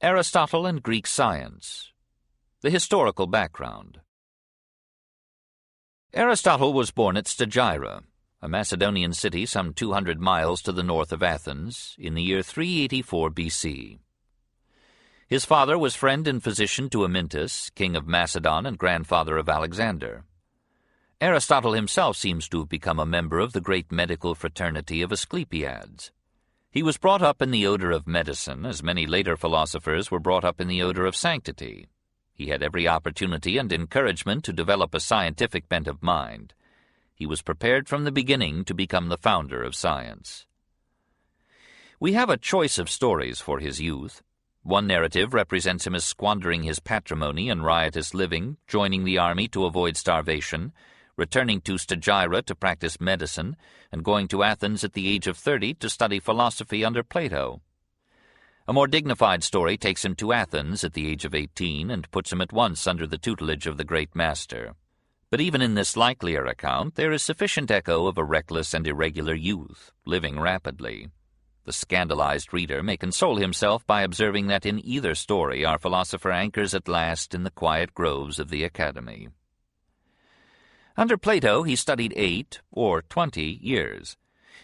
[0.00, 1.92] Aristotle and Greek Science
[2.60, 4.00] The Historical Background
[6.12, 8.02] Aristotle was born at Stagira,
[8.42, 13.30] a Macedonian city some 200 miles to the north of Athens, in the year 384
[13.30, 13.98] BC.
[15.26, 20.24] His father was friend and physician to Amyntas, king of Macedon and grandfather of Alexander.
[21.20, 26.10] Aristotle himself seems to have become a member of the great medical fraternity of Asclepiads.
[26.74, 30.44] He was brought up in the odor of medicine, as many later philosophers were brought
[30.44, 31.86] up in the odor of sanctity.
[32.32, 36.52] He had every opportunity and encouragement to develop a scientific bent of mind.
[37.14, 40.46] He was prepared from the beginning to become the founder of science.
[42.00, 44.24] We have a choice of stories for his youth.
[44.64, 49.66] One narrative represents him as squandering his patrimony in riotous living, joining the army to
[49.66, 50.72] avoid starvation,
[51.16, 53.56] returning to Stagira to practice medicine,
[53.92, 57.60] and going to Athens at the age of thirty to study philosophy under Plato.
[58.66, 62.32] A more dignified story takes him to Athens at the age of eighteen and puts
[62.32, 64.74] him at once under the tutelage of the great master.
[65.30, 69.34] But even in this likelier account there is sufficient echo of a reckless and irregular
[69.34, 71.08] youth, living rapidly.
[71.64, 76.74] The scandalized reader may console himself by observing that in either story our philosopher anchors
[76.74, 79.28] at last in the quiet groves of the Academy.
[80.96, 84.16] Under Plato he studied eight or twenty years,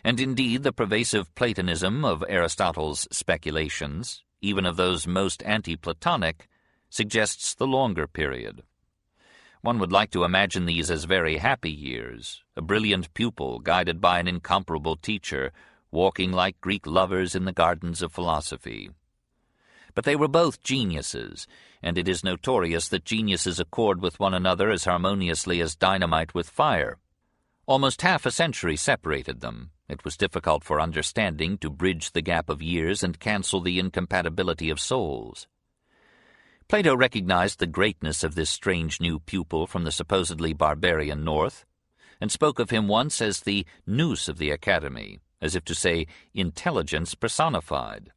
[0.04, 6.48] and indeed the pervasive Platonism of Aristotle's speculations, even of those most anti-Platonic,
[6.88, 8.62] suggests the longer period.
[9.62, 14.20] One would like to imagine these as very happy years, a brilliant pupil guided by
[14.20, 15.50] an incomparable teacher,
[15.90, 18.90] walking like Greek lovers in the gardens of philosophy.
[19.94, 21.46] But they were both geniuses,
[21.83, 26.48] and it is notorious that geniuses accord with one another as harmoniously as dynamite with
[26.48, 26.98] fire.
[27.66, 29.70] Almost half a century separated them.
[29.88, 34.70] It was difficult for understanding to bridge the gap of years and cancel the incompatibility
[34.70, 35.48] of souls.
[36.69, 41.64] Plato recognized the greatness of this strange new pupil from the supposedly barbarian north,
[42.20, 46.06] and spoke of him once as the nous of the academy, as if to say
[46.32, 48.12] intelligence personified.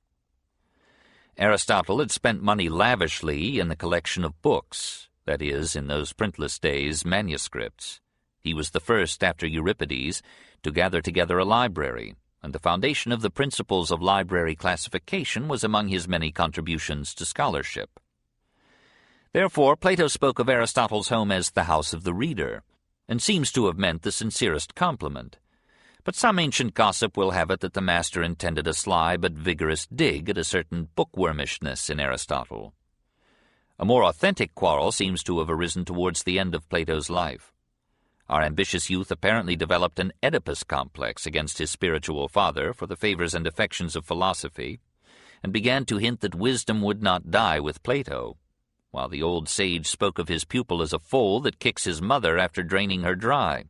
[1.38, 6.60] Aristotle had spent money lavishly in the collection of books, that is, in those printless
[6.60, 8.00] days, manuscripts.
[8.40, 10.22] He was the first, after Euripides,
[10.62, 15.64] to gather together a library, and the foundation of the principles of library classification was
[15.64, 18.00] among his many contributions to scholarship.
[19.32, 22.62] Therefore, Plato spoke of Aristotle's home as the house of the reader,
[23.08, 25.40] and seems to have meant the sincerest compliment
[26.04, 29.88] but some ancient gossip will have it that the master intended a sly but vigorous
[29.88, 32.74] dig at a certain bookwormishness in Aristotle.
[33.80, 37.54] A more authentic quarrel seems to have arisen towards the end of Plato's life.
[38.30, 43.34] Our ambitious youth apparently developed an Oedipus complex against his spiritual father for the favors
[43.34, 44.80] and affections of philosophy,
[45.42, 48.38] and began to hint that wisdom would not die with Plato,
[48.92, 52.38] while the old sage spoke of his pupil as a foal that kicks his mother
[52.38, 53.66] after draining her dry.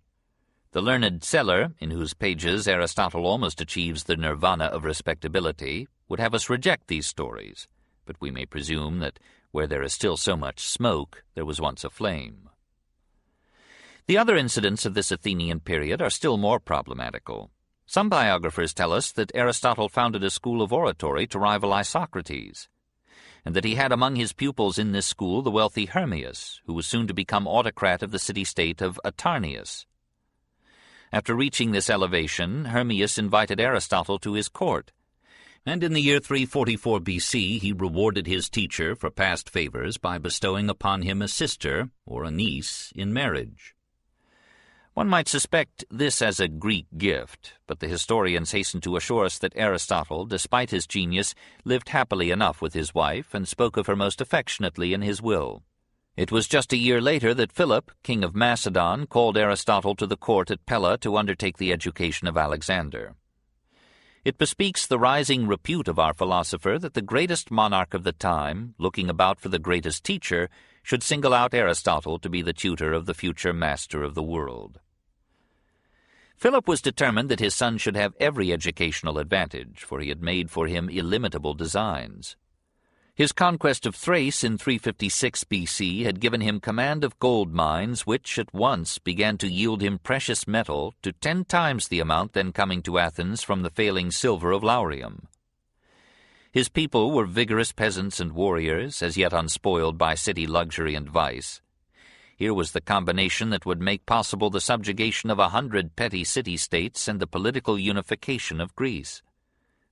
[0.73, 6.33] The learned Zeller, in whose pages Aristotle almost achieves the nirvana of respectability, would have
[6.33, 7.67] us reject these stories,
[8.07, 9.19] but we may presume that
[9.51, 12.49] where there is still so much smoke, there was once a flame.
[14.07, 17.51] The other incidents of this Athenian period are still more problematical.
[17.85, 22.67] Some biographers tell us that Aristotle founded a school of oratory to rival Isocrates,
[23.45, 26.87] and that he had among his pupils in this school the wealthy Hermias, who was
[26.87, 29.85] soon to become autocrat of the city-state of Atarneus.
[31.13, 34.91] After reaching this elevation, Hermias invited Aristotle to his court,
[35.63, 40.71] and in the year 344 BC he rewarded his teacher for past favors by bestowing
[40.71, 43.75] upon him a sister, or a niece, in marriage.
[44.95, 49.37] One might suspect this as a Greek gift, but the historians hasten to assure us
[49.37, 53.95] that Aristotle, despite his genius, lived happily enough with his wife and spoke of her
[53.95, 55.61] most affectionately in his will.
[56.15, 60.15] It was just a year later that Philip, king of Macedon, called Aristotle to the
[60.15, 63.15] court at Pella to undertake the education of Alexander.
[64.23, 68.75] It bespeaks the rising repute of our philosopher that the greatest monarch of the time,
[68.77, 70.49] looking about for the greatest teacher,
[70.83, 74.79] should single out Aristotle to be the tutor of the future master of the world.
[76.37, 80.51] Philip was determined that his son should have every educational advantage, for he had made
[80.51, 82.35] for him illimitable designs.
[83.15, 88.39] His conquest of Thrace in 356 BC had given him command of gold mines which
[88.39, 92.81] at once began to yield him precious metal to ten times the amount then coming
[92.81, 95.27] to Athens from the failing silver of Laurium.
[96.51, 101.61] His people were vigorous peasants and warriors, as yet unspoiled by city luxury and vice.
[102.35, 107.07] Here was the combination that would make possible the subjugation of a hundred petty city-states
[107.07, 109.21] and the political unification of Greece.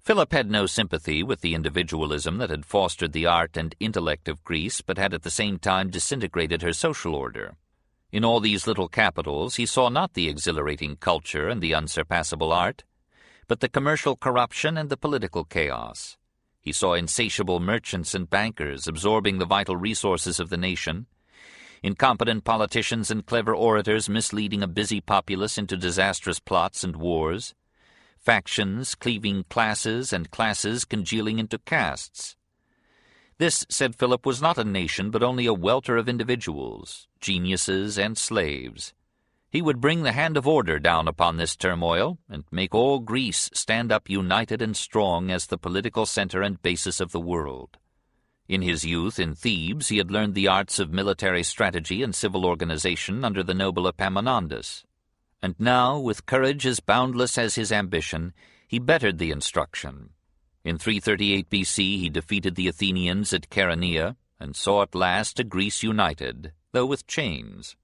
[0.03, 4.43] Philip had no sympathy with the individualism that had fostered the art and intellect of
[4.43, 7.55] Greece, but had at the same time disintegrated her social order.
[8.11, 12.83] In all these little capitals he saw not the exhilarating culture and the unsurpassable art,
[13.47, 16.17] but the commercial corruption and the political chaos.
[16.59, 21.05] He saw insatiable merchants and bankers absorbing the vital resources of the nation,
[21.83, 27.53] incompetent politicians and clever orators misleading a busy populace into disastrous plots and wars,
[28.21, 32.35] factions cleaving classes and classes congealing into castes.
[33.39, 38.15] This, said Philip, was not a nation, but only a welter of individuals, geniuses and
[38.15, 38.93] slaves.
[39.49, 43.49] He would bring the hand of order down upon this turmoil, and make all Greece
[43.53, 47.77] stand up united and strong as the political center and basis of the world.
[48.47, 52.45] In his youth in Thebes he had learned the arts of military strategy and civil
[52.45, 54.83] organization under the noble Epaminondas
[55.41, 58.33] and now, with courage as boundless as his ambition,
[58.67, 60.09] he bettered the instruction.
[60.63, 65.83] In 338 BC he defeated the Athenians at Chaeronea, and saw at last a Greece
[65.83, 67.75] united, though with chains.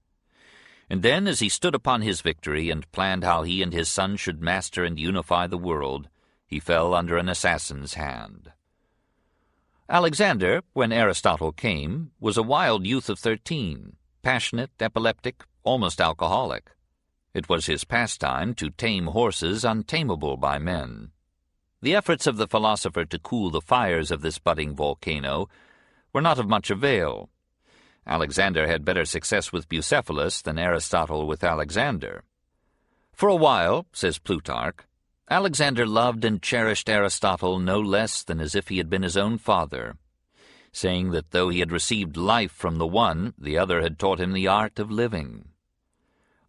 [0.90, 4.16] And then, as he stood upon his victory and planned how he and his son
[4.16, 6.08] should master and unify the world,
[6.46, 8.52] he fell under an assassin's hand.
[9.88, 16.70] Alexander, when Aristotle came, was a wild youth of thirteen, passionate, epileptic, almost alcoholic.
[17.34, 21.10] It was his pastime to tame horses untamable by men.
[21.80, 25.48] The efforts of the philosopher to cool the fires of this budding volcano
[26.12, 27.30] were not of much avail.
[28.06, 32.24] Alexander had better success with Bucephalus than Aristotle with Alexander.
[33.12, 34.80] For a while, says Plutarch,
[35.30, 39.36] Alexander loved and cherished Aristotle no less than as if he had been his own
[39.36, 39.96] father,
[40.72, 44.32] saying that though he had received life from the one, the other had taught him
[44.32, 45.50] the art of living.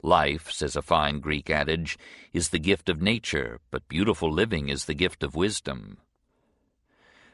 [0.01, 1.97] Life, says a fine Greek adage,
[2.31, 5.97] is the gift of nature, but beautiful living is the gift of wisdom.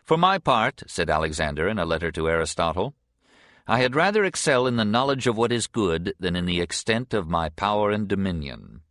[0.03, 2.95] For my part, said Alexander in a letter to Aristotle,
[3.67, 7.13] I had rather excel in the knowledge of what is good than in the extent
[7.13, 8.81] of my power and dominion.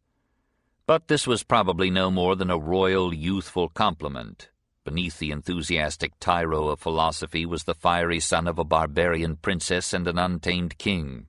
[0.87, 4.51] But this was probably no more than a royal, youthful compliment.
[4.85, 10.07] Beneath the enthusiastic tyro of philosophy was the fiery son of a barbarian princess and
[10.07, 11.27] an untamed king.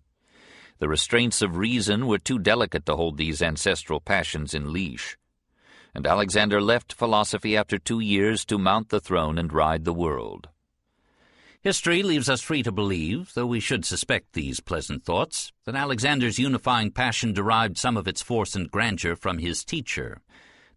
[0.79, 5.17] The restraints of reason were too delicate to hold these ancestral passions in leash.
[5.93, 10.49] And Alexander left philosophy after two years to mount the throne and ride the world.
[11.61, 16.37] History leaves us free to believe, though we should suspect these pleasant thoughts, that Alexander's
[16.37, 20.21] unifying passion derived some of its force and grandeur from his teacher,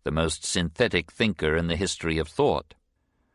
[0.05, 2.73] the most synthetic thinker in the history of thought,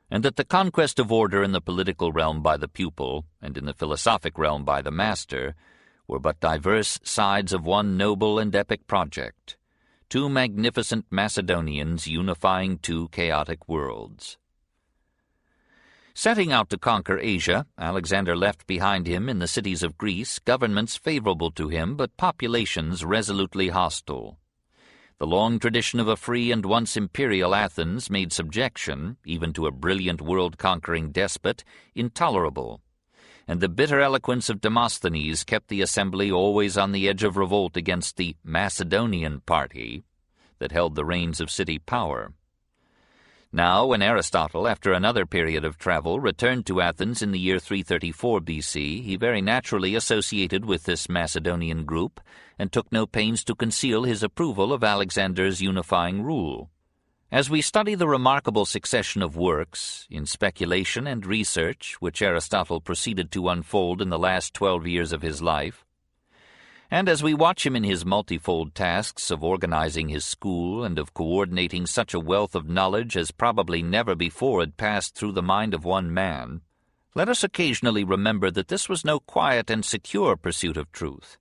[0.10, 3.66] and that the conquest of order in the political realm by the pupil, and in
[3.66, 5.54] the philosophic realm by the master,
[6.08, 9.58] were but diverse sides of one noble and epic project,
[10.10, 14.38] two magnificent Macedonians unifying two chaotic worlds.
[16.14, 20.96] Setting out to conquer Asia, Alexander left behind him in the cities of Greece governments
[20.96, 24.38] favorable to him but populations resolutely hostile.
[25.18, 29.72] The long tradition of a free and once imperial Athens made subjection, even to a
[29.72, 31.64] brilliant world-conquering despot,
[31.96, 32.83] intolerable
[33.48, 37.76] and the bitter eloquence of Demosthenes kept the assembly always on the edge of revolt
[37.76, 40.04] against the Macedonian party
[40.60, 42.34] that held the reins of city power.
[43.56, 48.42] Now, when Aristotle, after another period of travel, returned to Athens in the year 334
[48.42, 52.20] BC, he very naturally associated with this Macedonian group
[52.58, 56.72] and took no pains to conceal his approval of Alexander's unifying rule.
[57.34, 63.32] As we study the remarkable succession of works, in speculation and research, which Aristotle proceeded
[63.32, 65.84] to unfold in the last twelve years of his life,
[66.92, 71.16] and as we watch him in his multifold tasks of organizing his school and of
[71.16, 75.74] coordinating such a wealth of knowledge as probably never before had passed through the mind
[75.74, 76.62] of one man,
[77.16, 81.40] let us occasionally remember that this was no quiet and secure pursuit of truth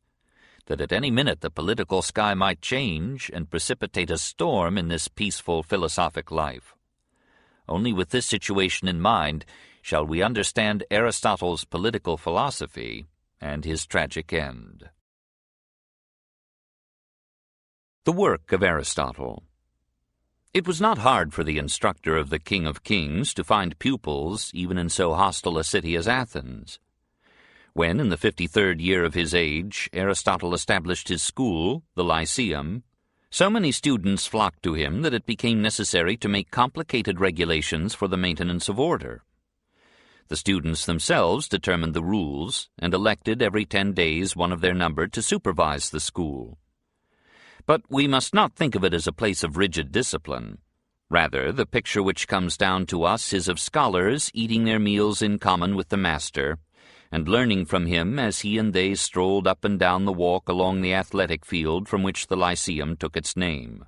[0.67, 5.09] that at any minute the political sky might change and precipitate a storm in this
[5.09, 6.75] peaceful philosophic life.
[7.69, 9.45] Only with this situation in mind
[9.83, 13.07] shall we understand Aristotle's political philosophy
[13.41, 14.91] and his tragic end.
[18.05, 19.45] The work of Aristotle
[20.55, 24.51] It was not hard for the instructor of the King of Kings to find pupils
[24.55, 26.79] even in so hostile a city as Athens.
[27.75, 32.83] When, in the fifty-third year of his age, Aristotle established his school, the Lyceum,
[33.31, 38.09] so many students flocked to him that it became necessary to make complicated regulations for
[38.09, 39.23] the maintenance of order.
[40.29, 45.07] The students themselves determined the rules and elected every ten days one of their number
[45.09, 46.59] to supervise the school.
[47.65, 50.59] But we must not think of it as a place of rigid discipline.
[51.09, 55.39] Rather, the picture which comes down to us is of scholars eating their meals in
[55.39, 56.59] common with the master,
[57.13, 60.81] and learning from him as he and they strolled up and down the walk along
[60.81, 63.85] the athletic field from which the Lyceum took its name.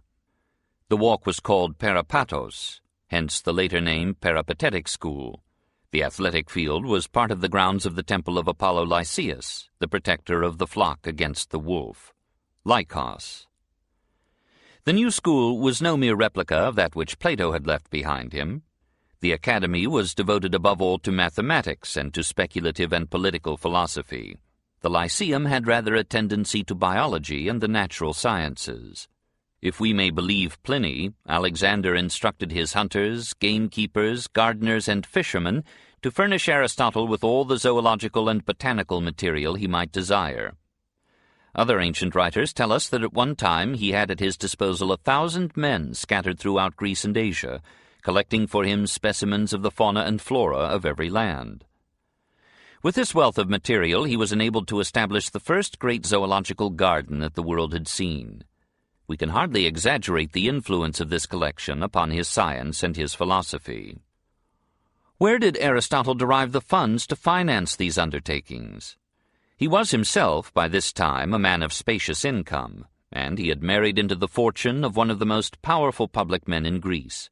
[0.90, 5.42] The walk was called Peripatos, hence the later name Peripatetic School.
[5.90, 9.88] The athletic field was part of the grounds of the temple of Apollo Lycaeus, the
[9.88, 12.12] protector of the flock against the wolf.
[12.66, 13.46] Lycos.
[14.84, 18.64] The new school was no mere replica of that which Plato had left behind him.
[19.24, 24.36] The academy was devoted above all to mathematics and to speculative and political philosophy.
[24.82, 29.08] The Lyceum had rather a tendency to biology and the natural sciences.
[29.62, 35.64] If we may believe Pliny, Alexander instructed his hunters, gamekeepers, gardeners, and fishermen
[36.02, 40.52] to furnish Aristotle with all the zoological and botanical material he might desire.
[41.54, 44.98] Other ancient writers tell us that at one time he had at his disposal a
[44.98, 47.62] thousand men scattered throughout Greece and Asia,
[48.04, 51.64] collecting for him specimens of the fauna and flora of every land.
[52.82, 57.20] With this wealth of material, he was enabled to establish the first great zoological garden
[57.20, 58.44] that the world had seen.
[59.08, 63.96] We can hardly exaggerate the influence of this collection upon his science and his philosophy.
[65.16, 68.98] Where did Aristotle derive the funds to finance these undertakings?
[69.56, 73.98] He was himself, by this time, a man of spacious income, and he had married
[73.98, 77.30] into the fortune of one of the most powerful public men in Greece.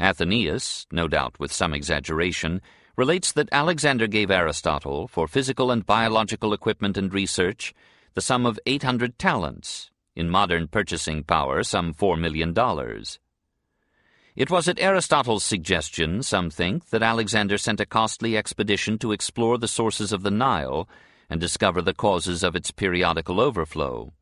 [0.00, 2.60] Athenaeus, no doubt with some exaggeration,
[2.96, 7.74] relates that Alexander gave Aristotle, for physical and biological equipment and research,
[8.14, 12.52] the sum of 800 talents, in modern purchasing power some $4 million.
[14.34, 19.58] It was at Aristotle's suggestion, some think, that Alexander sent a costly expedition to explore
[19.58, 20.88] the sources of the Nile
[21.28, 24.12] and discover the causes of its periodical overflow.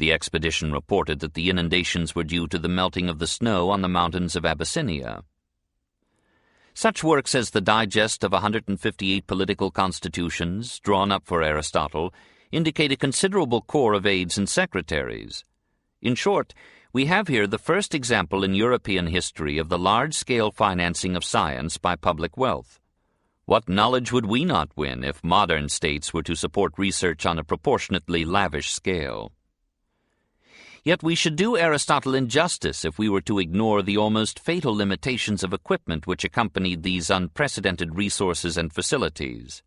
[0.00, 3.82] The expedition reported that the inundations were due to the melting of the snow on
[3.82, 5.24] the mountains of Abyssinia.
[6.72, 12.14] Such works as the Digest of 158 Political Constitutions, drawn up for Aristotle,
[12.50, 15.44] indicate a considerable corps of aides and secretaries.
[16.00, 16.54] In short,
[16.94, 21.76] we have here the first example in European history of the large-scale financing of science
[21.76, 22.80] by public wealth.
[23.44, 27.44] What knowledge would we not win if modern states were to support research on a
[27.44, 29.34] proportionately lavish scale?
[30.82, 35.44] Yet we should do Aristotle injustice if we were to ignore the almost fatal limitations
[35.44, 39.62] of equipment which accompanied these unprecedented resources and facilities.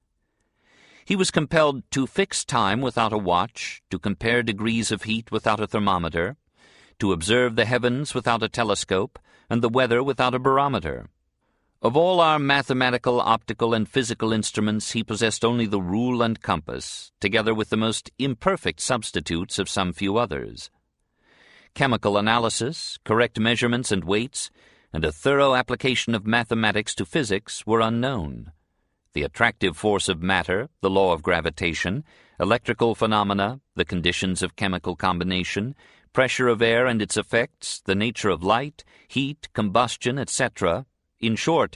[1.05, 5.60] He was compelled to fix time without a watch, to compare degrees of heat without
[5.60, 6.38] a thermometer,
[7.00, 11.10] to observe the heavens without a telescope, and the weather without a barometer.
[11.82, 17.12] Of all our mathematical, optical, and physical instruments, he possessed only the rule and compass,
[17.20, 20.72] together with the most imperfect substitutes of some few others.
[21.75, 24.51] Chemical analysis, correct measurements and weights,
[24.94, 28.51] and a thorough application of mathematics to physics were unknown.
[29.13, 32.03] The attractive force of matter, the law of gravitation,
[32.39, 35.74] electrical phenomena, the conditions of chemical combination,
[36.13, 40.86] pressure of air and its effects, the nature of light, heat, combustion, etc.,
[41.20, 41.75] in short,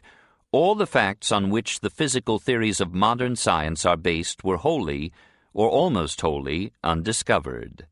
[0.52, 5.12] all the facts on which the physical theories of modern science are based were wholly,
[5.56, 7.88] or almost wholly, undiscovered.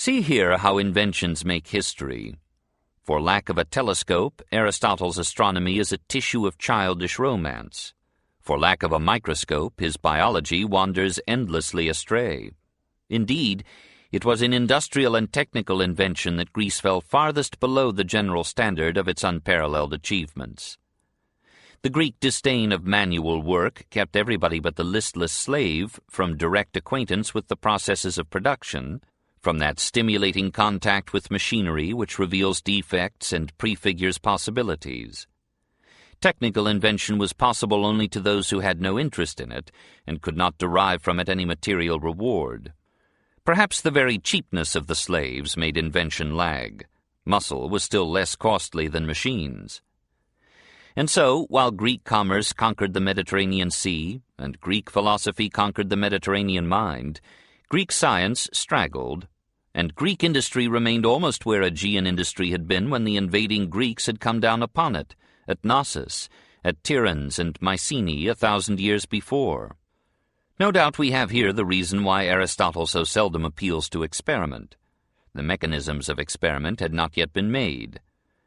[0.00, 2.36] See here how inventions make history.
[3.02, 7.94] For lack of a telescope, Aristotle's astronomy is a tissue of childish romance.
[8.40, 12.52] For lack of a microscope, his biology wanders endlessly astray.
[13.10, 13.64] Indeed,
[14.12, 18.96] it was in industrial and technical invention that Greece fell farthest below the general standard
[18.96, 20.78] of its unparalleled achievements.
[21.82, 27.34] The Greek disdain of manual work kept everybody but the listless slave from direct acquaintance
[27.34, 29.00] with the processes of production,
[29.40, 35.26] from that stimulating contact with machinery which reveals defects and prefigures possibilities.
[36.20, 39.70] Technical invention was possible only to those who had no interest in it
[40.06, 42.72] and could not derive from it any material reward.
[43.44, 46.86] Perhaps the very cheapness of the slaves made invention lag.
[47.24, 49.80] Muscle was still less costly than machines.
[50.96, 56.66] And so, while Greek commerce conquered the Mediterranean Sea, and Greek philosophy conquered the Mediterranean
[56.66, 57.20] mind,
[57.70, 59.26] Greek science straggled,
[59.74, 64.20] and Greek industry remained almost where Aegean industry had been when the invading Greeks had
[64.20, 65.14] come down upon it,
[65.46, 66.30] at Knossos,
[66.64, 69.76] at Tiryns and Mycenae a thousand years before.
[70.58, 74.76] No doubt we have here the reason why Aristotle so seldom appeals to experiment.
[75.34, 78.00] The mechanisms of experiment had not yet been made,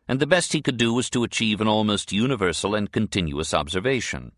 [0.08, 4.32] and the best he could do was to achieve an almost universal and continuous observation.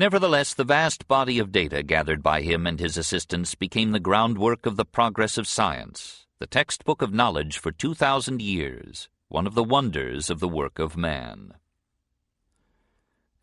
[0.00, 4.64] Nevertheless, the vast body of data gathered by him and his assistants became the groundwork
[4.64, 9.62] of the progress of science, the textbook of knowledge for 2,000 years, one of the
[9.62, 11.52] wonders of the work of man.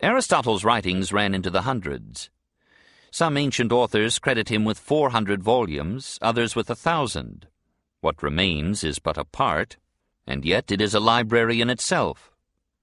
[0.00, 2.28] Aristotle's writings ran into the hundreds.
[3.12, 7.46] Some ancient authors credit him with 400 volumes, others with a thousand.
[8.00, 9.76] What remains is but a part,
[10.26, 12.32] and yet it is a library in itself.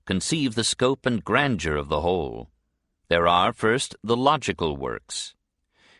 [0.05, 2.49] Conceive the scope and grandeur of the whole.
[3.15, 5.35] There are, first, the logical works,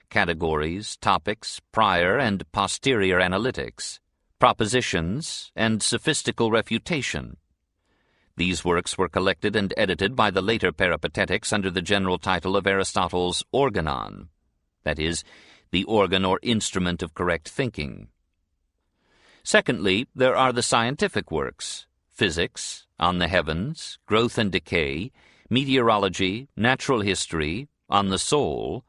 [0.09, 3.99] categories, topics, prior and posterior analytics,
[4.37, 7.37] propositions, and sophistical refutation.
[8.35, 12.67] These works were collected and edited by the later Peripatetics under the general title of
[12.67, 14.27] Aristotle's Organon,
[14.83, 15.23] that is,
[15.71, 18.09] the organ or instrument of correct thinking.
[19.41, 25.13] Secondly, there are the scientific works, physics, on the heavens, growth and decay,
[25.49, 28.83] meteorology, natural history, on the soul,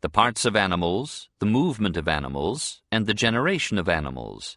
[0.00, 4.56] the parts of animals, the movement of animals, and the generation of animals.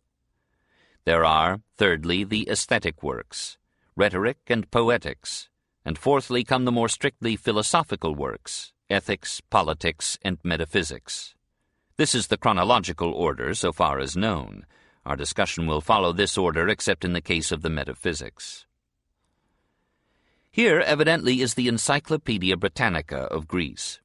[1.05, 3.57] There are, thirdly, the aesthetic works,
[3.95, 5.49] rhetoric and poetics,
[5.83, 11.35] and fourthly come the more strictly philosophical works, ethics, politics, and metaphysics.
[11.97, 14.65] This is the chronological order so far as known.
[15.05, 18.65] Our discussion will follow this order except in the case of the metaphysics.
[20.53, 23.99] Here, evidently, is the Encyclopaedia Britannica of Greece.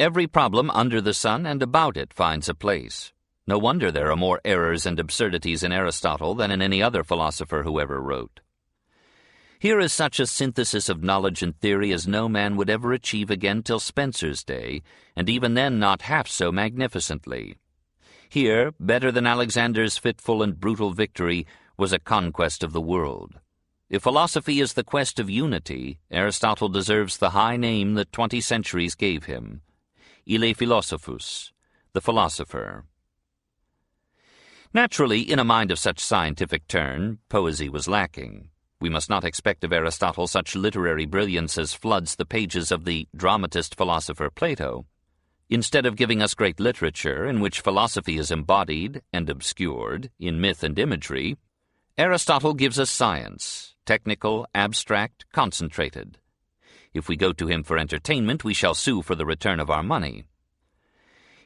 [0.00, 3.12] Every problem under the sun and about it finds a place.
[3.46, 7.62] No wonder there are more errors and absurdities in Aristotle than in any other philosopher
[7.62, 8.40] who ever wrote.
[9.60, 13.30] Here is such a synthesis of knowledge and theory as no man would ever achieve
[13.30, 14.82] again till Spencer's day,
[15.14, 17.54] and even then not half so magnificently.
[18.28, 21.46] Here, better than Alexander's fitful and brutal victory,
[21.76, 23.38] was a conquest of the world.
[23.94, 28.96] If philosophy is the quest of unity, Aristotle deserves the high name that twenty centuries
[28.96, 29.62] gave him.
[30.26, 31.52] Ille Philosophus,
[31.92, 32.86] the philosopher.
[34.72, 38.48] Naturally, in a mind of such scientific turn, poesy was lacking.
[38.80, 43.06] We must not expect of Aristotle such literary brilliance as floods the pages of the
[43.14, 44.86] dramatist philosopher Plato.
[45.48, 50.64] Instead of giving us great literature in which philosophy is embodied and obscured in myth
[50.64, 51.36] and imagery,
[51.96, 56.18] Aristotle gives us science, technical, abstract, concentrated.
[56.92, 59.84] If we go to him for entertainment, we shall sue for the return of our
[59.84, 60.24] money.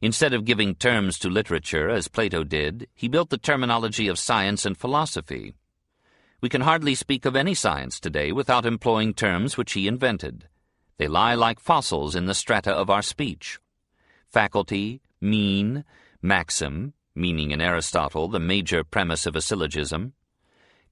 [0.00, 4.64] Instead of giving terms to literature, as Plato did, he built the terminology of science
[4.64, 5.52] and philosophy.
[6.40, 10.48] We can hardly speak of any science today without employing terms which he invented.
[10.96, 13.58] They lie like fossils in the strata of our speech.
[14.30, 15.84] Faculty, mean,
[16.22, 20.14] maxim, meaning in Aristotle the major premise of a syllogism,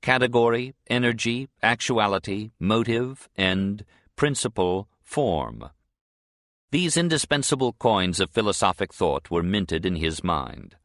[0.00, 3.84] category, energy, actuality, motive, end,
[4.16, 5.68] principle, form.
[6.72, 10.76] These indispensable coins of philosophic thought were minted in his mind.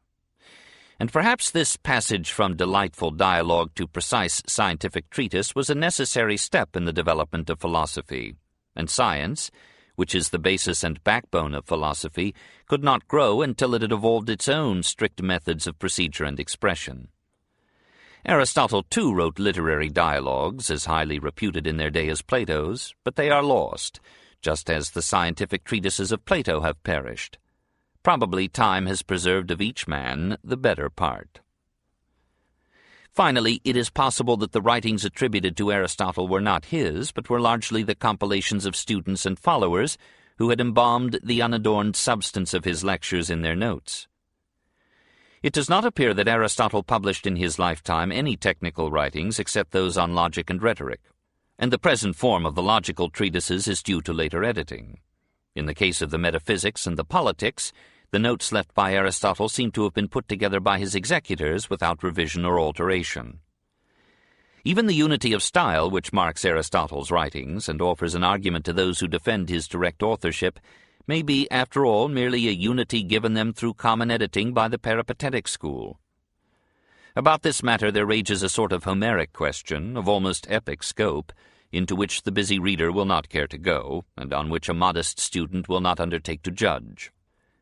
[0.99, 6.75] And perhaps this passage from delightful dialogue to precise scientific treatise was a necessary step
[6.75, 8.35] in the development of philosophy,
[8.75, 9.49] and science,
[9.95, 12.35] which is the basis and backbone of philosophy,
[12.67, 17.07] could not grow until it had evolved its own strict methods of procedure and expression.
[18.25, 23.29] Aristotle too wrote literary dialogues, as highly reputed in their day as Plato's, but they
[23.31, 23.99] are lost,
[24.41, 27.39] just as the scientific treatises of Plato have perished.
[28.03, 31.39] Probably time has preserved of each man the better part.
[33.11, 37.41] Finally, it is possible that the writings attributed to Aristotle were not his, but were
[37.41, 39.97] largely the compilations of students and followers
[40.37, 44.07] who had embalmed the unadorned substance of his lectures in their notes.
[45.43, 49.97] It does not appear that Aristotle published in his lifetime any technical writings except those
[49.97, 51.01] on logic and rhetoric,
[51.57, 54.99] and the present form of the logical treatises is due to later editing.
[55.55, 57.73] In the case of the metaphysics and the politics,
[58.11, 62.03] the notes left by Aristotle seem to have been put together by his executors without
[62.03, 63.39] revision or alteration.
[64.63, 68.99] Even the unity of style which marks Aristotle's writings and offers an argument to those
[68.99, 70.59] who defend his direct authorship
[71.07, 75.47] may be, after all, merely a unity given them through common editing by the peripatetic
[75.47, 75.99] school.
[77.15, 81.33] About this matter there rages a sort of Homeric question, of almost epic scope,
[81.71, 85.19] into which the busy reader will not care to go, and on which a modest
[85.19, 87.11] student will not undertake to judge.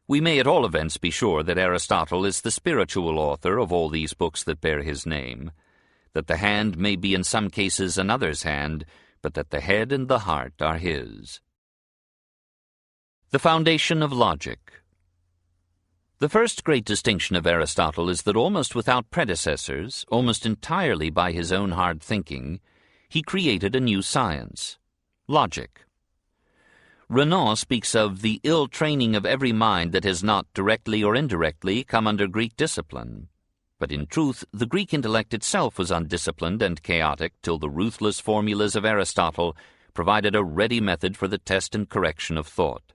[0.07, 3.89] We may at all events be sure that Aristotle is the spiritual author of all
[3.89, 5.51] these books that bear his name,
[6.13, 8.85] that the hand may be in some cases another's hand,
[9.21, 11.41] but that the head and the heart are his.
[13.31, 14.81] The foundation of logic.
[16.17, 21.51] The first great distinction of Aristotle is that almost without predecessors, almost entirely by his
[21.51, 22.59] own hard thinking,
[23.07, 24.79] he created a new science,
[25.27, 25.85] logic.
[27.07, 31.83] Renan speaks of the ill training of every mind that has not, directly or indirectly,
[31.83, 33.27] come under Greek discipline.
[33.77, 38.75] But in truth, the Greek intellect itself was undisciplined and chaotic till the ruthless formulas
[38.75, 39.55] of Aristotle
[39.93, 42.93] provided a ready method for the test and correction of thought.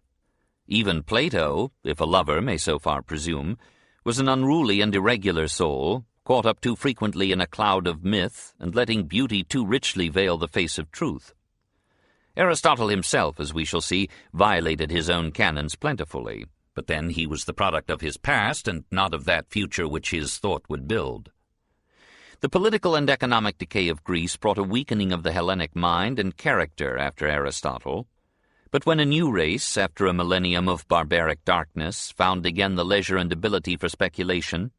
[0.67, 3.59] Even Plato, if a lover may so far presume,
[4.05, 8.55] was an unruly and irregular soul, caught up too frequently in a cloud of myth
[8.59, 11.35] and letting beauty too richly veil the face of truth.
[12.37, 17.45] Aristotle himself, as we shall see, violated his own canons plentifully, but then he was
[17.45, 21.31] the product of his past and not of that future which his thought would build.
[22.41, 26.37] The political and economic decay of Greece brought a weakening of the Hellenic mind and
[26.37, 28.09] character after Aristotle.
[28.75, 33.17] But when a new race, after a millennium of barbaric darkness, found again the leisure
[33.17, 34.73] and ability for speculation,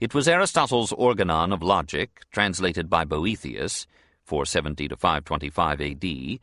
[0.00, 3.86] it was Aristotle's Organon of Logic, translated by Boethius,
[4.24, 6.40] 470 to 525 A.D.,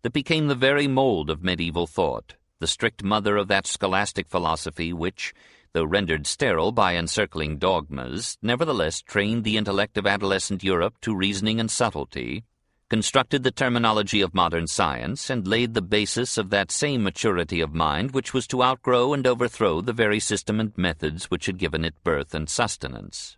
[0.00, 4.94] that became the very mold of medieval thought, the strict mother of that scholastic philosophy
[4.94, 5.34] which,
[5.74, 11.60] though rendered sterile by encircling dogmas, nevertheless trained the intellect of adolescent Europe to reasoning
[11.60, 12.44] and subtlety,
[12.90, 17.72] constructed the terminology of modern science, and laid the basis of that same maturity of
[17.72, 21.84] mind which was to outgrow and overthrow the very system and methods which had given
[21.84, 23.36] it birth and sustenance.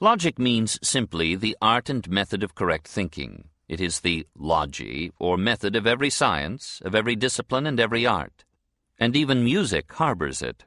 [0.00, 3.44] Logic means simply the art and method of correct thinking.
[3.68, 8.44] It is the logy, or method of every science, of every discipline and every art.
[8.98, 10.64] And even music harbors it.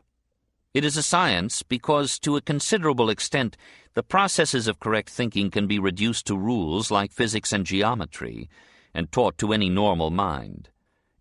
[0.78, 3.58] It is a science because, to a considerable extent,
[3.96, 8.48] the processes of correct thinking can be reduced to rules like physics and geometry,
[8.94, 10.70] and taught to any normal mind.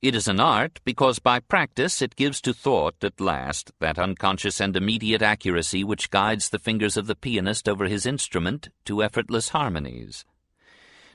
[0.02, 4.60] It is an art because by practice it gives to thought, at last, that unconscious
[4.60, 9.48] and immediate accuracy which guides the fingers of the pianist over his instrument to effortless
[9.48, 10.26] harmonies.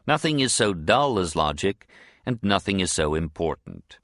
[0.08, 1.86] Nothing is so dull as logic,
[2.26, 4.00] and nothing is so important.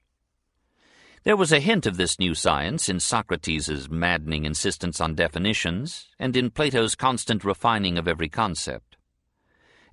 [1.27, 6.37] There was a hint of this new science in Socrates' maddening insistence on definitions, and
[6.37, 8.95] in Plato's constant refining of every concept.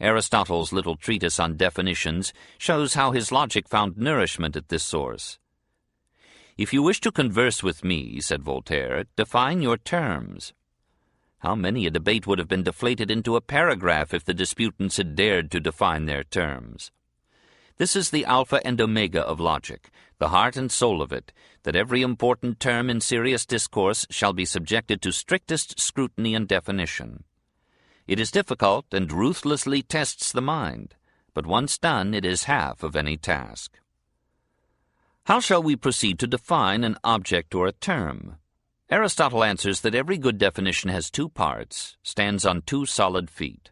[0.01, 5.41] Aristotle's little treatise on definitions shows how his logic found nourishment at this source.
[6.57, 10.53] If you wish to converse with me, said Voltaire, define your terms.
[11.39, 15.17] How many a debate would have been deflated into a paragraph if the disputants had
[15.17, 16.93] dared to define their terms.
[17.77, 21.33] This is the alpha and omega of logic, the heart and soul of it,
[21.65, 27.25] that every important term in serious discourse shall be subjected to strictest scrutiny and definition.
[28.07, 30.95] It is difficult and ruthlessly tests the mind,
[31.33, 33.81] but once done it is half of any task.
[35.25, 38.37] How shall we proceed to define an object or a term?
[38.89, 43.71] Aristotle answers that every good definition has two parts, stands on two solid feet.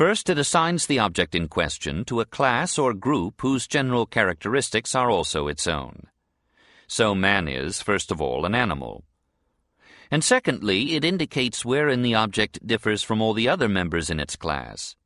[0.00, 4.94] First, it assigns the object in question to a class or group whose general characteristics
[4.94, 6.04] are also its own.
[6.86, 9.04] So man is, first of all, an animal.
[10.10, 14.36] And secondly, it indicates wherein the object differs from all the other members in its
[14.36, 14.96] class.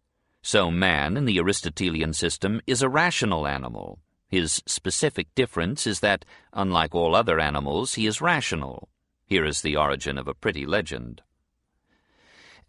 [0.42, 3.98] So man, in the Aristotelian system, is a rational animal.
[4.28, 8.88] His specific difference is that, unlike all other animals, he is rational.
[9.26, 11.22] Here is the origin of a pretty legend.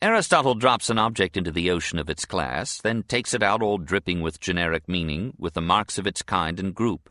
[0.02, 3.78] Aristotle drops an object into the ocean of its class, then takes it out all
[3.78, 7.10] dripping with generic meaning, with the marks of its kind and group,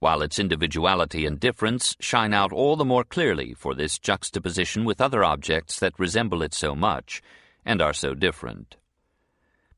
[0.00, 5.00] while its individuality and difference shine out all the more clearly for this juxtaposition with
[5.00, 7.22] other objects that resemble it so much,
[7.64, 8.76] and are so different.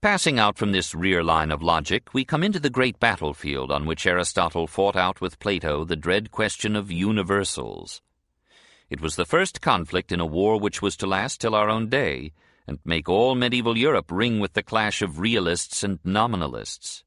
[0.01, 3.85] Passing out from this rear line of logic, we come into the great battlefield on
[3.85, 8.01] which Aristotle fought out with Plato the dread question of universals.
[8.91, 11.89] It was the first conflict in a war which was to last till our own
[11.89, 12.33] day,
[12.67, 17.05] and make all medieval Europe ring with the clash of realists and nominalists.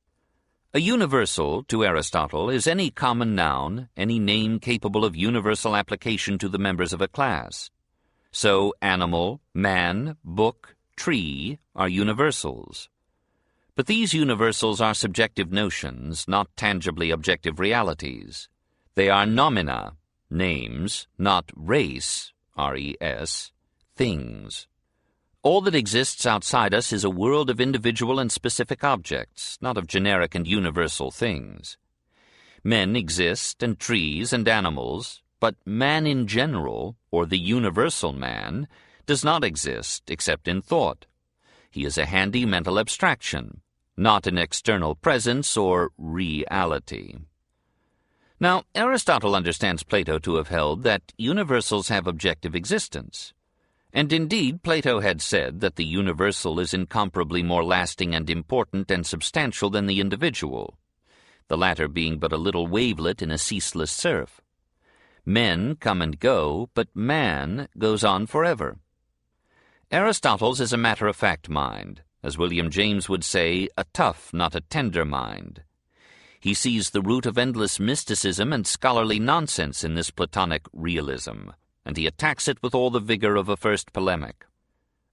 [0.73, 6.47] A universal, to Aristotle, is any common noun, any name capable of universal application to
[6.47, 7.69] the members of a class.
[8.31, 12.89] So animal, man, book, tree are universals.
[13.75, 18.47] But these universals are subjective notions, not tangibly objective realities.
[18.95, 19.93] They are nomina,
[20.31, 23.51] names, not race, R-E-S,
[23.95, 24.67] things.
[25.43, 29.87] All that exists outside us is a world of individual and specific objects, not of
[29.87, 31.77] generic and universal things.
[32.63, 38.67] Men exist, and trees and animals, but man in general, or the universal man,
[39.07, 41.07] does not exist except in thought.
[41.71, 43.61] He is a handy mental abstraction,
[43.97, 47.15] not an external presence or reality.
[48.41, 53.35] Now, Aristotle understands Plato to have held that universals have objective existence.
[53.93, 59.05] And indeed, Plato had said that the universal is incomparably more lasting and important and
[59.05, 60.79] substantial than the individual.
[61.51, 64.39] the latter being but a little wavelet in a ceaseless surf.
[65.25, 68.77] Men come and go, but man goes on forever.
[69.91, 75.03] Aristotle's is a matter-of-fact mind, as William James would say, a tough, not a tender
[75.03, 75.63] mind.
[76.41, 81.49] He sees the root of endless mysticism and scholarly nonsense in this Platonic realism,
[81.85, 84.47] and he attacks it with all the vigor of a first polemic.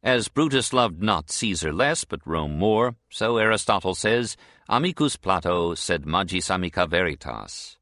[0.02, 4.38] As Brutus loved not Caesar less, but Rome more, so Aristotle says,
[4.70, 7.76] Amicus Plato sed magis amica veritas.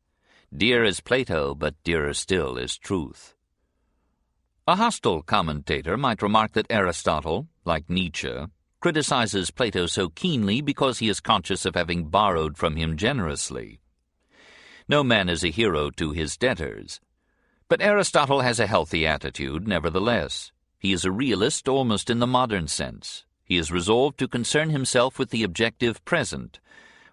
[0.53, 3.37] Dear is Plato, but dearer still is truth.
[4.67, 8.47] A hostile commentator might remark that Aristotle, like Nietzsche,
[8.87, 13.81] criticizes Plato so keenly because he is conscious of having borrowed from him generously.
[14.89, 17.01] No man is a hero to his debtors.
[17.69, 20.53] But Aristotle has a healthy attitude, nevertheless.
[20.79, 23.25] He is a realist almost in the modern sense.
[23.43, 26.61] He is resolved to concern himself with the objective present,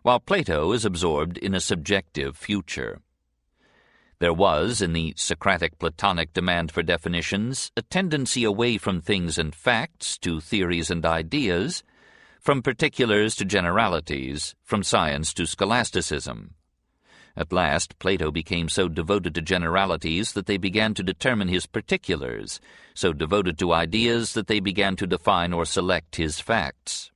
[0.03, 3.01] while Plato is absorbed in a subjective future.
[4.19, 9.53] There was, in the Socratic Platonic demand for definitions, a tendency away from things and
[9.53, 11.83] facts to theories and ideas,
[12.39, 16.53] from particulars to generalities, from science to scholasticism.
[17.35, 22.59] At last, Plato became so devoted to generalities that they began to determine his particulars,
[22.93, 27.11] so devoted to ideas that they began to define or select his facts.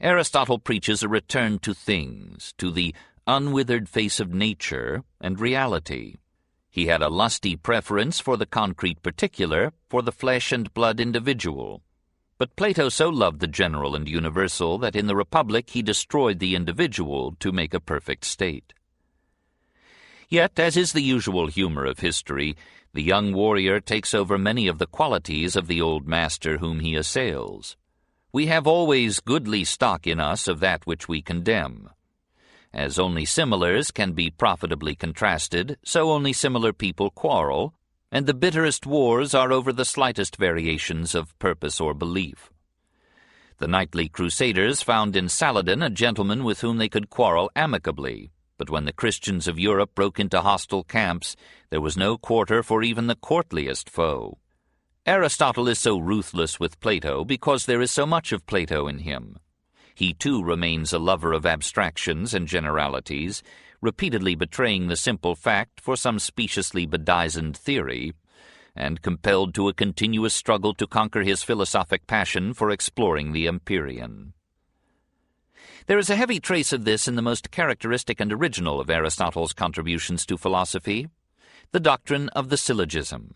[0.00, 2.94] Aristotle preaches a return to things, to the
[3.30, 6.16] unwithered face of nature and reality.
[6.68, 11.82] He had a lusty preference for the concrete particular, for the flesh and blood individual.
[12.38, 16.56] But Plato so loved the general and universal that in the Republic he destroyed the
[16.56, 18.72] individual to make a perfect state.
[20.28, 22.56] Yet, as is the usual humor of history,
[22.94, 26.96] the young warrior takes over many of the qualities of the old master whom he
[26.96, 27.76] assails.
[28.32, 31.90] We have always goodly stock in us of that which we condemn.
[32.72, 37.74] As only similars can be profitably contrasted, so only similar people quarrel,
[38.12, 42.50] and the bitterest wars are over the slightest variations of purpose or belief.
[43.58, 48.70] The knightly crusaders found in Saladin a gentleman with whom they could quarrel amicably, but
[48.70, 51.36] when the Christians of Europe broke into hostile camps,
[51.70, 54.38] there was no quarter for even the courtliest foe.
[55.06, 59.38] Aristotle is so ruthless with Plato because there is so much of Plato in him.
[60.00, 63.42] He too remains a lover of abstractions and generalities,
[63.82, 68.14] repeatedly betraying the simple fact for some speciously bedizened theory,
[68.74, 74.32] and compelled to a continuous struggle to conquer his philosophic passion for exploring the Empyrean.
[75.84, 79.52] There is a heavy trace of this in the most characteristic and original of Aristotle's
[79.52, 81.10] contributions to philosophy,
[81.72, 83.34] the doctrine of the syllogism.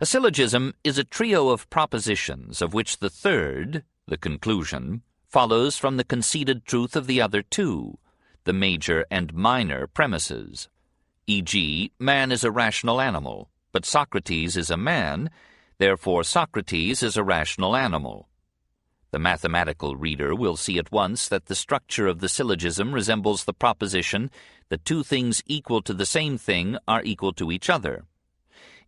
[0.00, 5.96] A syllogism is a trio of propositions of which the third, the conclusion, follows from
[5.96, 7.98] the conceded truth of the other two,
[8.44, 10.68] the major and minor premises.
[11.26, 15.30] E.g., man is a rational animal, but Socrates is a man,
[15.76, 18.28] therefore Socrates is a rational animal.
[19.10, 23.54] The mathematical reader will see at once that the structure of the syllogism resembles the
[23.54, 24.30] proposition
[24.70, 28.04] that two things equal to the same thing are equal to each other.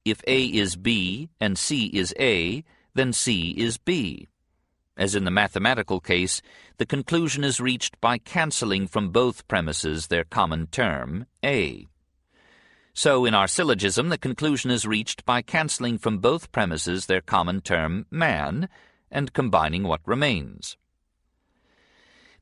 [0.05, 4.29] If A is B and C is A, then C is B.
[5.01, 6.43] As in the mathematical case,
[6.77, 11.87] the conclusion is reached by cancelling from both premises their common term, A.
[12.93, 17.63] So in our syllogism, the conclusion is reached by cancelling from both premises their common
[17.63, 18.69] term, man,
[19.11, 20.77] and combining what remains.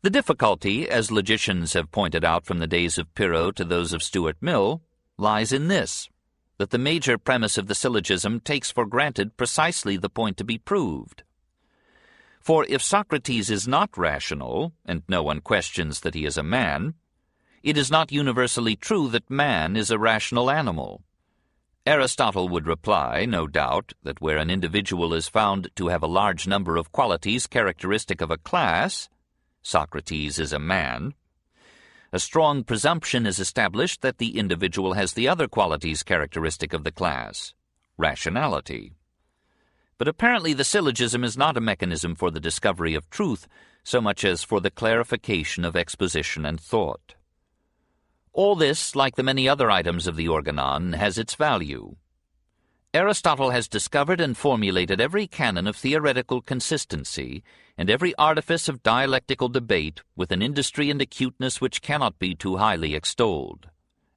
[0.02, 4.02] The difficulty, as logicians have pointed out from the days of Pyrrho to those of
[4.02, 4.82] Stuart Mill,
[5.16, 6.08] lies in this,
[6.56, 10.58] that the major premise of the syllogism takes for granted precisely the point to be
[10.58, 11.22] proved.
[12.40, 16.94] For if Socrates is not rational, and no one questions that he is a man,
[17.62, 21.02] it is not universally true that man is a rational animal.
[21.86, 26.46] Aristotle would reply, no doubt, that where an individual is found to have a large
[26.46, 29.08] number of qualities characteristic of a class,
[29.62, 31.14] Socrates is a man,
[32.10, 36.90] a strong presumption is established that the individual has the other qualities characteristic of the
[36.90, 37.52] class,
[37.98, 38.94] rationality.
[39.98, 43.48] But apparently the syllogism is not a mechanism for the discovery of truth
[43.82, 47.14] so much as for the clarification of exposition and thought.
[48.32, 51.96] All this, like the many other items of the organon, has its value.
[52.94, 57.42] Aristotle has discovered and formulated every canon of theoretical consistency
[57.76, 62.56] and every artifice of dialectical debate with an industry and acuteness which cannot be too
[62.56, 63.68] highly extolled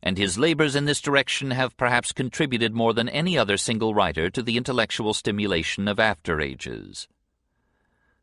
[0.04, 4.30] and his labors in this direction have perhaps contributed more than any other single writer
[4.30, 7.08] to the intellectual stimulation of after ages.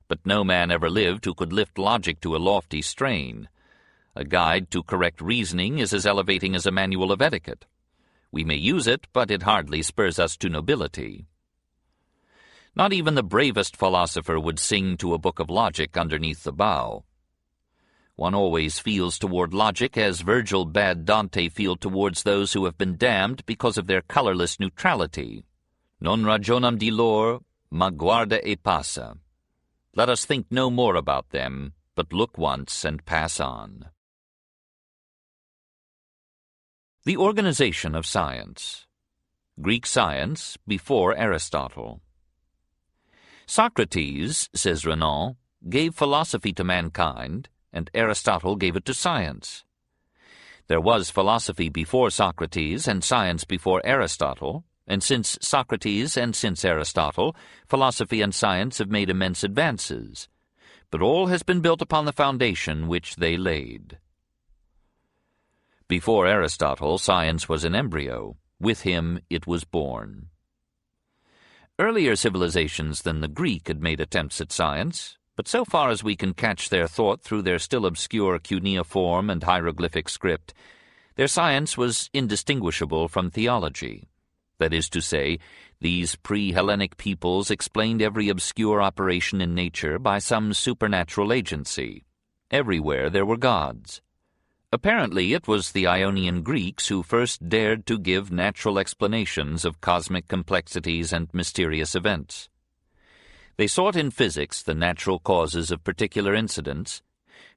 [0.08, 3.48] But no man ever lived who could lift logic to a lofty strain.
[4.16, 7.66] A guide to correct reasoning is as elevating as a manual of etiquette.
[8.32, 11.26] We may use it, but it hardly spurs us to nobility.
[12.74, 17.04] Not even the bravest philosopher would sing to a book of logic underneath the bough.
[18.18, 22.96] One always feels toward logic as Virgil bade Dante feel towards those who have been
[22.96, 25.44] damned because of their colorless neutrality.
[26.00, 29.16] Non ragionam di lor, ma guarda e passa.
[29.94, 33.86] Let us think no more about them, but look once and pass on.
[37.04, 38.88] The Organization of Science
[39.62, 42.00] Greek Science before Aristotle
[43.46, 45.36] Socrates, says Renan,
[45.68, 47.48] gave philosophy to mankind,
[47.78, 49.64] and Aristotle gave it to science.
[50.66, 57.36] There was philosophy before Socrates and science before Aristotle, and since Socrates and since Aristotle,
[57.68, 60.28] philosophy and science have made immense advances.
[60.90, 63.98] But all has been built upon the foundation which they laid.
[65.86, 68.36] Before Aristotle, science was an embryo.
[68.60, 70.30] With him it was born.
[71.78, 76.16] Earlier civilizations than the Greek had made attempts at science, but so far as we
[76.16, 80.52] can catch their thought through their still obscure cuneiform and hieroglyphic script,
[81.14, 84.08] their science was indistinguishable from theology.
[84.58, 85.38] That is to say,
[85.80, 92.02] these pre-Hellenic peoples explained every obscure operation in nature by some supernatural agency.
[92.50, 94.02] Everywhere there were gods.
[94.72, 100.26] Apparently it was the Ionian Greeks who first dared to give natural explanations of cosmic
[100.26, 102.48] complexities and mysterious events.
[103.58, 107.02] They sought in physics the natural causes of particular incidents,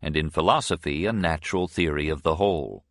[0.01, 2.83] and in philosophy a natural theory of the whole.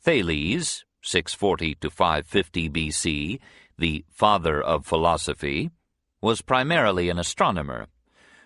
[0.00, 3.40] Thales, 640 to 550 BC,
[3.76, 5.72] the father of philosophy,
[6.20, 7.88] was primarily an astronomer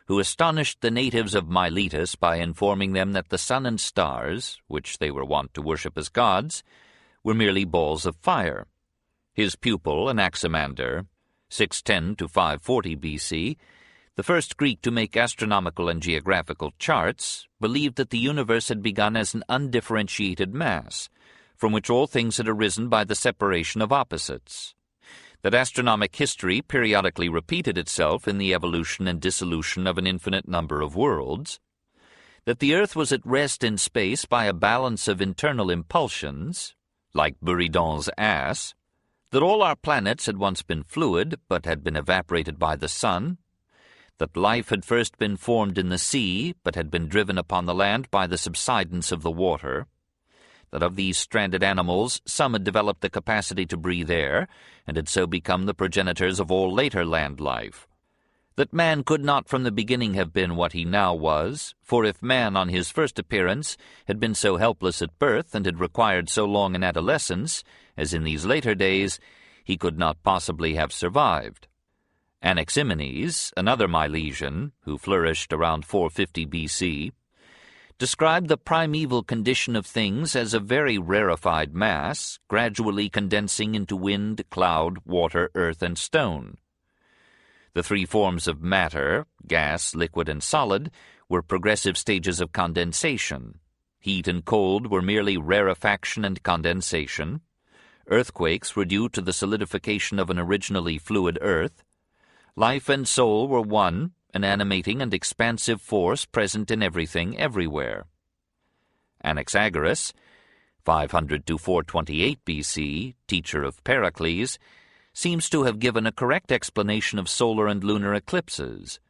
[0.06, 4.96] who astonished the natives of Miletus by informing them that the sun and stars, which
[4.96, 6.62] they were wont to worship as gods,
[7.22, 8.66] were merely balls of fire.
[9.34, 11.04] His pupil, Anaximander,
[11.50, 13.56] 610 to 540 BC,
[14.16, 19.16] the first Greek to make astronomical and geographical charts, believed that the universe had begun
[19.16, 21.08] as an undifferentiated mass,
[21.56, 24.74] from which all things had arisen by the separation of opposites.
[25.42, 30.82] That astronomic history periodically repeated itself in the evolution and dissolution of an infinite number
[30.82, 31.60] of worlds,
[32.44, 36.74] that the Earth was at rest in space by a balance of internal impulsions,
[37.14, 38.74] like Buridan's ass,
[39.30, 43.38] that all our planets had once been fluid but had been evaporated by the sun,
[44.18, 47.74] that life had first been formed in the sea but had been driven upon the
[47.74, 49.86] land by the subsidence of the water,
[50.70, 54.48] that of these stranded animals some had developed the capacity to breathe air,
[54.86, 57.86] and had so become the progenitors of all later land life.
[58.56, 62.20] That man could not from the beginning have been what he now was, for if
[62.20, 66.44] man on his first appearance had been so helpless at birth and had required so
[66.44, 67.62] long an adolescence,
[67.98, 69.20] as in these later days,
[69.64, 71.66] he could not possibly have survived.
[72.42, 77.12] Anaximenes, another Milesian, who flourished around 450 B.C.,
[77.98, 84.44] described the primeval condition of things as a very rarefied mass, gradually condensing into wind,
[84.50, 86.56] cloud, water, earth, and stone.
[87.74, 90.92] The three forms of matter, gas, liquid, and solid,
[91.28, 93.58] were progressive stages of condensation.
[93.98, 97.40] Heat and cold were merely rarefaction and condensation.
[98.08, 101.84] Earthquakes were due to the solidification of an originally fluid earth.
[102.56, 108.06] Life and soul were one, an animating and expansive force present in everything everywhere.
[109.24, 110.12] Anaxagoras,
[110.84, 114.58] 500 to 428 BC, teacher of Pericles,
[115.12, 119.00] seems to have given a correct explanation of solar and lunar eclipses.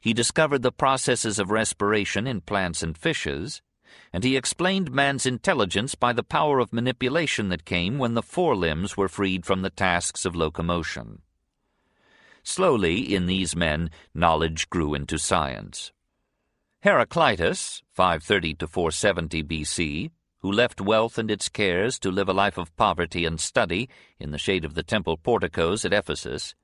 [0.00, 3.62] He discovered the processes of respiration in plants and fishes,
[4.12, 8.96] and he explained man's intelligence by the power of manipulation that came when the forelimbs
[8.96, 11.22] were freed from the tasks of locomotion.
[12.42, 15.92] Slowly, in these men, knowledge grew into science.
[16.82, 22.58] Heraclitus, 530 to 470 BC, who left wealth and its cares to live a life
[22.58, 23.88] of poverty and study
[24.20, 26.54] in the shade of the temple porticos at Ephesus,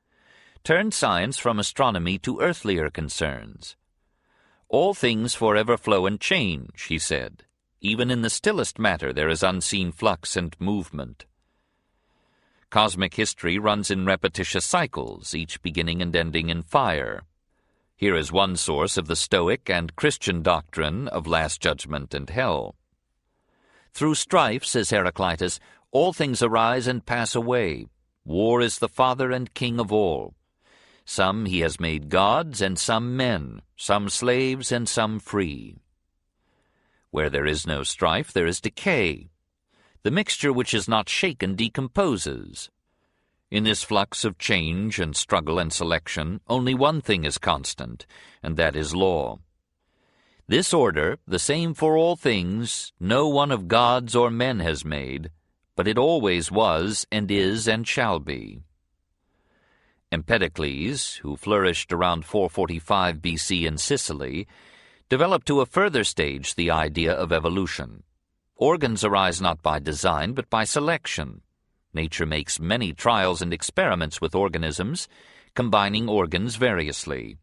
[0.63, 3.77] turned science from astronomy to earthlier concerns.
[4.71, 7.43] All things forever flow and change, he said.
[7.81, 11.27] Even in the stillest matter there is unseen flux and movement.
[12.71, 17.25] Cosmic history runs in repetitious cycles, each beginning and ending in fire.
[17.97, 22.77] Here is one source of the Stoic and Christian doctrine of last judgment and hell.
[23.93, 25.59] Through strife, says Heraclitus,
[25.91, 27.87] all things arise and pass away.
[28.25, 30.35] War is the father and king of all.
[31.11, 35.79] Some he has made gods and some men, some slaves and some free.
[37.11, 39.29] Where there is no strife, there is decay.
[40.05, 42.71] The mixture which is not shaken decomposes.
[43.51, 48.07] In this flux of change and struggle and selection, only one thing is constant,
[48.41, 49.41] and that is law.
[50.47, 55.33] This order, the same for all things, no one of gods or men has made,
[55.75, 58.63] but it always was, and is, and shall be.
[60.13, 64.49] Empedocles, who flourished around 445 BC in Sicily,
[65.09, 68.03] developed to a further stage the idea of evolution.
[68.57, 71.43] Organs arise not by design, but by selection.
[71.95, 75.07] Nature makes many trials and experiments with organisms,
[75.55, 77.39] combining organs variously.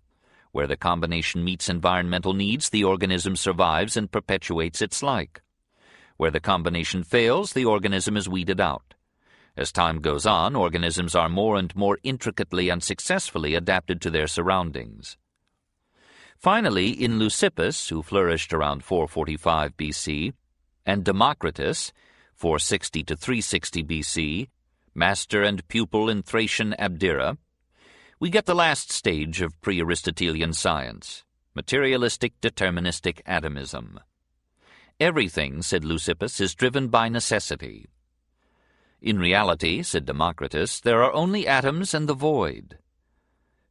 [0.51, 5.41] Where the combination meets environmental needs, the organism survives and perpetuates its like.
[6.17, 8.93] Where the combination fails, the organism is weeded out.
[9.57, 14.27] As time goes on, organisms are more and more intricately and successfully adapted to their
[14.27, 15.17] surroundings.
[16.37, 20.33] Finally, in Leucippus, who flourished around 445 BC,
[20.85, 21.91] and Democritus,
[22.35, 24.47] 460 to 360 BC,
[24.93, 27.37] master and pupil in Thracian Abdera,
[28.19, 31.23] we get the last stage of pre-Aristotelian science,
[31.55, 33.99] materialistic deterministic atomism.
[34.99, 37.87] Everything, said Leucippus, is driven by necessity.
[39.01, 42.79] In reality, said Democritus, there are only atoms and the void.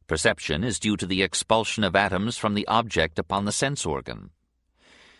[0.07, 4.29] Perception is due to the expulsion of atoms from the object upon the sense organ.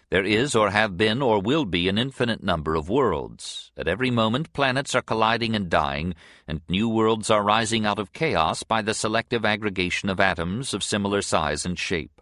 [0.10, 3.74] There is or have been or will be an infinite number of worlds.
[3.76, 6.16] At every moment planets are colliding and dying,
[6.48, 10.82] and new worlds are rising out of chaos by the selective aggregation of atoms of
[10.82, 12.22] similar size and shape.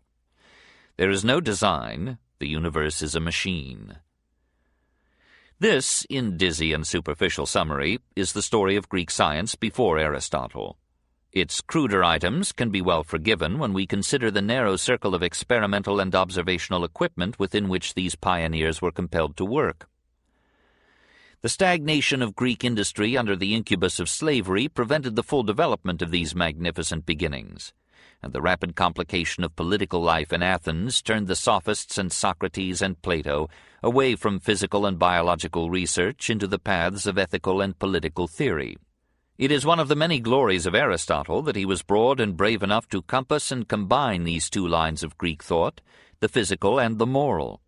[0.98, 3.98] There is no design, the universe is a machine.
[5.58, 10.78] This, in dizzy and superficial summary, is the story of Greek science before Aristotle.
[11.32, 16.02] Its cruder items can be well forgiven when we consider the narrow circle of experimental
[16.02, 19.88] and observational equipment within which these pioneers were compelled to work.
[21.42, 26.12] The stagnation of Greek industry under the incubus of slavery prevented the full development of
[26.12, 27.72] these magnificent beginnings,
[28.22, 33.02] and the rapid complication of political life in Athens turned the sophists and Socrates and
[33.02, 33.50] Plato
[33.86, 38.76] away from physical and biological research into the paths of ethical and political theory.
[39.38, 42.64] It is one of the many glories of Aristotle that he was broad and brave
[42.64, 45.82] enough to compass and combine these two lines of Greek thought,
[46.20, 47.62] the physical and the moral.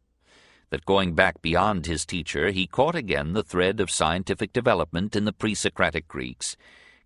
[0.72, 5.26] That going back beyond his teacher, he caught again the thread of scientific development in
[5.26, 6.58] the pre-Socratic Greeks,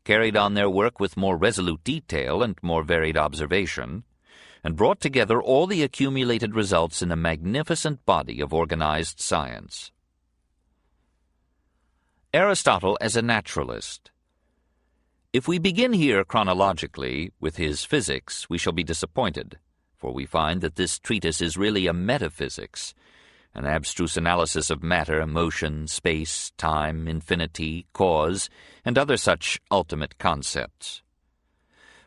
[0.05, 4.05] carried on their work with more resolute detail and more varied observation,
[4.63, 9.91] and brought together all the accumulated results in a magnificent body of organized science.
[12.33, 14.11] Aristotle as a naturalist
[15.33, 19.59] if we begin here chronologically with his physics, we shall be disappointed,
[19.95, 22.93] for we find that this treatise is really a metaphysics,
[23.55, 28.49] an abstruse analysis of matter, motion, space, time, infinity, cause,
[28.83, 31.01] and other such ultimate concepts.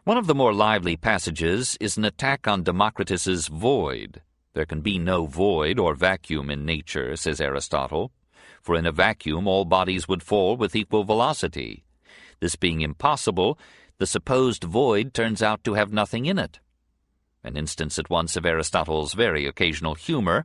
[0.05, 4.21] One of the more lively passages is an attack on Democritus's void.
[4.53, 8.13] There can be no void or vacuum in nature, says Aristotle,
[8.61, 11.85] for in a vacuum all bodies would fall with equal velocity.
[12.41, 13.59] This being impossible,
[13.97, 16.61] the supposed void turns out to have nothing in it.
[17.43, 20.45] An instance at once of Aristotle's very occasional humor,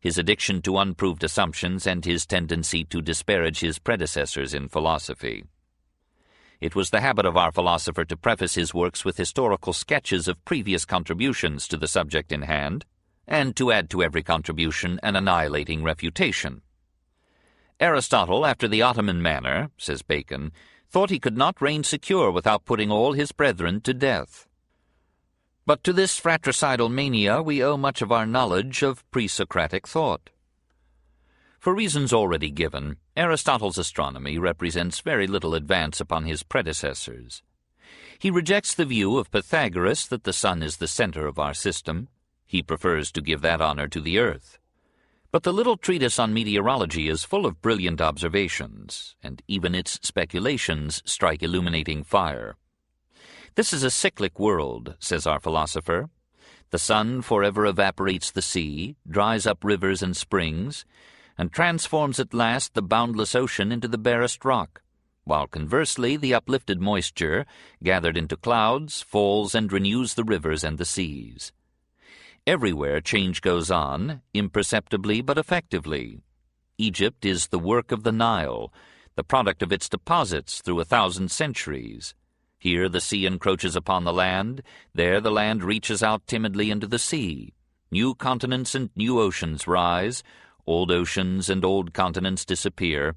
[0.00, 5.44] his addiction to unproved assumptions and his tendency to disparage his predecessors in philosophy.
[6.60, 10.44] It was the habit of our philosopher to preface his works with historical sketches of
[10.44, 12.84] previous contributions to the subject in hand,
[13.28, 16.62] and to add to every contribution an annihilating refutation.
[17.78, 20.50] Aristotle, after the Ottoman manner, says Bacon,
[20.88, 24.48] thought he could not reign secure without putting all his brethren to death.
[25.66, 30.30] But to this fratricidal mania we owe much of our knowledge of pre-Socratic thought.
[31.66, 37.42] For reasons already given, Aristotle's astronomy represents very little advance upon his predecessors.
[38.20, 42.06] He rejects the view of Pythagoras that the sun is the center of our system.
[42.46, 44.60] He prefers to give that honor to the earth.
[45.32, 51.02] But the little treatise on meteorology is full of brilliant observations, and even its speculations
[51.04, 52.54] strike illuminating fire.
[53.56, 56.10] This is a cyclic world, says our philosopher.
[56.70, 60.84] The sun forever evaporates the sea, dries up rivers and springs,
[61.38, 64.82] and transforms at last the boundless ocean into the barest rock,
[65.24, 67.44] while conversely the uplifted moisture,
[67.82, 71.52] gathered into clouds, falls and renews the rivers and the seas.
[72.46, 76.20] Everywhere change goes on, imperceptibly but effectively.
[76.78, 78.72] Egypt is the work of the Nile,
[79.16, 82.14] the product of its deposits through a thousand centuries.
[82.58, 84.62] Here the sea encroaches upon the land,
[84.94, 87.52] there the land reaches out timidly into the sea.
[87.90, 90.22] New continents and new oceans rise,
[90.66, 93.14] old oceans and old continents disappear,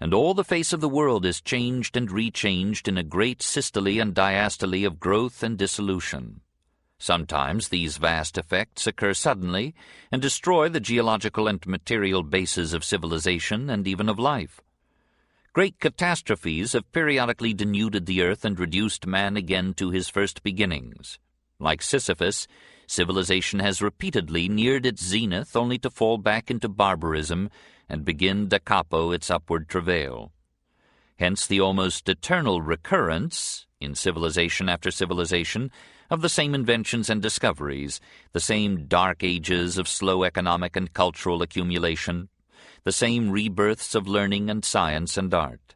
[0.00, 4.00] and all the face of the world is changed and rechanged in a great systole
[4.00, 6.40] and diastole of growth and dissolution.
[6.98, 9.74] Sometimes these vast effects occur suddenly
[10.10, 14.60] and destroy the geological and material bases of civilization and even of life.
[15.52, 21.18] Great catastrophes have periodically denuded the earth and reduced man again to his first beginnings.
[21.58, 22.46] Like Sisyphus,
[22.90, 27.50] civilization has repeatedly neared its zenith only to fall back into barbarism
[27.88, 30.32] and begin da capo its upward travail.
[31.18, 35.70] Hence the almost eternal recurrence, in civilization after civilization,
[36.10, 38.00] of the same inventions and discoveries,
[38.32, 42.28] the same dark ages of slow economic and cultural accumulation,
[42.84, 45.74] the same rebirths of learning and science and art.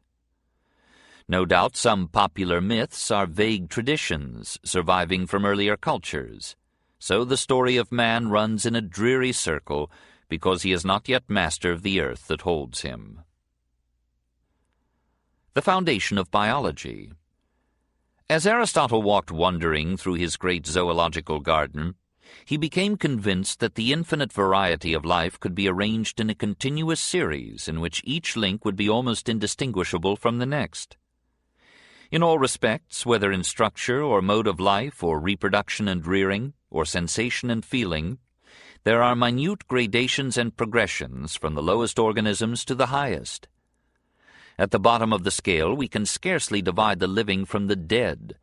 [1.28, 6.56] No doubt some popular myths are vague traditions surviving from earlier cultures.
[7.02, 9.90] So the story of man runs in a dreary circle
[10.28, 13.22] because he is not yet master of the earth that holds him.
[15.54, 17.10] The foundation of biology.
[18.30, 21.96] As Aristotle walked wondering through his great zoological garden,
[22.44, 27.00] he became convinced that the infinite variety of life could be arranged in a continuous
[27.00, 30.96] series in which each link would be almost indistinguishable from the next.
[32.12, 36.84] In all respects, whether in structure or mode of life or reproduction and rearing, or
[36.84, 38.18] sensation and feeling,
[38.84, 43.46] there are minute gradations and progressions from the lowest organisms to the highest.
[44.58, 48.36] At the bottom of the scale, we can scarcely divide the living from the dead.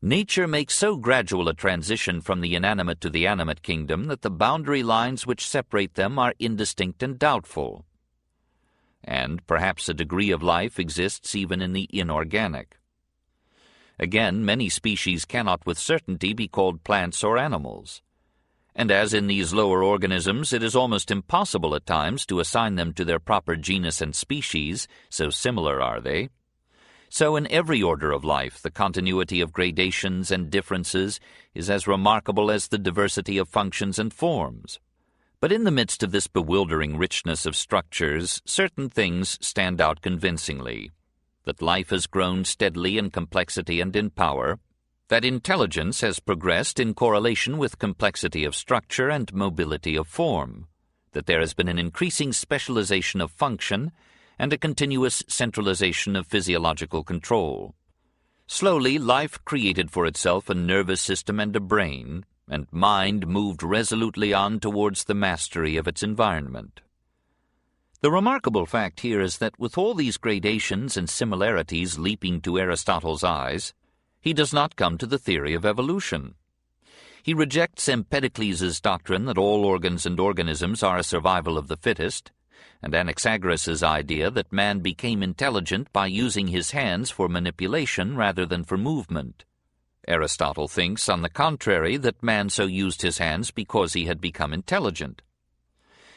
[0.00, 4.30] Nature makes so gradual a transition from the inanimate to the animate kingdom that the
[4.30, 7.84] boundary lines which separate them are indistinct and doubtful.
[9.02, 12.78] And perhaps a degree of life exists even in the inorganic.
[13.98, 18.02] Again, many species cannot with certainty be called plants or animals
[18.78, 22.92] and as in these lower organisms it is almost impossible at times to assign them
[22.92, 26.28] to their proper genus and species, so similar are they,
[27.10, 31.18] so in every order of life the continuity of gradations and differences
[31.54, 34.78] is as remarkable as the diversity of functions and forms.
[35.40, 40.92] But in the midst of this bewildering richness of structures, certain things stand out convincingly.
[41.48, 44.58] That life has grown steadily in complexity and in power,
[45.08, 50.66] that intelligence has progressed in correlation with complexity of structure and mobility of form,
[51.12, 53.92] that there has been an increasing specialization of function
[54.38, 57.74] and a continuous centralization of physiological control.
[58.46, 64.34] Slowly, life created for itself a nervous system and a brain, and mind moved resolutely
[64.34, 66.82] on towards the mastery of its environment.
[68.00, 73.24] The remarkable fact here is that with all these gradations and similarities leaping to Aristotle's
[73.24, 73.74] eyes,
[74.20, 76.36] he does not come to the theory of evolution.
[77.24, 82.30] He rejects Empedocles' doctrine that all organs and organisms are a survival of the fittest,
[82.80, 88.62] and Anaxagoras' idea that man became intelligent by using his hands for manipulation rather than
[88.62, 89.44] for movement.
[90.06, 94.52] Aristotle thinks, on the contrary, that man so used his hands because he had become
[94.52, 95.20] intelligent.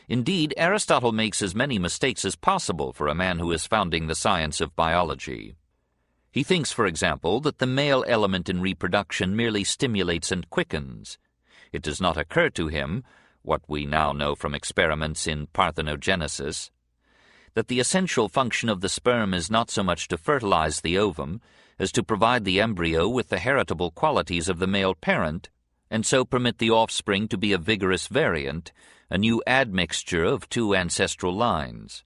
[0.07, 4.15] Indeed, Aristotle makes as many mistakes as possible for a man who is founding the
[4.15, 5.55] science of biology.
[6.31, 11.17] He thinks, for example, that the male element in reproduction merely stimulates and quickens.
[11.71, 13.03] It does not occur to him,
[13.41, 16.69] what we now know from experiments in parthenogenesis,
[17.53, 21.41] that the essential function of the sperm is not so much to fertilize the ovum
[21.79, 25.49] as to provide the embryo with the heritable qualities of the male parent,
[25.89, 28.71] and so permit the offspring to be a vigorous variant,
[29.11, 32.05] a new admixture of two ancestral lines.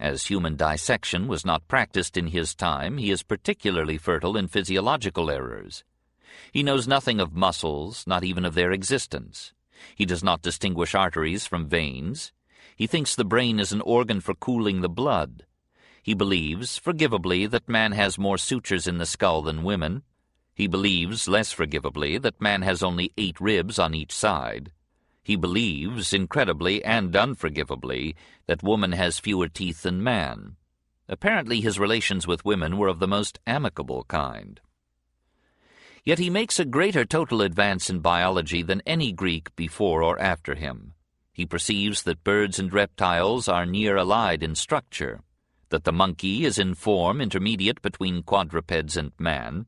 [0.00, 5.30] As human dissection was not practiced in his time, he is particularly fertile in physiological
[5.30, 5.84] errors.
[6.50, 9.52] He knows nothing of muscles, not even of their existence.
[9.94, 12.32] He does not distinguish arteries from veins.
[12.76, 15.44] He thinks the brain is an organ for cooling the blood.
[16.02, 20.02] He believes, forgivably, that man has more sutures in the skull than women.
[20.54, 24.72] He believes, less forgivably, that man has only eight ribs on each side.
[25.26, 28.14] He believes, incredibly and unforgivably,
[28.46, 30.54] that woman has fewer teeth than man.
[31.08, 34.60] Apparently his relations with women were of the most amicable kind.
[36.04, 40.54] Yet he makes a greater total advance in biology than any Greek before or after
[40.54, 40.94] him.
[41.32, 45.22] He perceives that birds and reptiles are near allied in structure,
[45.70, 49.66] that the monkey is in form intermediate between quadrupeds and man,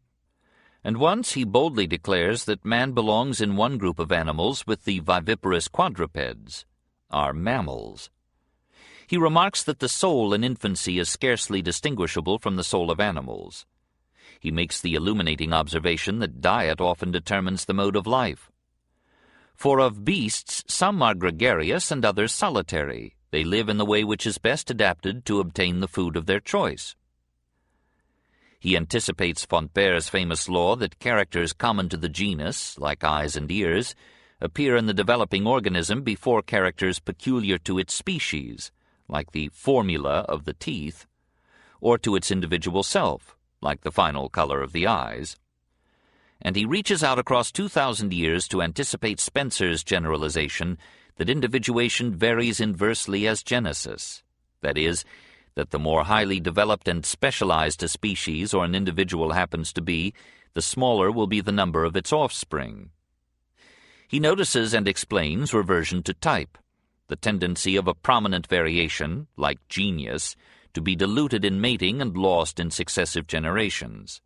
[0.85, 5.01] and once he boldly declares that man belongs in one group of animals with the
[5.01, 6.65] viviparous quadrupeds,
[7.11, 8.11] our mammals.
[9.07, 13.65] He remarks that the soul in infancy is scarcely distinguishable from the soul of animals.
[14.39, 18.51] He makes the illuminating observation that diet often determines the mode of life.
[19.55, 23.17] For of beasts some are gregarious and others solitary.
[23.31, 26.41] They live in the way which is best adapted to obtain the food of their
[26.41, 26.95] choice.
[28.59, 33.51] He anticipates von Baer's famous law that characters common to the genus, like eyes and
[33.51, 33.95] ears,
[34.41, 38.73] appear in the developing organism before characters peculiar to its species,
[39.09, 41.07] like the formula of the teeth,
[41.81, 45.37] or to its individual self, like the final color of the eyes.
[46.41, 50.79] And he reaches out across 2,000 years to anticipate Spencer's generalization
[51.17, 54.23] that individuation varies inversely as genesis.
[54.63, 55.05] That is,
[55.59, 60.15] that the more highly developed and specialized a species or an individual happens to be,
[60.55, 62.91] the smaller will be the number of its offspring.
[64.07, 66.59] He notices and explains reversion to type,
[67.09, 70.37] the tendency of a prominent variation, like genius,
[70.75, 74.23] to be diluted in mating and lost in successive generations.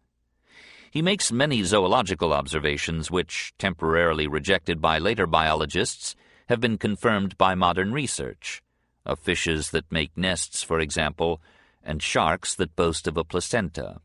[0.91, 6.14] He makes many zoological observations which, temporarily rejected by later biologists,
[6.51, 8.62] have been confirmed by modern research,
[9.05, 11.40] of fishes that make nests, for example,
[11.82, 14.00] and sharks that boast of a placenta.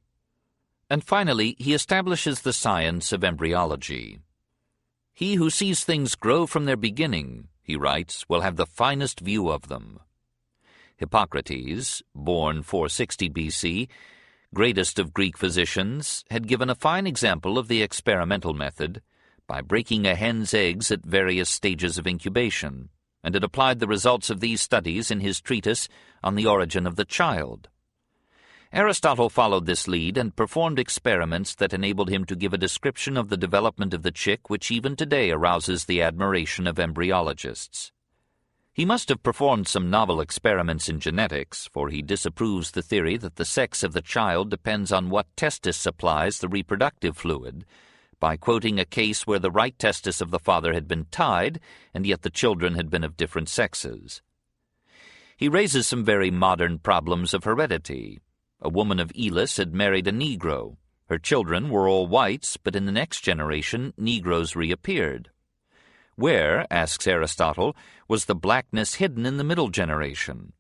[0.90, 4.20] And finally, he establishes the science of embryology.
[5.14, 9.50] He who sees things grow from their beginning, he writes, will have the finest view
[9.50, 10.00] of them.
[10.98, 13.88] Hippocrates, born 460 BC,
[14.54, 19.02] greatest of Greek physicians, had given a fine example of the experimental method
[19.48, 22.90] by breaking a hen's eggs at various stages of incubation,
[23.28, 25.90] and had applied the results of these studies in his treatise
[26.24, 27.68] on the origin of the child.
[28.72, 33.28] Aristotle followed this lead and performed experiments that enabled him to give a description of
[33.28, 37.92] the development of the chick which even today arouses the admiration of embryologists.
[38.72, 43.36] He must have performed some novel experiments in genetics, for he disapproves the theory that
[43.36, 47.66] the sex of the child depends on what testis supplies the reproductive fluid,
[48.20, 51.60] by quoting a case where the right testis of the father had been tied,
[51.94, 54.22] and yet the children had been of different sexes.
[55.36, 58.20] He raises some very modern problems of heredity.
[58.60, 60.78] A woman of Elis had married a Negro.
[61.10, 65.30] Her children were all whites, but in the next generation Negroes reappeared.
[66.16, 67.76] Where, asks Aristotle,
[68.08, 70.54] was the blackness hidden in the middle generation?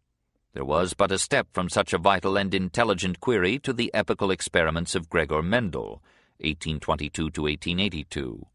[0.54, 4.30] There was but a step from such a vital and intelligent query to the epical
[4.30, 6.04] experiments of Gregor Mendel,
[6.40, 8.46] 1822 to 1882.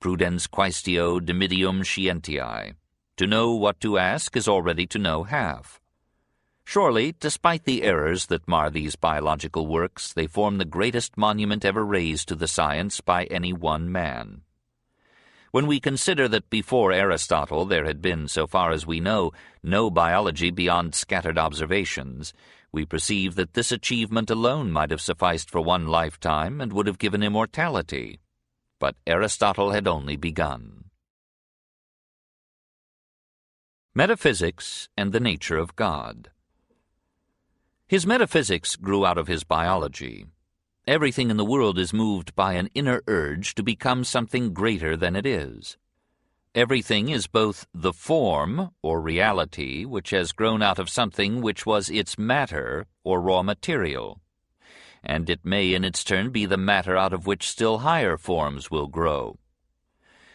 [0.00, 2.74] Prudens quaestio dimidium scientiae.
[3.16, 5.80] To know what to ask is already to know half.
[6.64, 11.84] Surely, despite the errors that mar these biological works, they form the greatest monument ever
[11.84, 14.42] raised to the science by any one man.
[15.50, 19.88] When we consider that before Aristotle there had been, so far as we know, no
[19.88, 22.32] biology beyond scattered observations,
[22.74, 26.98] we perceive that this achievement alone might have sufficed for one lifetime and would have
[26.98, 28.18] given immortality.
[28.80, 30.90] But Aristotle had only begun.
[33.94, 36.30] Metaphysics and the Nature of God
[37.86, 40.26] His metaphysics grew out of his biology.
[40.84, 45.14] Everything in the world is moved by an inner urge to become something greater than
[45.14, 45.78] it is.
[46.54, 51.90] Everything is both the form, or reality, which has grown out of something which was
[51.90, 54.20] its matter, or raw material,
[55.02, 58.70] and it may in its turn be the matter out of which still higher forms
[58.70, 59.36] will grow.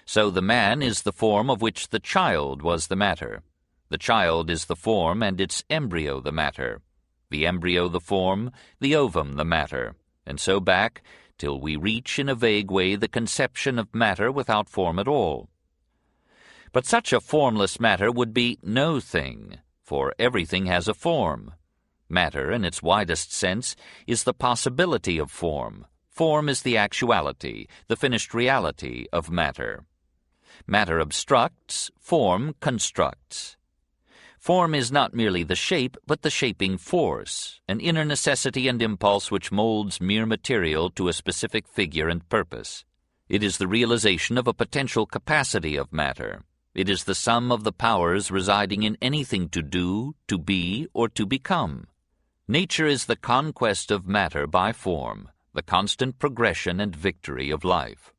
[0.06, 3.44] So the man is the form of which the child was the matter.
[3.90, 6.82] The child is the form and its embryo the matter.
[7.30, 9.96] The embryo the form, the ovum the matter
[10.30, 11.02] and so back
[11.40, 15.50] till we reach in a vague way the conception of matter without form at all.
[16.72, 21.54] But such a formless matter would be no thing, for everything has a form.
[22.08, 25.86] Matter, in its widest sense, is the possibility of form.
[26.10, 29.86] Form is the actuality, the finished reality of matter.
[30.68, 33.58] Matter obstructs, form constructs.
[34.38, 39.32] Form is not merely the shape, but the shaping force, an inner necessity and impulse
[39.32, 42.86] which molds mere material to a specific figure and purpose.
[43.28, 46.44] It is the realization of a potential capacity of matter.
[46.76, 51.10] It is the sum of the powers residing in anything to do, to be, or
[51.10, 51.88] to become.
[52.48, 58.14] Nature is the conquest of matter by form, the constant progression and victory of life.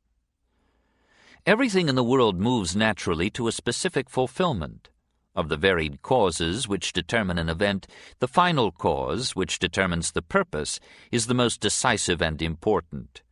[1.46, 4.88] Everything in the world moves naturally to a specific fulfillment.
[5.34, 7.86] Of the varied causes which determine an event,
[8.18, 10.80] the final cause, which determines the purpose,
[11.12, 13.22] is the most decisive and important.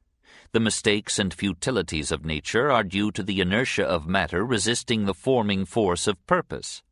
[0.52, 5.12] The mistakes and futilities of nature are due to the inertia of matter resisting the
[5.12, 6.82] forming force of purpose.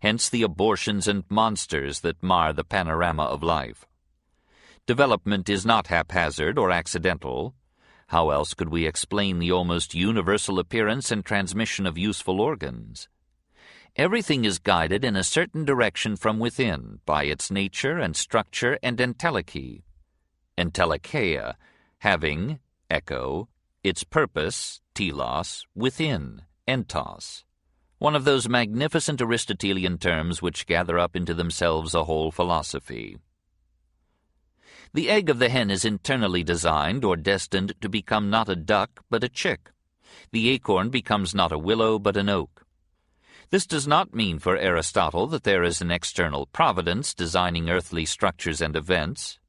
[0.00, 3.86] Hence the abortions and monsters that mar the panorama of life.
[4.86, 7.54] Development is not haphazard or accidental.
[8.08, 13.08] How else could we explain the almost universal appearance and transmission of useful organs?
[13.96, 18.98] Everything is guided in a certain direction from within by its nature and structure and
[18.98, 19.82] entelechy.
[20.58, 21.54] Entelecheia,
[21.98, 22.58] having,
[22.94, 23.48] echo,
[23.82, 27.42] its purpose, telos, within, entos.
[27.98, 33.18] One of those magnificent Aristotelian terms which gather up into themselves a whole philosophy.
[34.92, 39.02] The egg of the hen is internally designed or destined to become not a duck
[39.10, 39.72] but a chick.
[40.30, 42.64] The acorn becomes not a willow but an oak.
[43.50, 48.60] This does not mean for Aristotle that there is an external providence designing earthly structures
[48.60, 49.40] and events.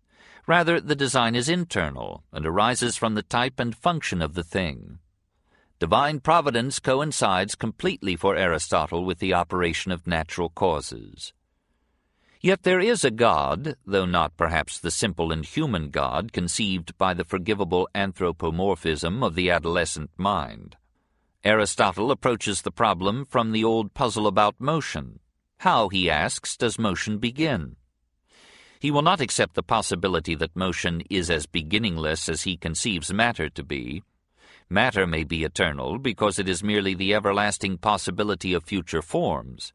[0.47, 4.99] Rather, the design is internal and arises from the type and function of the thing.
[5.79, 11.33] Divine providence coincides completely for Aristotle with the operation of natural causes.
[12.41, 17.15] Yet there is a God, though not perhaps the simple and human God conceived by
[17.15, 20.77] the forgivable anthropomorphism of the adolescent mind.
[21.43, 25.19] Aristotle approaches the problem from the old puzzle about motion.
[25.59, 27.77] How, he asks, does motion begin?
[28.79, 33.49] He will not accept the possibility that motion is as beginningless as he conceives matter
[33.49, 34.03] to be.
[34.69, 39.73] Matter may be eternal because it is merely the everlasting possibility of future forms.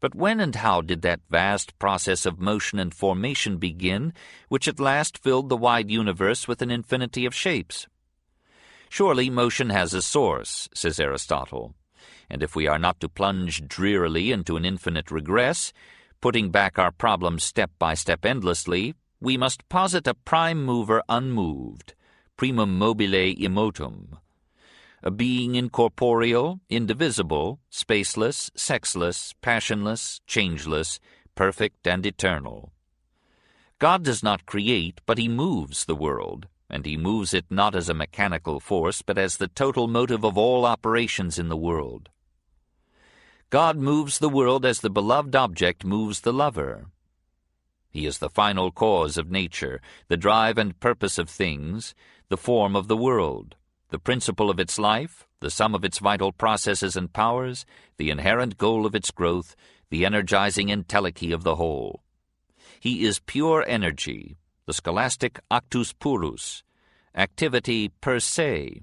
[0.00, 4.14] But when and how did that vast process of motion and formation begin,
[4.48, 7.86] which at last filled the wide universe with an infinity of shapes?
[8.88, 11.74] Surely motion has a source, says Aristotle,
[12.30, 15.72] and if we are not to plunge drearily into an infinite regress,
[16.20, 21.94] putting back our problems step by step endlessly, we must posit a prime mover unmoved,
[22.36, 24.18] primum mobile immotum,
[25.02, 31.00] a being incorporeal, indivisible, spaceless, sexless, passionless, changeless,
[31.34, 32.72] perfect and eternal.
[33.78, 37.88] God does not create, but he moves the world, and he moves it not as
[37.88, 42.10] a mechanical force, but as the total motive of all operations in the world.
[43.50, 46.86] God moves the world as the beloved object moves the lover.
[47.90, 51.94] He is the final cause of nature, the drive and purpose of things,
[52.28, 53.56] the form of the world
[53.90, 58.56] the principle of its life, the sum of its vital processes and powers, the inherent
[58.56, 59.56] goal of its growth,
[59.90, 62.02] the energizing entelechy of the whole.
[62.78, 64.36] He is pure energy,
[64.66, 66.62] the scholastic actus purus,
[67.14, 68.82] activity per se,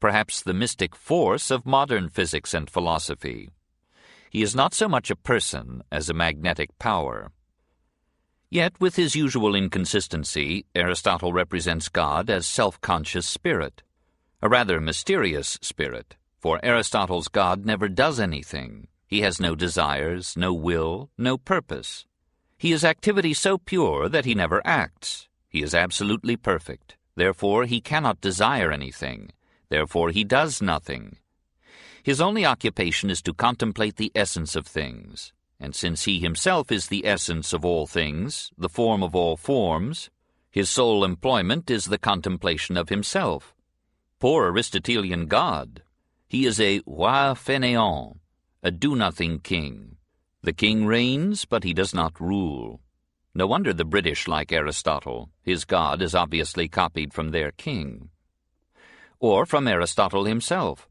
[0.00, 3.50] perhaps the mystic force of modern physics and philosophy.
[4.30, 7.30] He is not so much a person as a magnetic power.
[8.48, 13.82] Yet, with his usual inconsistency, Aristotle represents God as self-conscious spirit
[14.42, 18.86] a rather mysterious spirit, for Aristotle's God never does anything.
[19.06, 22.06] He has no desires, no will, no purpose.
[22.56, 25.28] He is activity so pure that he never acts.
[25.48, 26.96] He is absolutely perfect.
[27.16, 29.32] Therefore he cannot desire anything.
[29.68, 31.18] Therefore he does nothing.
[32.02, 35.32] His only occupation is to contemplate the essence of things.
[35.58, 40.08] And since he himself is the essence of all things, the form of all forms,
[40.50, 43.54] his sole employment is the contemplation of himself.
[44.18, 45.82] Poor Aristotelian God!
[46.28, 48.18] He is a roi fainéant,
[48.62, 49.96] a do-nothing king.
[50.42, 52.80] The king reigns, but he does not rule.
[53.34, 55.30] No wonder the British like Aristotle.
[55.42, 58.10] His God is obviously copied from their king.
[59.20, 60.89] Or from Aristotle himself.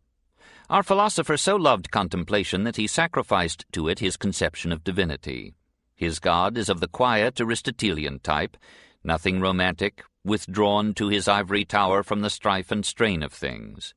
[0.69, 5.55] Our philosopher so loved contemplation that he sacrificed to it his conception of divinity.
[5.95, 8.55] His God is of the quiet Aristotelian type,
[9.03, 13.95] nothing romantic, withdrawn to his ivory tower from the strife and strain of things.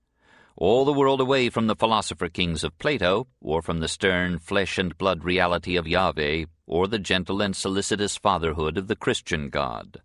[0.56, 4.78] All the world away from the philosopher kings of Plato, or from the stern flesh
[4.78, 10.00] and blood reality of Yahweh, or the gentle and solicitous fatherhood of the Christian God.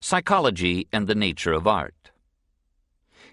[0.00, 2.12] Psychology and the Nature of Art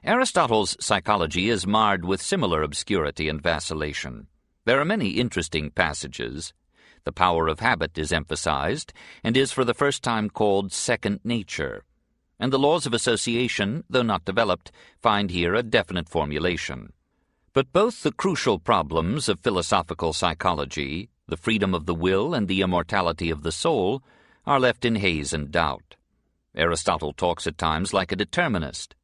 [0.05, 4.27] Aristotle's psychology is marred with similar obscurity and vacillation.
[4.65, 6.53] There are many interesting passages,
[7.05, 8.93] the power of habit is emphasized
[9.23, 11.83] and is for the first time called second nature.
[12.39, 16.93] And the laws of association, though not developed, find here a definite formulation.
[17.53, 22.61] But both the crucial problems of philosophical psychology, the freedom of the will and the
[22.61, 24.03] immortality of the soul,
[24.45, 25.95] are left in haze and doubt.
[26.55, 28.94] Aristotle talks at times like a determinist.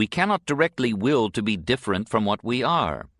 [0.00, 3.10] We cannot directly will to be different from what we are.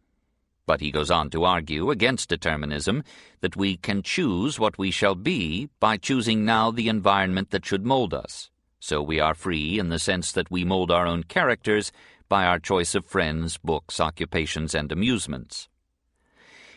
[0.64, 3.04] But he goes on to argue against determinism
[3.42, 7.84] that we can choose what we shall be by choosing now the environment that should
[7.84, 8.48] mold us.
[8.78, 11.92] So we are free in the sense that we mold our own characters
[12.30, 15.68] by our choice of friends, books, occupations, and amusements.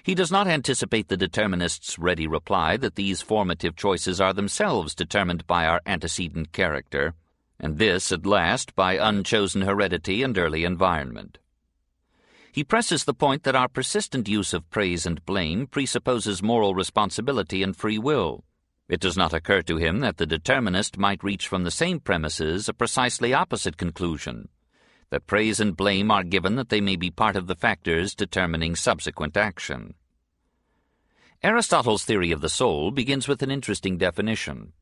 [0.04, 5.48] He does not anticipate the determinist's ready reply that these formative choices are themselves determined
[5.48, 7.14] by our antecedent character.
[7.60, 11.38] And this at last by unchosen heredity and early environment.
[12.52, 17.64] He presses the point that our persistent use of praise and blame presupposes moral responsibility
[17.64, 18.44] and free will.
[18.88, 22.70] It does not occur to him that the determinist might reach from the same premises
[22.70, 24.50] a precisely opposite conclusion
[25.14, 28.76] that praise and blame are given that they may be part of the factors determining
[28.76, 29.94] subsequent action.
[31.44, 34.74] Aristotle's theory of the soul begins with an interesting definition.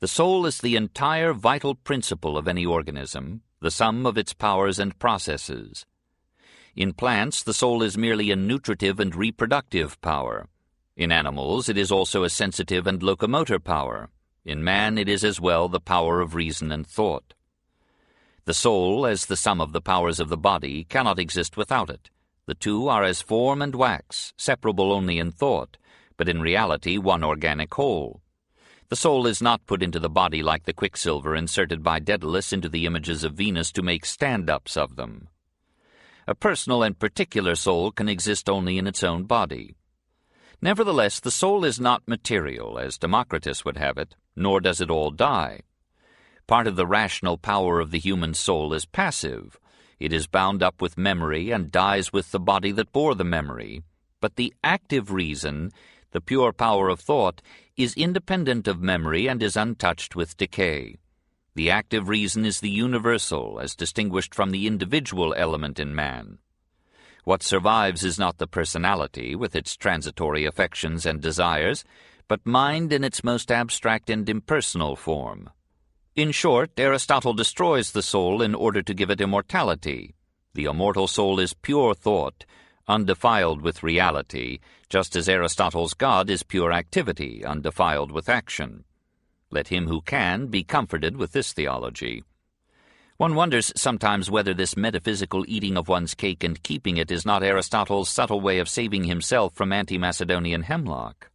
[0.00, 4.78] The soul is the entire vital principle of any organism, the sum of its powers
[4.78, 5.84] and processes.
[6.74, 10.48] In plants, the soul is merely a nutritive and reproductive power.
[10.96, 14.08] In animals, it is also a sensitive and locomotor power.
[14.42, 17.34] In man, it is as well the power of reason and thought.
[18.46, 22.08] The soul, as the sum of the powers of the body, cannot exist without it.
[22.46, 25.76] The two are as form and wax, separable only in thought,
[26.16, 28.22] but in reality one organic whole.
[28.90, 32.68] The soul is not put into the body like the quicksilver inserted by Daedalus into
[32.68, 35.28] the images of Venus to make stand-ups of them.
[36.26, 39.76] A personal and particular soul can exist only in its own body.
[40.60, 45.12] Nevertheless, the soul is not material, as Democritus would have it, nor does it all
[45.12, 45.60] die.
[46.48, 49.56] Part of the rational power of the human soul is passive.
[50.00, 53.84] It is bound up with memory and dies with the body that bore the memory.
[54.20, 55.70] But the active reason,
[56.12, 57.40] the pure power of thought,
[57.76, 60.96] is independent of memory and is untouched with decay.
[61.54, 66.38] The active reason is the universal, as distinguished from the individual element in man.
[67.24, 71.84] What survives is not the personality, with its transitory affections and desires,
[72.28, 75.50] but mind in its most abstract and impersonal form.
[76.16, 80.14] In short, Aristotle destroys the soul in order to give it immortality.
[80.54, 82.44] The immortal soul is pure thought,
[82.90, 88.84] undefiled with reality, just as Aristotle's God is pure activity, undefiled with action.
[89.48, 92.24] Let him who can be comforted with this theology.
[93.16, 97.44] One wonders sometimes whether this metaphysical eating of one's cake and keeping it is not
[97.44, 101.30] Aristotle's subtle way of saving himself from anti-Macedonian hemlock.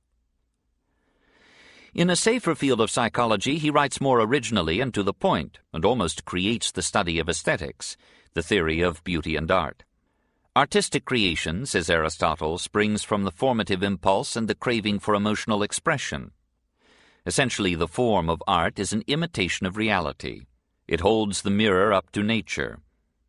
[1.94, 5.86] In a safer field of psychology, he writes more originally and to the point, and
[5.86, 7.96] almost creates the study of aesthetics,
[8.34, 9.85] the theory of beauty and art.
[10.58, 16.32] Artistic creation, says Aristotle, springs from the formative impulse and the craving for emotional expression.
[17.26, 20.44] Essentially, the form of art is an imitation of reality.
[20.88, 22.80] It holds the mirror up to nature.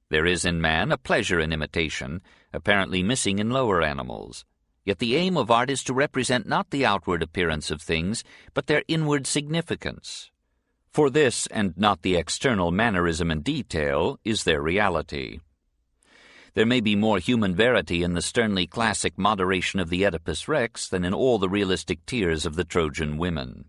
[0.09, 2.23] There is in man a pleasure in imitation,
[2.53, 4.45] apparently missing in lower animals.
[4.85, 8.23] Yet the aim of art is to represent not the outward appearance of things,
[8.55, 10.31] but their inward significance.
[10.93, 15.41] For this, and not the external mannerism and detail, is their reality.
[16.57, 20.89] There may be more human verity in the sternly classic moderation of the Oedipus Rex
[20.89, 23.67] than in all the realistic tears of the Trojan women.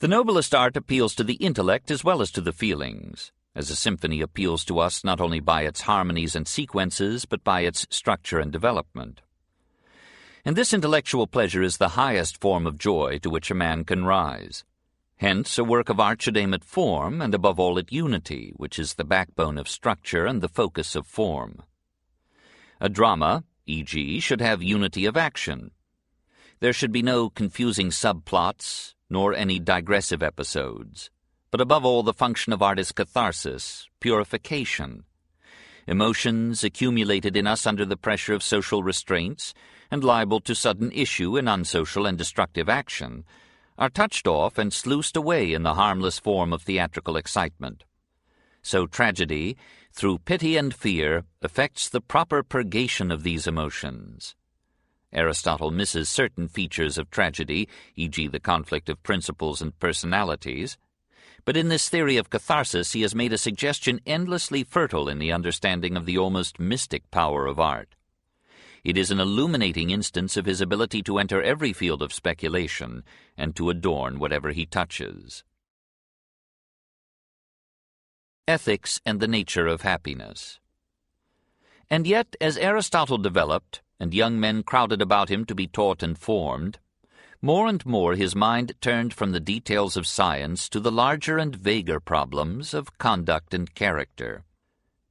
[0.00, 3.76] The noblest art appeals to the intellect as well as to the feelings, as a
[3.76, 8.40] symphony appeals to us not only by its harmonies and sequences, but by its structure
[8.40, 9.20] and development.
[10.44, 14.04] And this intellectual pleasure is the highest form of joy to which a man can
[14.04, 14.64] rise.
[15.22, 18.76] Hence, a work of art should aim at form, and above all at unity, which
[18.76, 21.62] is the backbone of structure and the focus of form.
[22.80, 25.70] A drama, e.g., should have unity of action.
[26.58, 31.08] There should be no confusing subplots, nor any digressive episodes.
[31.52, 35.04] But above all, the function of art is catharsis, purification.
[35.86, 39.54] Emotions accumulated in us under the pressure of social restraints
[39.88, 43.24] and liable to sudden issue in unsocial and destructive action
[43.78, 47.84] are touched off and sluiced away in the harmless form of theatrical excitement.
[48.62, 49.56] So tragedy,
[49.92, 54.34] through pity and fear, effects the proper purgation of these emotions.
[55.12, 60.78] Aristotle misses certain features of tragedy, e.g., the conflict of principles and personalities.
[61.44, 65.32] But in this theory of catharsis, he has made a suggestion endlessly fertile in the
[65.32, 67.94] understanding of the almost mystic power of art.
[68.84, 73.04] It is an illuminating instance of his ability to enter every field of speculation
[73.36, 75.44] and to adorn whatever he touches.
[78.48, 80.58] Ethics and the Nature of Happiness
[81.88, 86.18] And yet, as Aristotle developed, and young men crowded about him to be taught and
[86.18, 86.80] formed,
[87.40, 91.54] more and more his mind turned from the details of science to the larger and
[91.54, 94.44] vaguer problems of conduct and character.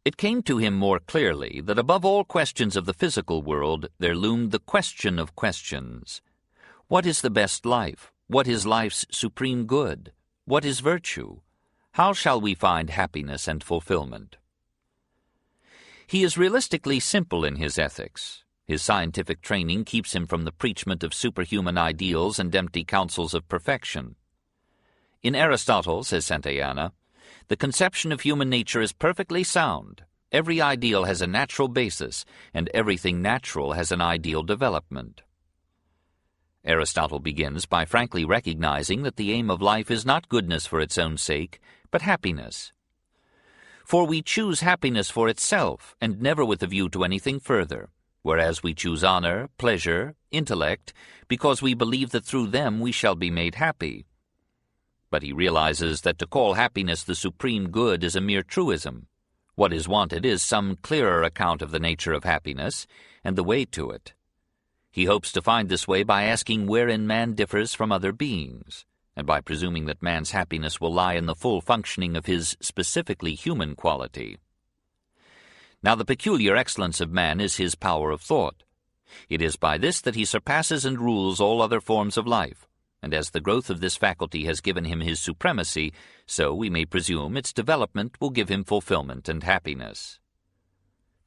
[0.04, 4.16] It came to him more clearly that above all questions of the physical world there
[4.16, 6.22] loomed the question of questions.
[6.88, 8.12] What is the best life?
[8.26, 10.12] What is life's supreme good?
[10.46, 11.42] What is virtue?
[11.92, 14.38] How shall we find happiness and fulfillment?
[16.08, 18.44] He is realistically simple in his ethics.
[18.66, 23.48] His scientific training keeps him from the preachment of superhuman ideals and empty counsels of
[23.48, 24.16] perfection.
[25.22, 26.94] In Aristotle, says Santayana,
[27.52, 30.06] the conception of human nature is perfectly sound.
[30.32, 32.24] Every ideal has a natural basis,
[32.54, 35.22] and everything natural has an ideal development.
[36.64, 40.98] Aristotle begins by frankly recognizing that the aim of life is not goodness for its
[40.98, 41.60] own sake,
[41.92, 42.72] but happiness.
[43.84, 47.90] For we choose happiness for itself, and never with a view to anything further,
[48.22, 50.94] whereas we choose honor, pleasure, intellect,
[51.28, 54.06] because we believe that through them we shall be made happy.
[55.12, 59.08] But he realizes that to call happiness the supreme good is a mere truism.
[59.56, 62.88] What is wanted is some clearer account of the nature of happiness,
[63.24, 64.14] and the way to it.
[64.90, 68.86] He hopes to find this way by asking wherein man differs from other beings,
[69.16, 73.36] and by presuming that man's happiness will lie in the full functioning of his specifically
[73.36, 74.38] human quality.
[75.84, 78.64] Now the peculiar excellence of man is his power of thought.
[79.28, 82.68] It is by this that he surpasses and rules all other forms of life,
[83.02, 85.94] and as the growth of this faculty has given him his supremacy,
[86.26, 90.20] so we may presume its development will give him fulfillment and happiness.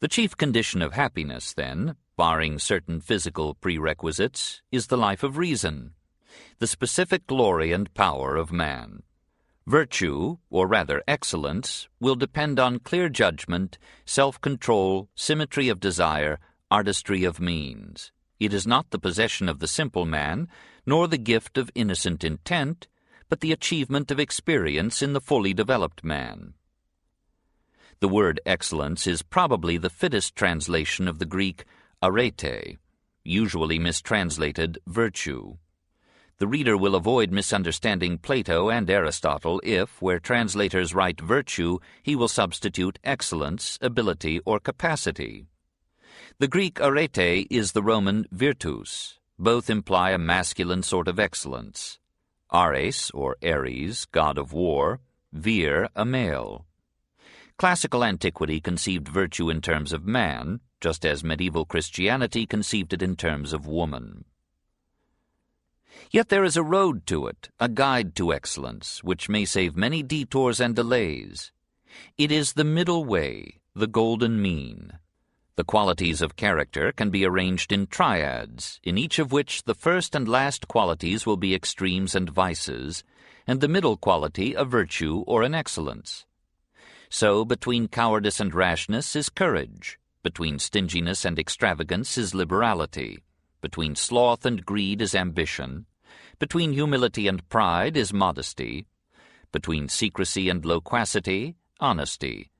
[0.00, 5.94] The chief condition of happiness, then, barring certain physical prerequisites, is the life of reason,
[6.58, 9.02] the specific glory and power of man.
[9.66, 16.38] Virtue, or rather excellence, will depend on clear judgment, self-control, symmetry of desire,
[16.70, 18.12] artistry of means.
[18.38, 20.48] It is not the possession of the simple man,
[20.86, 22.88] nor the gift of innocent intent,
[23.28, 26.54] but the achievement of experience in the fully developed man.
[28.00, 31.64] The word excellence is probably the fittest translation of the Greek
[32.02, 32.78] arete,
[33.24, 35.56] usually mistranslated virtue.
[36.38, 42.28] The reader will avoid misunderstanding Plato and Aristotle if, where translators write virtue, he will
[42.28, 45.46] substitute excellence, ability, or capacity.
[46.40, 49.20] The Greek arete is the Roman virtus.
[49.38, 51.98] Both imply a masculine sort of excellence.
[52.50, 55.00] Ares, or Ares, god of war,
[55.32, 56.66] vir, a male.
[57.56, 63.16] Classical antiquity conceived virtue in terms of man, just as medieval Christianity conceived it in
[63.16, 64.24] terms of woman.
[66.10, 70.02] Yet there is a road to it, a guide to excellence, which may save many
[70.02, 71.52] detours and delays.
[72.18, 74.98] It is the middle way, the golden mean.
[75.56, 80.16] The qualities of character can be arranged in triads, in each of which the first
[80.16, 83.04] and last qualities will be extremes and vices,
[83.46, 86.26] and the middle quality a virtue or an excellence.
[87.08, 93.22] So between cowardice and rashness is courage, between stinginess and extravagance is liberality,
[93.60, 95.86] between sloth and greed is ambition,
[96.40, 98.86] between humility and pride is modesty,
[99.52, 102.50] between secrecy and loquacity, honesty,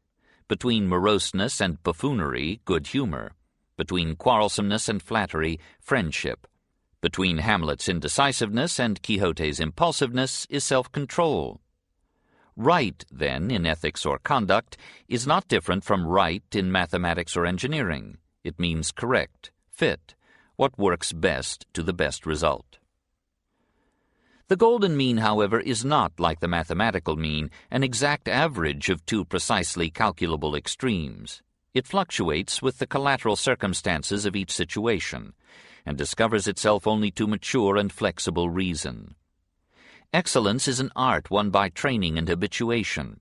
[0.49, 3.33] between moroseness and buffoonery, good humor,
[3.77, 6.47] between quarrelsomeness and flattery, friendship,
[7.01, 11.61] between Hamlet's indecisiveness and Quixote's impulsiveness is self-control,
[12.57, 14.77] Right, then, in ethics or conduct,
[15.09, 18.19] is not different from right in mathematics or engineering.
[18.45, 20.15] It means correct, fit,
[20.55, 22.79] what works best to the best result.
[24.49, 29.25] The golden mean, however, is not, like the mathematical mean, an exact average of two
[29.25, 31.43] precisely calculable extremes.
[31.73, 35.33] It fluctuates with the collateral circumstances of each situation,
[35.87, 39.15] and discovers itself only to mature and flexible reason.
[40.13, 43.21] Excellence is an art won by training and habituation.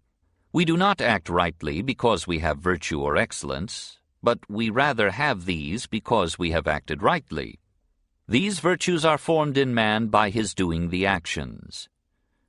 [0.52, 5.46] We do not act rightly because we have virtue or excellence, but we rather have
[5.46, 7.60] these because we have acted rightly.
[8.28, 11.90] These virtues are formed in man by his doing the actions.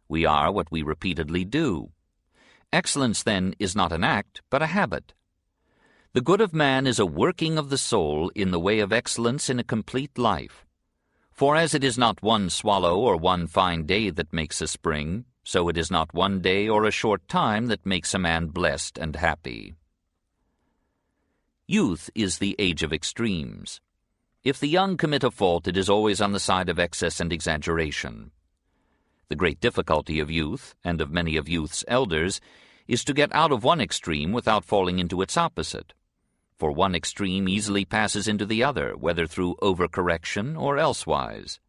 [0.09, 1.91] We are what we repeatedly do.
[2.73, 5.15] Excellence, then, is not an act, but a habit.
[6.13, 9.51] The good of man is a working of the soul in the way of excellence
[9.51, 10.65] in a complete life.
[11.33, 15.25] For as it is not one swallow or one fine day that makes a spring,
[15.43, 18.97] so it is not one day or a short time that makes a man blessed
[18.97, 19.75] and happy.
[21.67, 23.81] Youth is the age of extremes.
[24.45, 27.33] If the young commit a fault, it is always on the side of excess and
[27.33, 28.31] exaggeration.
[29.29, 32.41] The great difficulty of youth, and of many of youth's elders,
[32.87, 35.95] is to get out of one extreme without falling into its opposite
[36.57, 41.61] for one extreme easily passes into the other, whether through overcorrection or elsewise.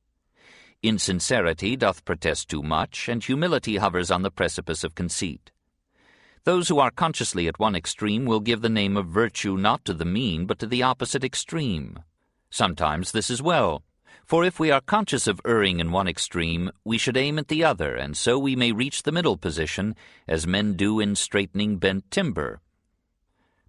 [0.84, 5.52] Insincerity doth protest too much, and humility hovers on the precipice of conceit.
[6.44, 9.94] Those who are consciously at one extreme will give the name of virtue not to
[9.94, 12.00] the mean, but to the opposite extreme.
[12.50, 13.84] Sometimes this is well,
[14.26, 17.64] for if we are conscious of erring in one extreme, we should aim at the
[17.64, 19.96] other, and so we may reach the middle position,
[20.28, 22.62] as men do in straightening bent timber,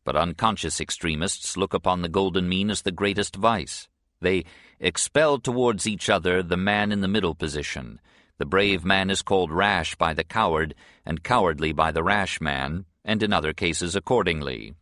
[0.06, 3.88] but unconscious extremists look upon the golden mean as the greatest vice.
[4.20, 4.44] They
[4.78, 8.00] expel towards each other the man in the middle position,
[8.38, 10.74] The brave man is called rash by the coward,
[11.04, 14.74] and cowardly by the rash man, and in other cases accordingly.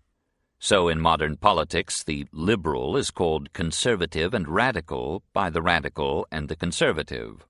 [0.65, 6.49] So in modern politics, the liberal is called conservative and radical by the radical and
[6.49, 7.45] the conservative.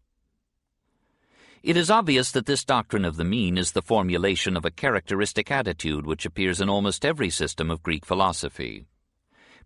[1.63, 5.53] It is obvious that this doctrine of the mean is the formulation of a characteristic
[5.53, 8.85] attitude which appears in almost every system of Greek philosophy.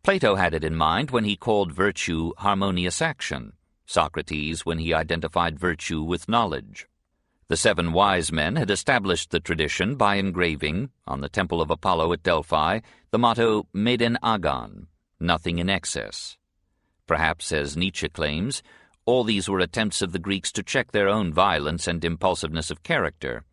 [0.03, 3.55] Plato had it in mind when he called virtue harmonious action,
[3.87, 6.87] Socrates when he identified virtue with knowledge.
[7.49, 12.13] The seven wise men had established the tradition by engraving, on the temple of Apollo
[12.13, 12.81] at Delphi,
[13.11, 14.87] the motto Meden Agan,
[15.19, 16.37] nothing in excess.
[17.07, 18.63] Perhaps, as Nietzsche claims,
[19.07, 22.83] all these were attempts of the Greeks to check their own violence and impulsiveness of
[22.83, 23.45] character.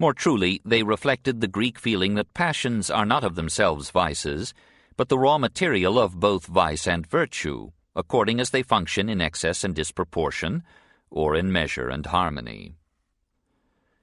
[0.00, 4.52] More truly, they reflected the Greek feeling that passions are not of themselves vices,
[4.96, 9.62] but the raw material of both vice and virtue, according as they function in excess
[9.62, 10.64] and disproportion,
[11.08, 12.74] or in measure and harmony.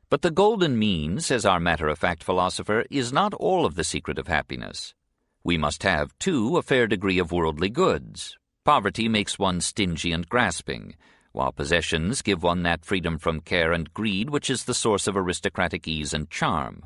[0.09, 4.27] But the golden mean, says our matter-of-fact philosopher, is not all of the secret of
[4.27, 4.95] happiness.
[5.43, 8.35] We must have, too, a fair degree of worldly goods.
[8.65, 10.95] Poverty makes one stingy and grasping,
[11.31, 15.15] while possessions give one that freedom from care and greed which is the source of
[15.15, 16.85] aristocratic ease and charm.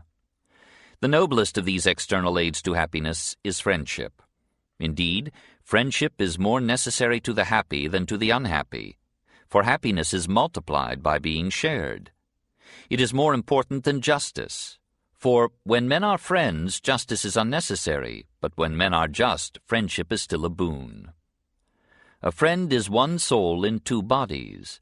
[0.99, 4.21] The noblest of these external aids to happiness is friendship.
[4.79, 5.31] Indeed,
[5.63, 8.97] friendship is more necessary to the happy than to the unhappy,
[9.49, 12.11] for happiness is multiplied by being shared.
[12.89, 14.77] It is more important than justice.
[15.23, 20.21] For when men are friends, justice is unnecessary, but when men are just, friendship is
[20.21, 21.11] still a boon.
[22.21, 24.79] A friend is one soul in two bodies.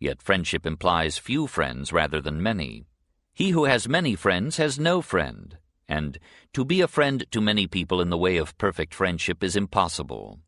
[0.00, 2.84] Yet friendship implies few friends rather than many.
[3.32, 5.56] He who has many friends has no friend,
[5.88, 6.18] and
[6.52, 10.40] to be a friend to many people in the way of perfect friendship is impossible.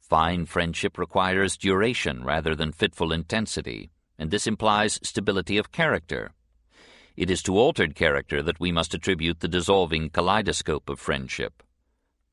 [0.00, 6.32] Fine friendship requires duration rather than fitful intensity and this implies stability of character.
[7.16, 11.62] It is to altered character that we must attribute the dissolving kaleidoscope of friendship.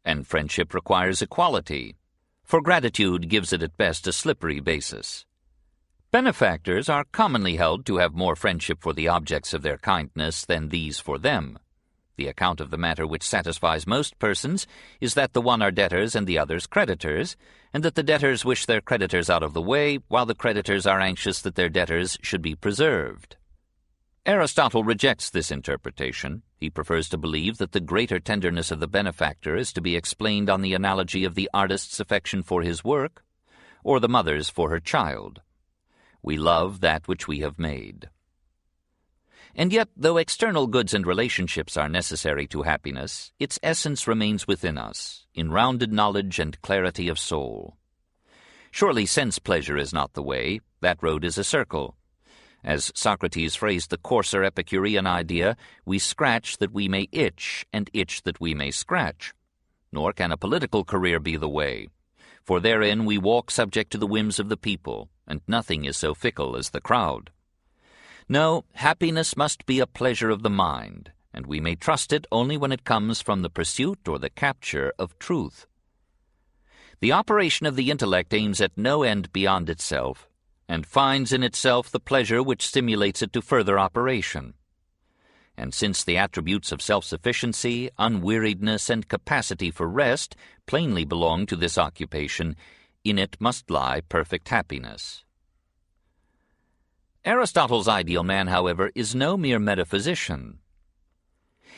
[0.06, 1.96] And friendship requires equality,
[2.44, 5.26] for gratitude gives it at best a slippery basis.
[6.12, 10.70] Benefactors are commonly held to have more friendship for the objects of their kindness than
[10.70, 11.60] these for them.
[12.16, 14.66] The account of the matter which satisfies most persons
[15.00, 17.38] is that the one are debtors and the others creditors,
[17.74, 21.00] and that the debtors wish their creditors out of the way, while the creditors are
[21.00, 23.38] anxious that their debtors should be preserved.
[24.26, 26.44] Aristotle rejects this interpretation.
[26.58, 30.50] He prefers to believe that the greater tenderness of the benefactor is to be explained
[30.50, 33.24] on the analogy of the artist's affection for his work,
[33.84, 35.42] or the mother's for her child.
[36.22, 38.10] We love that which we have made.
[39.56, 44.78] And yet, though external goods and relationships are necessary to happiness, its essence remains within
[44.78, 47.78] us, in rounded knowledge and clarity of soul.
[48.72, 51.96] Surely sense pleasure is not the way, that road is a circle.
[52.64, 58.24] As Socrates phrased the coarser Epicurean idea, we scratch that we may itch, and itch
[58.24, 59.34] that we may scratch.
[59.92, 61.88] Nor can a political career be the way,
[62.44, 66.14] for therein we walk subject to the whims of the people, and nothing is so
[66.14, 67.32] fickle as the crowd.
[68.32, 72.58] No, happiness must be a pleasure of the mind, and we may trust it only
[72.58, 75.66] when it comes from the pursuit or the capture of truth.
[77.00, 80.30] The operation of the intellect aims at no end beyond itself,
[80.68, 84.54] and finds in itself the pleasure which stimulates it to further operation.
[85.58, 90.36] And since the attributes of self-sufficiency, unweariedness, and capacity for rest
[90.68, 92.56] plainly belong to this occupation,
[93.04, 95.26] in it must lie perfect happiness.
[97.26, 100.60] Aristotle's ideal man, however, is no mere metaphysician.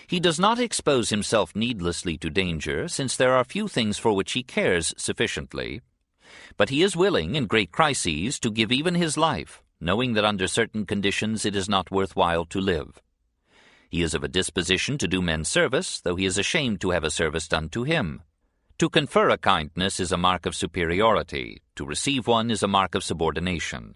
[0.08, 4.34] He does not expose himself needlessly to danger, since there are few things for which
[4.34, 5.82] he cares sufficiently.
[6.58, 10.48] But he is willing, in great crises, to give even his life, knowing that under
[10.48, 13.02] certain conditions it is not worth while to live.
[13.90, 17.04] He is of a disposition to do men service, though he is ashamed to have
[17.04, 18.22] a service done to him.
[18.78, 22.96] To confer a kindness is a mark of superiority, to receive one is a mark
[22.96, 23.96] of subordination.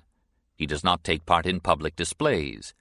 [0.55, 2.73] He does not take part in public displays.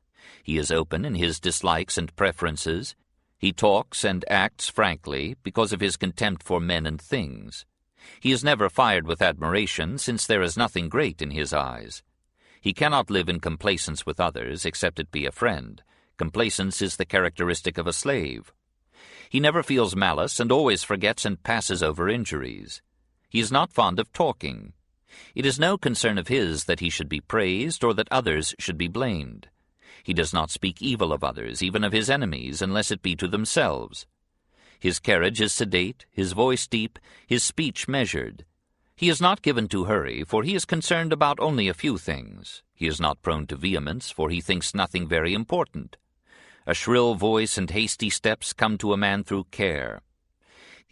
[0.42, 2.94] He is open in his dislikes and preferences.
[3.38, 7.66] He talks and acts frankly because of his contempt for men and things.
[8.20, 12.02] He is never fired with admiration, since there is nothing great in his eyes.
[12.60, 15.82] He cannot live in complacence with others, except it be a friend.
[16.16, 18.52] Complacence is the characteristic of a slave.
[19.28, 22.80] He never feels malice, and always forgets and passes over injuries.
[23.28, 24.74] He is not fond of talking.
[25.34, 28.78] It is no concern of his that he should be praised or that others should
[28.78, 29.48] be blamed.
[30.02, 33.26] He does not speak evil of others, even of his enemies, unless it be to
[33.26, 34.06] themselves.
[34.78, 38.44] His carriage is sedate, his voice deep, his speech measured.
[38.96, 42.62] He is not given to hurry, for he is concerned about only a few things.
[42.74, 45.96] He is not prone to vehemence, for he thinks nothing very important.
[46.66, 50.00] A shrill voice and hasty steps come to a man through care.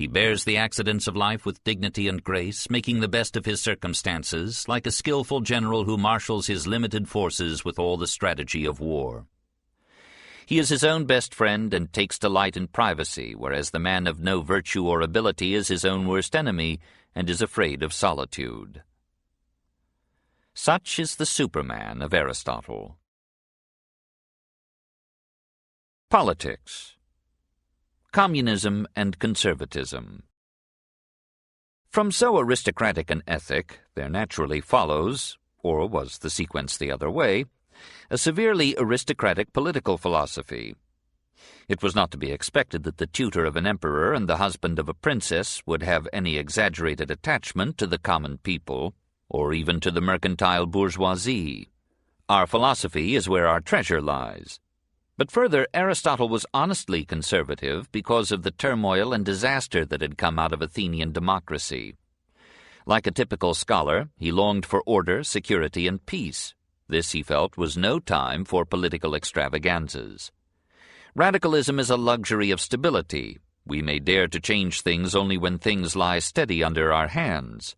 [0.02, 3.60] He bears the accidents of life with dignity and grace, making the best of his
[3.60, 8.80] circumstances, like a skilful general who marshals his limited forces with all the strategy of
[8.80, 9.26] war.
[10.44, 14.18] He is his own best friend and takes delight in privacy, whereas the man of
[14.18, 16.80] no virtue or ability is his own worst enemy
[17.14, 18.82] and is afraid of solitude.
[20.52, 22.98] Such is the Superman of Aristotle.
[26.10, 26.96] Politics
[28.12, 30.24] Communism and Conservatism
[31.88, 37.46] From so aristocratic an ethic, there naturally follows, or was the sequence the other way,
[38.10, 40.74] a severely aristocratic political philosophy.
[41.68, 44.78] It was not to be expected that the tutor of an emperor and the husband
[44.78, 48.92] of a princess would have any exaggerated attachment to the common people,
[49.30, 51.70] or even to the mercantile bourgeoisie.
[52.28, 54.60] Our philosophy is where our treasure lies.
[55.22, 60.36] But further, Aristotle was honestly conservative because of the turmoil and disaster that had come
[60.36, 61.94] out of Athenian democracy.
[62.86, 66.56] Like a typical scholar, he longed for order, security, and peace.
[66.88, 70.32] This, he felt, was no time for political extravaganzas.
[71.14, 73.38] Radicalism is a luxury of stability.
[73.64, 77.76] We may dare to change things only when things lie steady under our hands.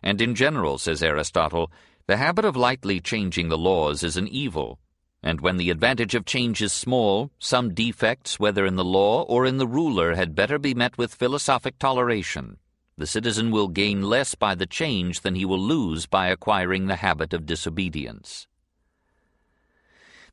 [0.00, 1.72] And in general, says Aristotle,
[2.06, 4.78] the habit of lightly changing the laws is an evil,
[5.22, 9.46] and when the advantage of change is small, some defects, whether in the law or
[9.46, 12.58] in the ruler, had better be met with philosophic toleration
[12.98, 16.96] the citizen will gain less by the change than he will lose by acquiring the
[16.96, 18.48] habit of disobedience.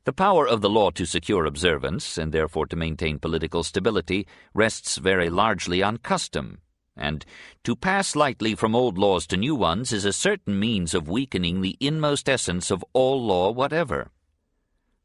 [0.02, 4.96] The power of the law to secure observance, and therefore to maintain political stability, rests
[4.98, 6.58] very largely on custom,
[6.96, 7.24] and
[7.62, 11.60] to pass lightly from old laws to new ones is a certain means of weakening
[11.60, 14.10] the inmost essence of all law whatever.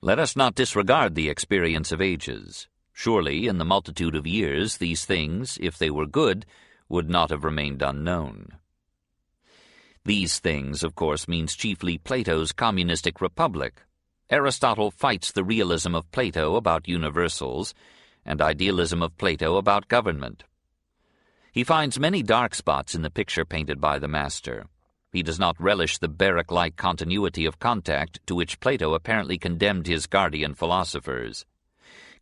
[0.04, 2.68] Let us not disregard the experience of ages.
[2.92, 6.48] Surely, in the multitude of years, these things, if they were good,
[6.90, 8.58] would not have remained unknown.
[10.04, 13.84] These things, of course, means chiefly Plato's communistic republic.
[14.32, 17.76] Aristotle fights the realism of Plato about universals
[18.26, 20.46] and idealism of Plato about government.
[21.52, 24.66] He finds many dark spots in the picture painted by the master.
[25.12, 30.08] He does not relish the barrack-like continuity of contact to which Plato apparently condemned his
[30.08, 31.46] guardian philosophers.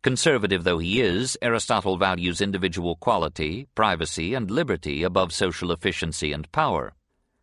[0.02, 6.50] Conservative though he is, Aristotle values individual quality, privacy, and liberty above social efficiency and
[6.52, 6.94] power.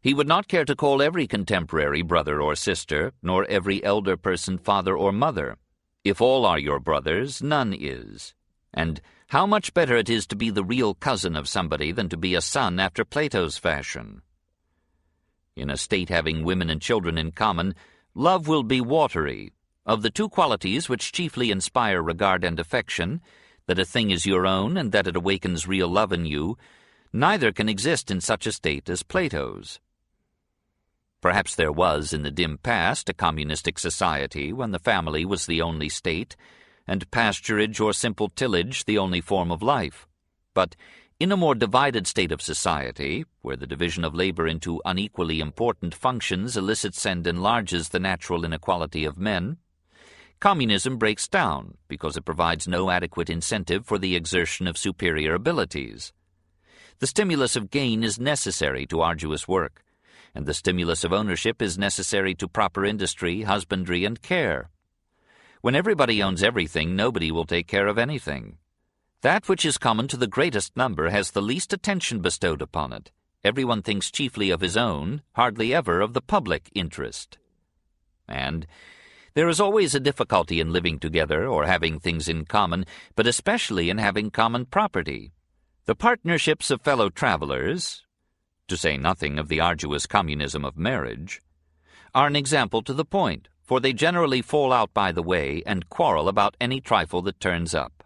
[0.01, 4.57] He would not care to call every contemporary brother or sister, nor every elder person
[4.57, 5.57] father or mother.
[6.03, 8.33] If all are your brothers, none is.
[8.73, 12.17] And how much better it is to be the real cousin of somebody than to
[12.17, 14.21] be a son after Plato's fashion.
[15.57, 17.73] In a state having women and children in common,
[18.13, 19.51] love will be watery,
[19.87, 23.21] of the two qualities which chiefly inspire regard and affection,
[23.65, 26.59] that a thing is your own and that it awakens real love in you,
[27.11, 29.79] neither can exist in such a state as Plato's.
[31.21, 35.63] Perhaps there was, in the dim past, a communistic society when the family was the
[35.63, 36.35] only state,
[36.85, 40.07] and pasturage or simple tillage the only form of life.
[40.53, 40.75] But
[41.19, 45.95] in a more divided state of society, where the division of labor into unequally important
[45.95, 49.57] functions elicits and enlarges the natural inequality of men,
[50.39, 56.13] communism breaks down because it provides no adequate incentive for the exertion of superior abilities.
[56.99, 59.83] The stimulus of gain is necessary to arduous work,
[60.35, 64.69] and the stimulus of ownership is necessary to proper industry, husbandry, and care.
[65.61, 68.57] When everybody owns everything, nobody will take care of anything.
[69.21, 73.11] That which is common to the greatest number has the least attention bestowed upon it.
[73.43, 77.39] Everyone thinks chiefly of his own, hardly ever of the public interest.
[78.27, 78.67] And
[79.33, 82.85] there is always a difficulty in living together or having things in common,
[83.15, 85.31] but especially in having common property.
[85.85, 88.03] The partnerships of fellow travelers,
[88.67, 91.41] to say nothing of the arduous communism of marriage,
[92.13, 95.89] are an example to the point, for they generally fall out by the way and
[95.89, 97.96] quarrel about any trifle that turns up.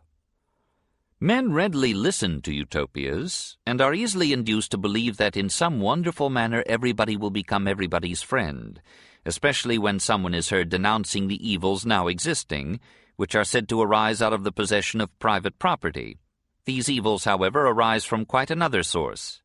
[1.24, 6.32] Men readily listen to utopias, and are easily induced to believe that in some wonderful
[6.32, 8.82] manner everybody will become everybody's friend,
[9.24, 12.80] especially when someone is heard denouncing the evils now existing,
[13.18, 16.18] which are said to arise out of the possession of private property.
[16.66, 19.44] These evils, however, arise from quite another source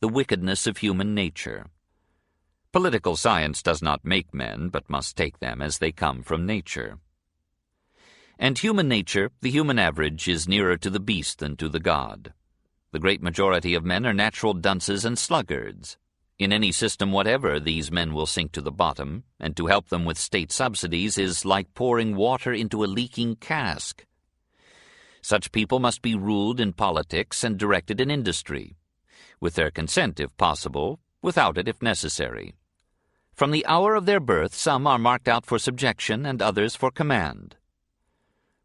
[0.00, 1.66] the wickedness of human nature.
[2.70, 6.98] Political science does not make men, but must take them as they come from nature.
[8.38, 12.32] And human nature, the human average, is nearer to the beast than to the god.
[12.92, 15.96] The great majority of men are natural dunces and sluggards.
[16.38, 20.04] In any system whatever, these men will sink to the bottom, and to help them
[20.04, 24.06] with state subsidies is like pouring water into a leaking cask.
[25.20, 28.76] Such people must be ruled in politics and directed in industry,
[29.40, 32.54] with their consent if possible, without it if necessary.
[33.34, 36.92] From the hour of their birth, some are marked out for subjection and others for
[36.92, 37.56] command.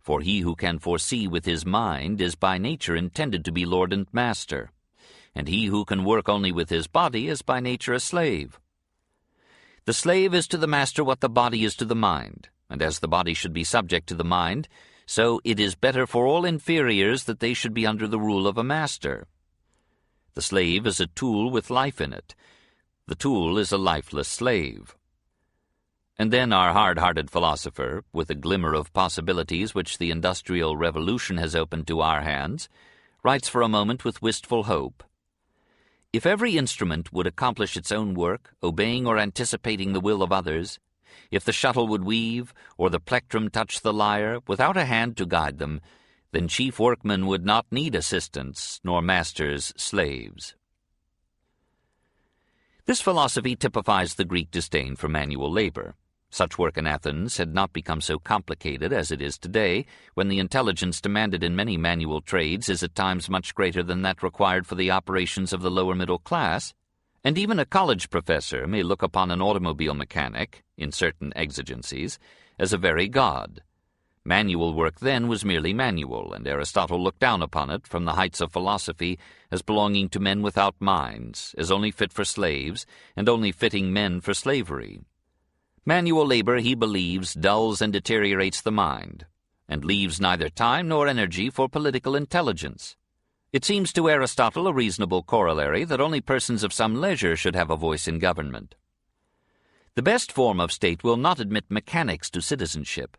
[0.04, 3.92] For he who can foresee with his mind is by nature intended to be lord
[3.92, 4.72] and master
[5.36, 8.60] and he who can work only with his body is by nature a slave.
[9.86, 13.00] The slave is to the master what the body is to the mind, and as
[13.00, 14.68] the body should be subject to the mind,
[15.06, 18.58] so it is better for all inferiors that they should be under the rule of
[18.58, 19.28] a master.
[20.36, 22.36] The slave is a tool with life in it.
[23.08, 24.96] The tool is a lifeless slave.
[26.18, 31.56] And then our hard-hearted philosopher, with a glimmer of possibilities which the Industrial Revolution has
[31.56, 32.70] opened to our hands,
[33.24, 35.04] writes for a moment with wistful hope.
[36.12, 40.80] If every instrument would accomplish its own work, obeying or anticipating the will of others,
[41.32, 45.26] if the shuttle would weave, or the plectrum touch the lyre, without a hand to
[45.26, 45.82] guide them,
[46.32, 50.56] then chief workmen would not need assistants, nor masters slaves.
[52.86, 55.96] This philosophy typifies the Greek disdain for manual labor.
[56.34, 59.86] Such work in Athens had not become so complicated as it is today,
[60.16, 64.24] when the intelligence demanded in many manual trades is at times much greater than that
[64.24, 66.74] required for the operations of the lower middle class,
[67.24, 72.18] and even a college professor may look upon an automobile mechanic, in certain exigencies,
[72.58, 73.62] as a very god.
[74.26, 78.42] Manual work then was merely manual, and Aristotle looked down upon it from the heights
[78.42, 79.20] of philosophy
[79.52, 84.20] as belonging to men without minds, as only fit for slaves, and only fitting men
[84.20, 85.02] for slavery.
[85.86, 89.26] Manual labor, he believes, dulls and deteriorates the mind,
[89.68, 92.96] and leaves neither time nor energy for political intelligence.
[93.52, 97.70] It seems to Aristotle a reasonable corollary that only persons of some leisure should have
[97.70, 98.76] a voice in government.
[99.96, 103.18] The best form of state will not admit mechanics to citizenship.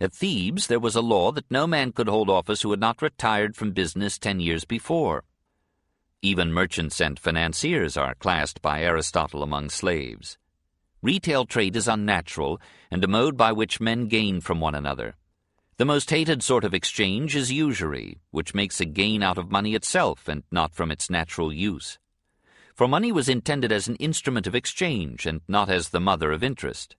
[0.00, 3.02] At Thebes there was a law that no man could hold office who had not
[3.02, 5.24] retired from business ten years before.
[6.22, 10.38] Even merchants and financiers are classed by Aristotle among slaves.
[11.02, 12.60] Retail trade is unnatural
[12.90, 15.14] and a mode by which men gain from one another.
[15.78, 19.74] The most hated sort of exchange is usury, which makes a gain out of money
[19.74, 21.98] itself and not from its natural use.
[22.74, 26.44] For money was intended as an instrument of exchange and not as the mother of
[26.44, 26.96] interest.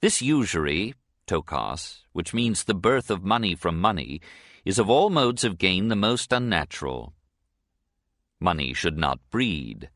[0.00, 0.94] This usury,
[1.26, 4.20] tokos, which means the birth of money from money,
[4.64, 7.12] is of all modes of gain the most unnatural.
[8.38, 9.90] Money should not breed.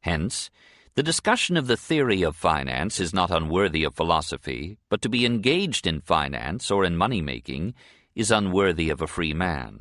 [0.00, 0.50] Hence,
[0.98, 5.24] the discussion of the theory of finance is not unworthy of philosophy, but to be
[5.24, 7.72] engaged in finance or in money-making
[8.16, 9.78] is unworthy of a free man.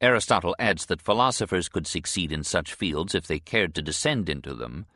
[0.00, 4.54] Aristotle adds that philosophers could succeed in such fields if they cared to descend into
[4.54, 4.86] them,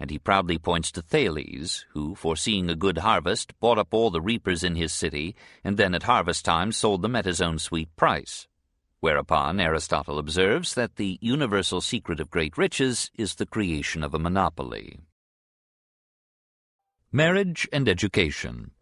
[0.00, 4.20] and he proudly points to Thales, who, foreseeing a good harvest, bought up all the
[4.20, 7.94] reapers in his city, and then at harvest time sold them at his own sweet
[7.94, 8.48] price.
[9.06, 14.18] Whereupon Aristotle observes that the universal secret of great riches is the creation of a
[14.18, 14.98] monopoly.
[17.12, 18.72] Marriage and Education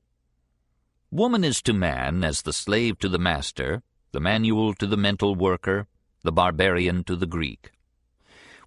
[1.11, 3.83] Woman is to man as the slave to the master,
[4.13, 5.89] the manual to the mental worker,
[6.23, 7.73] the barbarian to the Greek.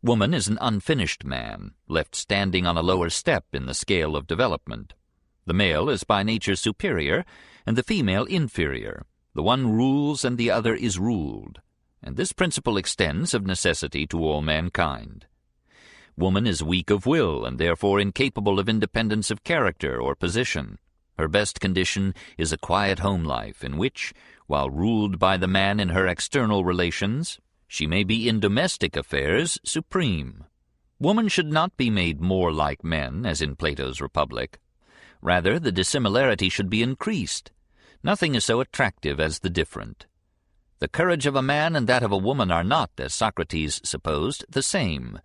[0.04, 4.28] Woman is an unfinished man, left standing on a lower step in the scale of
[4.28, 4.94] development.
[5.48, 7.26] The male is by nature superior,
[7.66, 9.08] and the female inferior.
[9.38, 11.62] The one rules and the other is ruled,
[12.02, 15.28] and this principle extends of necessity to all mankind.
[16.18, 20.80] Woman is weak of will and therefore incapable of independence of character or position.
[21.20, 24.12] Her best condition is a quiet home life in which,
[24.48, 27.38] while ruled by the man in her external relations,
[27.68, 30.46] she may be in domestic affairs supreme.
[30.98, 34.58] Woman should not be made more like men, as in Plato's Republic.
[35.22, 37.52] Rather, the dissimilarity should be increased,
[38.04, 40.06] Nothing is so attractive as the different.
[40.80, 44.46] The courage of a man and that of a woman are not, as Socrates supposed,
[44.48, 45.20] the same.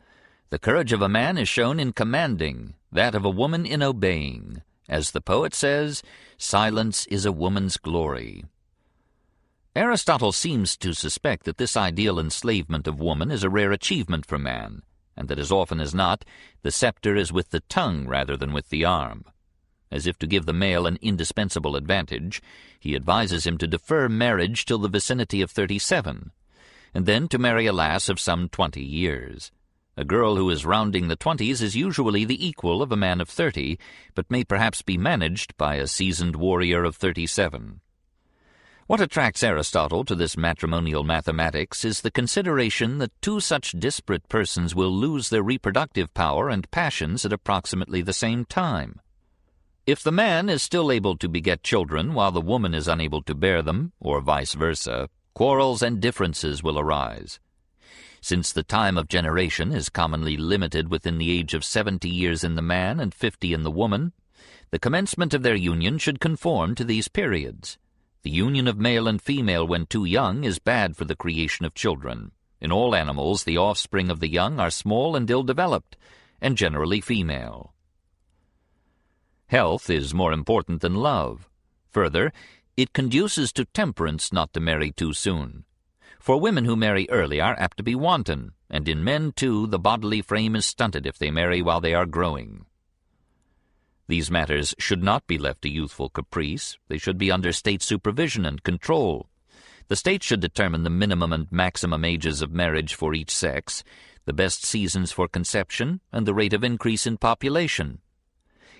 [0.49, 4.63] The courage of a man is shown in commanding, that of a woman in obeying.
[4.89, 6.03] As the poet says,
[6.39, 8.45] silence is a woman's glory.
[9.75, 14.39] Aristotle seems to suspect that this ideal enslavement of woman is a rare achievement for
[14.39, 14.83] man,
[15.17, 16.25] and that as often as not,
[16.63, 19.25] the scepter is with the tongue rather than with the arm.
[19.93, 22.41] As if to give the male an indispensable advantage,
[22.81, 26.33] he advises him to defer marriage till the vicinity of thirty-seven,
[26.95, 29.53] and then to marry a lass of some twenty years.
[29.95, 33.29] A girl who is rounding the twenties is usually the equal of a man of
[33.29, 33.79] thirty,
[34.15, 37.83] but may perhaps be managed by a seasoned warrior of thirty-seven.
[38.87, 44.75] What attracts Aristotle to this matrimonial mathematics is the consideration that two such disparate persons
[44.75, 49.03] will lose their reproductive power and passions at approximately the same time.
[49.85, 53.35] If the man is still able to beget children while the woman is unable to
[53.35, 57.41] bear them, or vice versa, quarrels and differences will arise.
[58.21, 62.55] Since the time of generation is commonly limited within the age of seventy years in
[62.55, 64.13] the man and fifty in the woman,
[64.71, 67.77] the commencement of their union should conform to these periods.
[68.23, 71.75] The union of male and female when too young is bad for the creation of
[71.75, 72.31] children.
[72.61, 75.97] In all animals, the offspring of the young are small and ill-developed,
[76.41, 77.75] and generally female.
[79.53, 81.47] Health is more important than love.
[81.91, 82.33] Further,
[82.75, 85.67] it conduces to temperance not to marry too soon.
[86.19, 89.79] For women who marry early are apt to be wanton, and in men, too, the
[89.79, 92.65] bodily frame is stunted if they marry while they are growing.
[94.09, 96.79] These matters should not be left to youthful caprice.
[96.89, 99.29] They should be under state supervision and control.
[99.89, 103.85] The state should determine the minimum and maximum ages of marriage for each sex,
[104.25, 107.99] the best seasons for conception, and the rate of increase in population.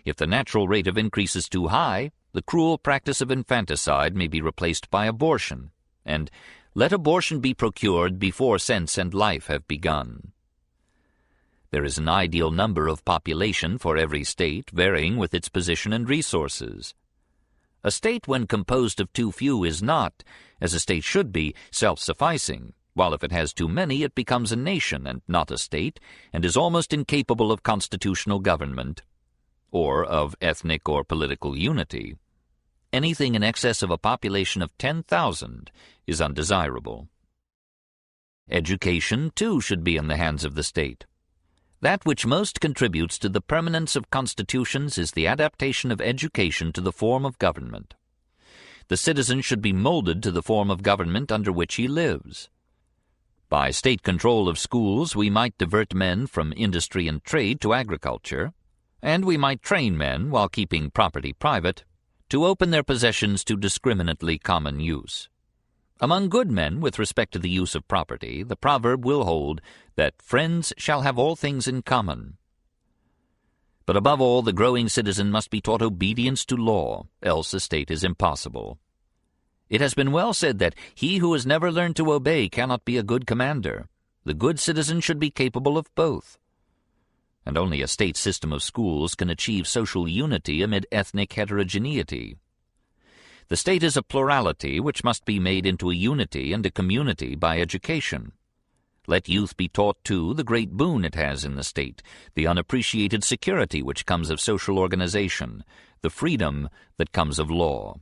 [0.05, 4.27] If the natural rate of increase is too high, the cruel practice of infanticide may
[4.27, 5.71] be replaced by abortion,
[6.05, 6.31] and
[6.75, 10.33] let abortion be procured before sense and life have begun.
[11.71, 16.09] There is an ideal number of population for every state, varying with its position and
[16.09, 16.95] resources.
[17.85, 20.25] A state when composed of too few is not,
[20.61, 24.57] as a state should be, self-sufficing, while if it has too many it becomes a
[24.57, 26.01] nation and not a state,
[26.33, 29.03] and is almost incapable of constitutional government
[29.73, 32.17] or of ethnic or political unity.
[32.93, 35.71] Anything in excess of a population of 10,000
[36.07, 37.09] is undesirable.
[38.51, 41.07] Education, too, should be in the hands of the state.
[41.81, 46.81] That which most contributes to the permanence of constitutions is the adaptation of education to
[46.81, 47.95] the form of government.
[48.89, 52.51] The citizen should be molded to the form of government under which he lives.
[53.49, 58.53] By state control of schools, we might divert men from industry and trade to agriculture,
[59.03, 61.85] and we might train men, while keeping property private,
[62.29, 65.29] to open their possessions to discriminately common use.
[66.01, 69.61] Among good men, with respect to the use of property, the proverb will hold
[69.97, 72.39] that friends shall have all things in common.
[73.87, 77.91] But above all, the growing citizen must be taught obedience to law, else a state
[77.91, 78.79] is impossible.
[79.69, 82.97] It has been well said that he who has never learned to obey cannot be
[82.97, 83.89] a good commander.
[84.25, 86.39] The good citizen should be capable of both
[87.45, 92.37] and only a state system of schools can achieve social unity amid ethnic heterogeneity.
[93.49, 97.35] The state is a plurality which must be made into a unity and a community
[97.35, 98.33] by education.
[99.09, 102.03] Let youth be taught, too, the great boon it has in the state,
[102.35, 105.65] the unappreciated security which comes of social organization,
[106.03, 107.97] the freedom that comes of law.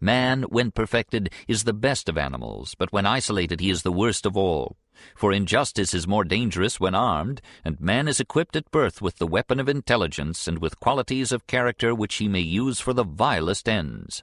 [0.00, 4.26] Man, when perfected, is the best of animals, but when isolated he is the worst
[4.26, 4.76] of all.
[5.14, 9.26] For injustice is more dangerous when armed, and man is equipped at birth with the
[9.26, 13.68] weapon of intelligence and with qualities of character which he may use for the vilest
[13.68, 14.22] ends.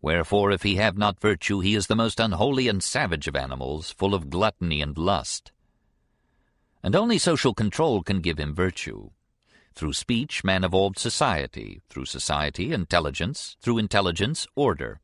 [0.00, 3.90] Wherefore, if he have not virtue, he is the most unholy and savage of animals,
[3.90, 5.52] full of gluttony and lust.
[6.82, 9.10] And only social control can give him virtue.
[9.74, 15.00] Through speech, man evolved society, through society, intelligence, through intelligence, order,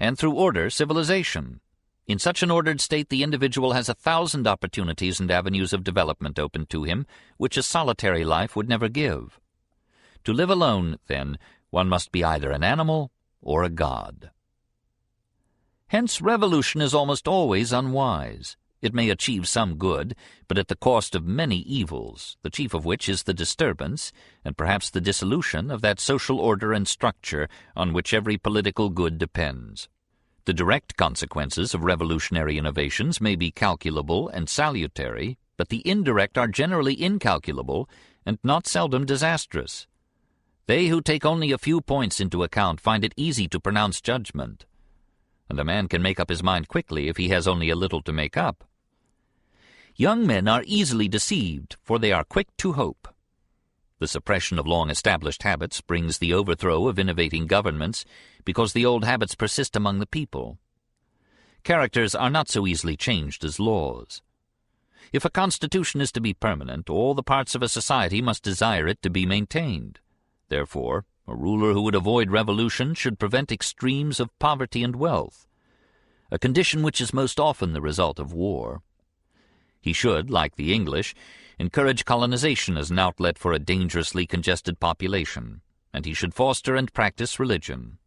[0.00, 1.60] and through order, civilization.
[2.08, 6.38] In such an ordered state, the individual has a thousand opportunities and avenues of development
[6.38, 7.06] open to him,
[7.36, 9.38] which a solitary life would never give.
[10.24, 13.12] To live alone, then, one must be either an animal
[13.42, 14.30] or a god.
[15.88, 18.56] Hence revolution is almost always unwise.
[18.80, 20.14] It may achieve some good,
[20.46, 24.12] but at the cost of many evils, the chief of which is the disturbance,
[24.46, 29.18] and perhaps the dissolution, of that social order and structure on which every political good
[29.18, 29.90] depends.
[30.48, 36.48] The direct consequences of revolutionary innovations may be calculable and salutary, but the indirect are
[36.48, 37.86] generally incalculable
[38.24, 39.86] and not seldom disastrous.
[40.64, 44.64] They who take only a few points into account find it easy to pronounce judgment,
[45.50, 48.00] and a man can make up his mind quickly if he has only a little
[48.04, 48.64] to make up.
[49.96, 53.06] Young men are easily deceived, for they are quick to hope.
[53.98, 58.04] The suppression of long-established habits brings the overthrow of innovating governments
[58.44, 60.58] because the old habits persist among the people.
[61.64, 64.22] Characters are not so easily changed as laws.
[65.12, 68.86] If a constitution is to be permanent, all the parts of a society must desire
[68.86, 69.98] it to be maintained.
[70.48, 75.46] Therefore, a ruler who would avoid revolution should prevent extremes of poverty and wealth,
[76.30, 78.82] a condition which is most often the result of war.
[79.80, 81.14] He should, like the English,
[81.58, 85.60] encourage colonization as an outlet for a dangerously congested population,
[85.92, 87.98] and he should foster and practice religion.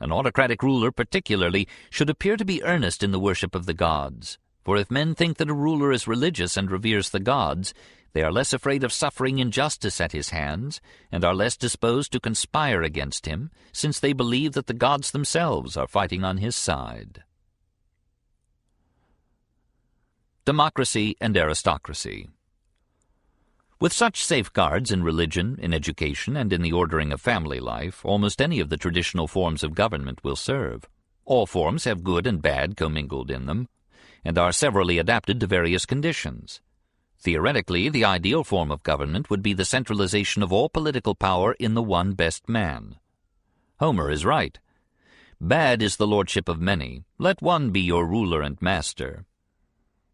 [0.00, 4.38] An autocratic ruler, particularly, should appear to be earnest in the worship of the gods.
[4.64, 7.72] For if men think that a ruler is religious and reveres the gods,
[8.12, 10.80] they are less afraid of suffering injustice at his hands,
[11.10, 15.76] and are less disposed to conspire against him, since they believe that the gods themselves
[15.76, 17.24] are fighting on his side.
[20.44, 22.28] Democracy and Aristocracy
[23.80, 28.42] with such safeguards in religion, in education, and in the ordering of family life, almost
[28.42, 30.88] any of the traditional forms of government will serve.
[31.24, 33.68] All forms have good and bad commingled in them,
[34.24, 36.60] and are severally adapted to various conditions.
[37.20, 41.74] Theoretically, the ideal form of government would be the centralization of all political power in
[41.74, 42.96] the one best man.
[43.78, 44.58] Homer is right.
[45.40, 47.04] Bad is the lordship of many.
[47.16, 49.24] Let one be your ruler and master.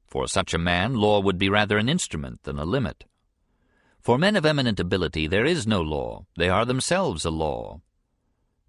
[0.06, 3.04] For such a man, law would be rather an instrument than a limit.
[4.05, 7.81] For men of eminent ability there is no law, they are themselves a law.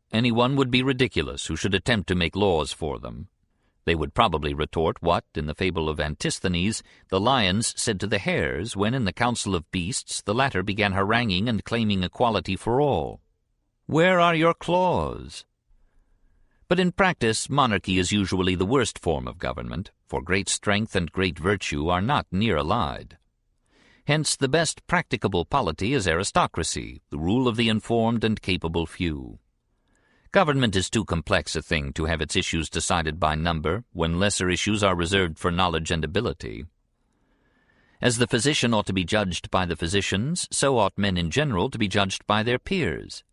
[0.10, 3.28] Any one would be ridiculous who should attempt to make laws for them.
[3.84, 8.18] They would probably retort what, in the fable of Antisthenes, the lions said to the
[8.18, 12.80] hares when in the council of beasts the latter began haranguing and claiming equality for
[12.80, 13.20] all.
[13.88, 15.44] Where are your claws?
[16.70, 21.12] But in practice, monarchy is usually the worst form of government, for great strength and
[21.12, 23.18] great virtue are not near allied.
[24.08, 29.40] Hence the best practicable polity is aristocracy, the rule of the informed and capable few.
[30.32, 34.50] Government is too complex a thing to have its issues decided by number, when lesser
[34.50, 36.66] issues are reserved for knowledge and ability.
[38.00, 41.72] As the physician ought to be judged by the physicians, so ought men in general
[41.72, 43.24] to be judged by their peers.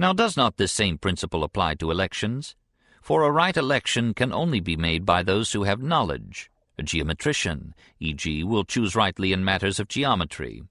[0.00, 2.56] Now does not this same principle apply to elections?
[3.02, 7.72] For a right election can only be made by those who have knowledge, a geometrician,
[8.00, 10.62] e.g., will choose rightly in matters of geometry,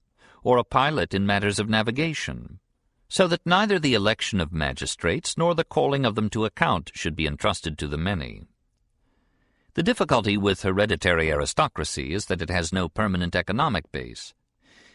[0.42, 2.58] or a pilot in matters of navigation,
[3.08, 7.14] so that neither the election of magistrates nor the calling of them to account should
[7.14, 8.42] be entrusted to the many.
[9.74, 14.34] The difficulty with hereditary aristocracy is that it has no permanent economic base.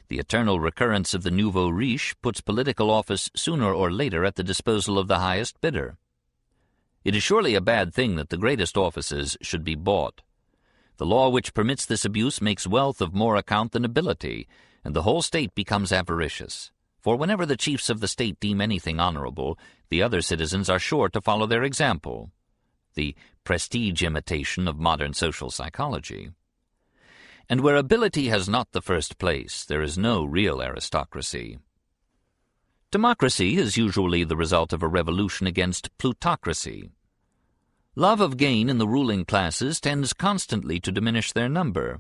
[0.10, 4.44] The eternal recurrence of the nouveau riche puts political office sooner or later at the
[4.44, 5.98] disposal of the highest bidder.
[7.04, 10.22] It is surely a bad thing that the greatest offices should be bought.
[10.98, 14.48] The law which permits this abuse makes wealth of more account than ability,
[14.84, 16.72] and the whole state becomes avaricious.
[17.00, 19.60] For whenever the chiefs of the state deem anything honorable,
[19.90, 22.32] the other citizens are sure to follow their example.
[22.96, 26.32] The prestige imitation of modern social psychology.
[27.48, 31.60] And where ability has not the first place, there is no real aristocracy.
[32.90, 36.90] Democracy is usually the result of a revolution against plutocracy,
[37.98, 42.00] Love of gain in the ruling classes tends constantly to diminish their number,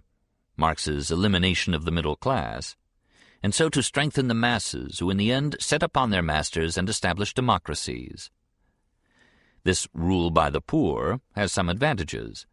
[0.55, 2.75] Marx's elimination of the middle class,
[3.41, 6.87] and so to strengthen the masses, who in the end set upon their masters and
[6.87, 8.29] establish democracies.
[9.63, 12.45] This rule by the poor has some advantages.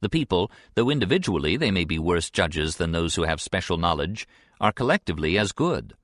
[0.00, 4.24] The people, though individually they may be worse judges than those who have special knowledge,
[4.60, 5.94] are collectively as good.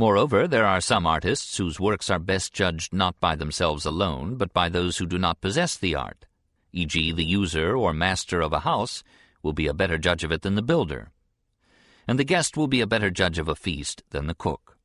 [0.00, 4.52] Moreover, there are some artists whose works are best judged not by themselves alone, but
[4.52, 6.24] by those who do not possess the art,
[6.72, 7.10] e.g.
[7.10, 9.02] the user or master of a house
[9.42, 11.10] will be a better judge of it than the builder,
[12.06, 14.78] and the guest will be a better judge of a feast than the cook.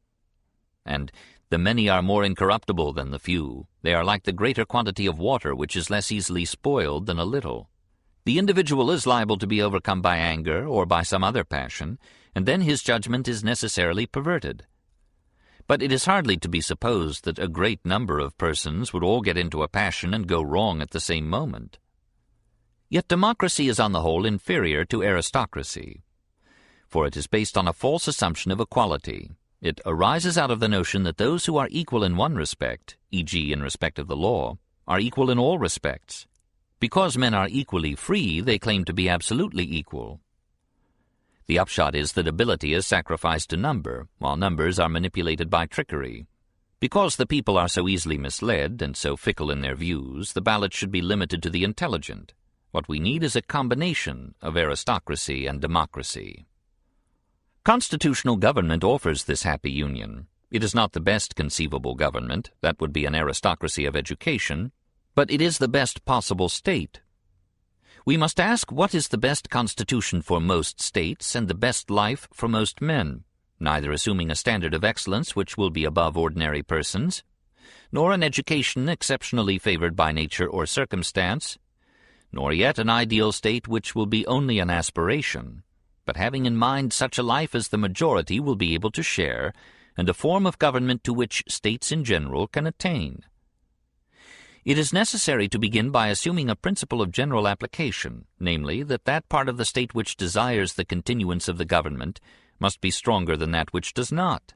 [0.84, 1.12] And
[1.52, 3.68] the many are more incorruptible than the few.
[3.84, 7.24] They are like the greater quantity of water, which is less easily spoiled than a
[7.24, 7.70] little.
[8.26, 12.00] The individual is liable to be overcome by anger or by some other passion,
[12.34, 14.66] and then his judgment is necessarily perverted
[15.68, 19.22] but it is hardly to be supposed that a great number of persons would all
[19.22, 21.80] get into a passion and go wrong at the same moment.
[22.90, 26.04] Yet democracy is on the whole inferior to aristocracy,
[26.88, 29.32] for it is based on a false assumption of equality.
[29.62, 33.52] It arises out of the notion that those who are equal in one respect, e.g.
[33.52, 34.58] in respect of the law,
[34.88, 36.28] are equal in all respects.
[36.80, 40.20] Because men are equally free, they claim to be absolutely equal,
[41.48, 46.26] the upshot is that ability is sacrificed to number, while numbers are manipulated by trickery.
[46.80, 50.74] Because the people are so easily misled and so fickle in their views, the ballot
[50.74, 52.34] should be limited to the intelligent.
[52.72, 56.46] What we need is a combination of aristocracy and democracy.
[57.64, 60.28] Constitutional government offers this happy union.
[60.52, 64.72] It is not the best conceivable government, that would be an aristocracy of education,
[65.16, 67.02] but it is the best possible state,
[68.06, 72.28] we must ask what is the best constitution for most states and the best life
[72.34, 73.24] for most men,
[73.60, 77.24] neither assuming a standard of excellence which will be above ordinary persons,
[77.92, 81.58] nor an education exceptionally favored by nature or circumstance,
[82.32, 85.64] nor yet an ideal state which will be only an aspiration,
[86.06, 89.54] but having in mind such a life as the majority will be able to share,
[89.96, 93.24] and a form of government to which states in general can attain.
[94.66, 99.28] It is necessary to begin by assuming a principle of general application, namely, that that
[99.28, 102.22] part of the state which desires the continuance of the government
[102.60, 104.54] must be stronger than that which does not.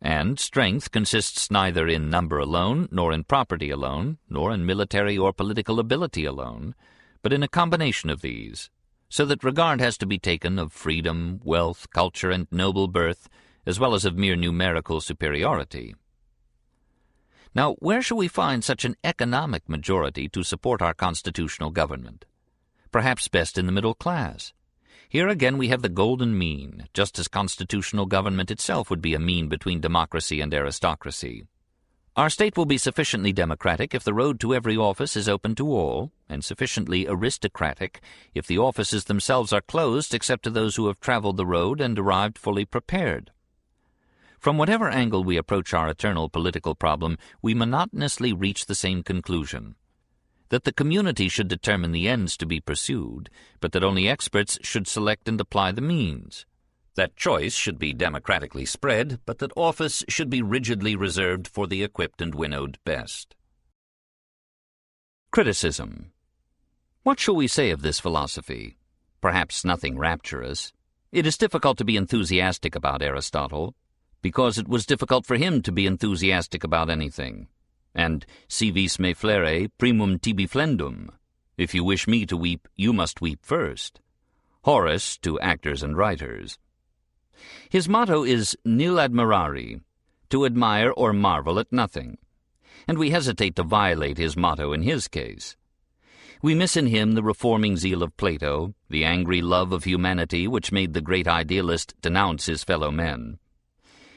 [0.00, 5.32] And strength consists neither in number alone, nor in property alone, nor in military or
[5.32, 6.76] political ability alone,
[7.22, 8.70] but in a combination of these,
[9.08, 13.28] so that regard has to be taken of freedom, wealth, culture, and noble birth,
[13.66, 15.96] as well as of mere numerical superiority.
[17.54, 22.24] Now, where shall we find such an economic majority to support our constitutional government?
[22.90, 24.52] Perhaps best in the middle class.
[25.08, 29.18] Here again we have the golden mean, just as constitutional government itself would be a
[29.18, 31.44] mean between democracy and aristocracy.
[32.16, 35.70] Our state will be sufficiently democratic if the road to every office is open to
[35.70, 38.00] all, and sufficiently aristocratic
[38.34, 41.98] if the offices themselves are closed except to those who have traveled the road and
[41.98, 43.31] arrived fully prepared.
[44.42, 49.76] From whatever angle we approach our eternal political problem, we monotonously reach the same conclusion
[50.48, 54.88] that the community should determine the ends to be pursued, but that only experts should
[54.88, 56.44] select and apply the means.
[56.96, 61.84] That choice should be democratically spread, but that office should be rigidly reserved for the
[61.84, 63.36] equipped and winnowed best.
[65.30, 66.10] Criticism
[67.04, 68.76] What shall we say of this philosophy?
[69.20, 70.72] Perhaps nothing rapturous.
[71.12, 73.76] It is difficult to be enthusiastic about Aristotle
[74.22, 77.48] because it was difficult for him to be enthusiastic about anything.
[77.94, 81.10] And si vis me flere, primum tibi flendum.
[81.58, 84.00] If you wish me to weep, you must weep first.
[84.64, 86.58] Horace to actors and writers.
[87.68, 89.80] His motto is nil admirari,
[90.30, 92.18] to admire or marvel at nothing.
[92.88, 95.56] And we hesitate to violate his motto in his case.
[96.40, 100.72] We miss in him the reforming zeal of Plato, the angry love of humanity which
[100.72, 103.38] made the great idealist denounce his fellow men.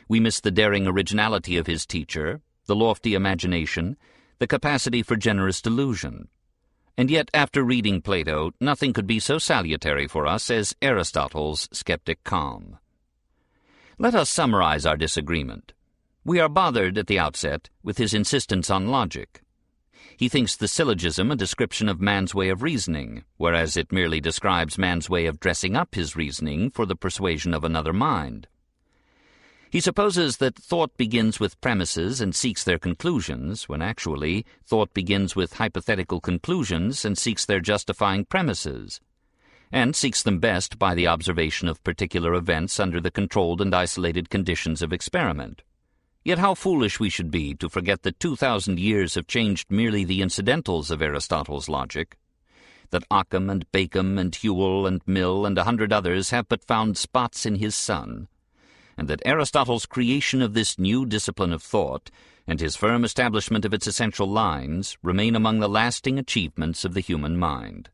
[0.08, 3.98] We miss the daring originality of his teacher, the lofty imagination,
[4.40, 6.28] the capacity for generous delusion.
[6.98, 12.24] And yet, after reading Plato, nothing could be so salutary for us as Aristotle's skeptic
[12.24, 12.78] calm.
[13.98, 15.74] Let us summarize our disagreement.
[16.24, 19.42] We are bothered at the outset with his insistence on logic.
[20.18, 24.78] He thinks the syllogism a description of man's way of reasoning, whereas it merely describes
[24.78, 28.48] man's way of dressing up his reasoning for the persuasion of another mind.
[29.70, 35.36] He supposes that thought begins with premises and seeks their conclusions, when actually thought begins
[35.36, 39.02] with hypothetical conclusions and seeks their justifying premises,
[39.72, 44.30] and seeks them best by the observation of particular events under the controlled and isolated
[44.30, 45.64] conditions of experiment.
[46.24, 50.06] Yet how foolish we should be to forget that two thousand years have changed merely
[50.06, 52.18] the incidentals of Aristotle's logic,
[52.92, 56.98] that Occam and Bacon and Whewell and Mill and a hundred others have but found
[56.98, 58.28] spots in his sun,
[58.98, 62.10] and that Aristotle's creation of this new discipline of thought
[62.48, 67.00] and his firm establishment of its essential lines remain among the lasting achievements of the
[67.02, 67.90] human mind.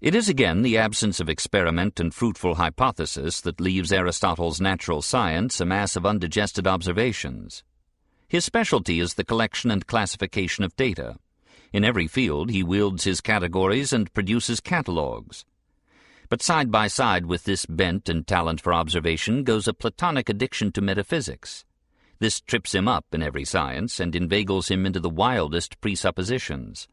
[0.00, 5.60] It is again the absence of experiment and fruitful hypothesis that leaves Aristotle's natural science
[5.60, 7.62] a mass of undigested observations.
[8.26, 11.18] His specialty is the collection and classification of data.
[11.72, 15.44] In every field he wields his categories and produces catalogues.
[16.32, 20.72] But side by side with this bent and talent for observation goes a Platonic addiction
[20.72, 21.66] to metaphysics.
[22.20, 26.88] This trips him up in every science and inveigles him into the wildest presuppositions.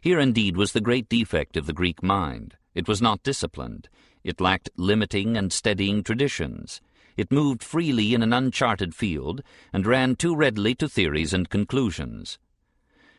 [0.00, 2.54] Here indeed was the great defect of the Greek mind.
[2.72, 3.88] It was not disciplined.
[4.22, 6.80] It lacked limiting and steadying traditions.
[7.16, 9.42] It moved freely in an uncharted field
[9.72, 12.38] and ran too readily to theories and conclusions.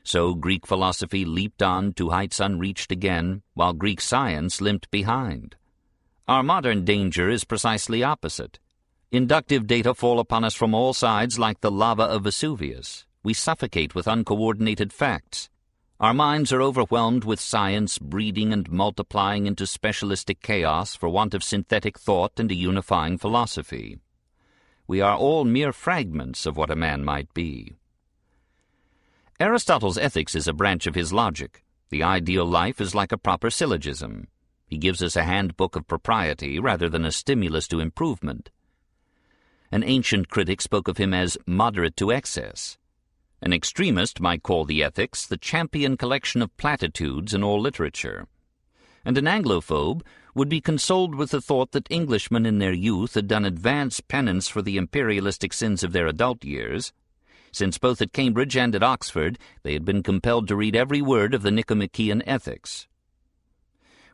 [0.07, 5.57] So Greek philosophy leaped on to heights unreached again, while Greek science limped behind.
[6.29, 8.57] Our modern danger is precisely opposite.
[9.11, 13.05] Inductive data fall upon us from all sides like the lava of Vesuvius.
[13.21, 15.49] We suffocate with uncoordinated facts.
[15.99, 21.43] Our minds are overwhelmed with science breeding and multiplying into specialistic chaos for want of
[21.43, 23.99] synthetic thought and a unifying philosophy.
[24.87, 27.76] We are all mere fragments of what a man might be.
[29.39, 31.63] Aristotle's ethics is a branch of his logic.
[31.89, 34.29] The ideal life is like a proper syllogism.
[34.65, 38.49] He gives us a handbook of propriety rather than a stimulus to improvement.
[39.71, 42.79] An ancient critic spoke of him as moderate to excess.
[43.39, 48.25] An extremist might call the ethics the champion collection of platitudes in all literature.
[49.05, 50.01] And an Anglophobe
[50.33, 54.47] would be consoled with the thought that Englishmen in their youth had done advance penance
[54.47, 56.91] for the imperialistic sins of their adult years,
[57.51, 61.33] since both at Cambridge and at Oxford they had been compelled to read every word
[61.33, 62.87] of the Nicomachean Ethics.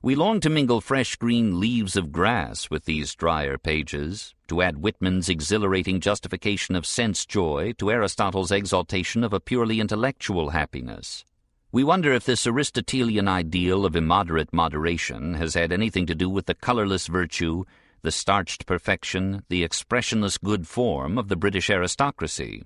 [0.02, 4.82] We long to mingle fresh green leaves of grass with these drier pages, to add
[4.82, 11.24] Whitman's exhilarating justification of sense joy to Aristotle's exaltation of a purely intellectual happiness.
[11.72, 16.48] We wonder if this Aristotelian ideal of immoderate moderation has had anything to do with
[16.48, 17.64] the colourless virtue,
[18.02, 22.66] the starched perfection, the expressionless good form of the British aristocracy.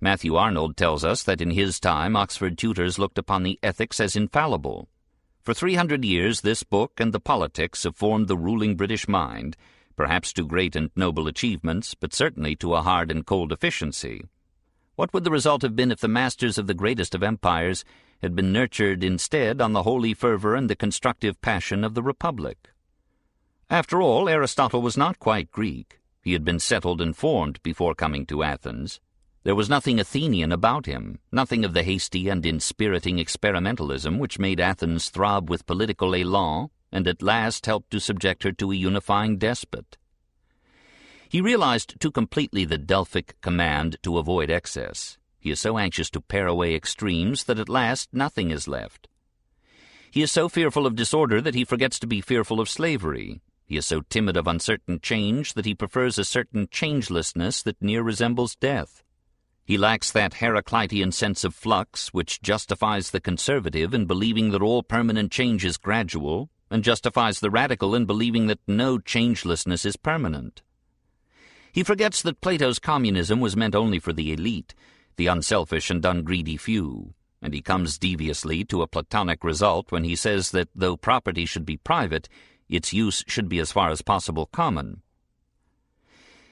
[0.00, 4.16] Matthew Arnold tells us that in his time Oxford tutors looked upon the ethics as
[4.16, 4.88] infallible,
[5.46, 9.56] for 300 years this book and the politics have formed the ruling British mind,
[9.94, 14.24] perhaps to great and noble achievements, but certainly to a hard and cold efficiency.
[14.96, 17.84] What would the result have been if the masters of the greatest of empires
[18.22, 22.70] had been nurtured instead on the holy fervour and the constructive passion of the Republic?
[23.70, 26.00] After all, Aristotle was not quite Greek.
[26.22, 28.98] He had been settled and formed before coming to Athens.
[29.46, 34.58] There was nothing Athenian about him, nothing of the hasty and inspiriting experimentalism which made
[34.58, 39.38] Athens throb with political élan and at last helped to subject her to a unifying
[39.38, 39.98] despot.
[41.28, 45.16] He realized too completely the Delphic command to avoid excess.
[45.38, 49.06] He is so anxious to pare away extremes that at last nothing is left.
[50.10, 53.40] He is so fearful of disorder that he forgets to be fearful of slavery.
[53.64, 58.02] He is so timid of uncertain change that he prefers a certain changelessness that near
[58.02, 59.04] resembles death.
[59.66, 64.84] He lacks that Heraclitean sense of flux which justifies the conservative in believing that all
[64.84, 70.62] permanent change is gradual, and justifies the radical in believing that no changelessness is permanent.
[71.72, 74.72] He forgets that Plato's communism was meant only for the elite,
[75.16, 80.14] the unselfish and ungreedy few, and he comes deviously to a Platonic result when he
[80.14, 82.28] says that though property should be private,
[82.68, 85.02] its use should be as far as possible common.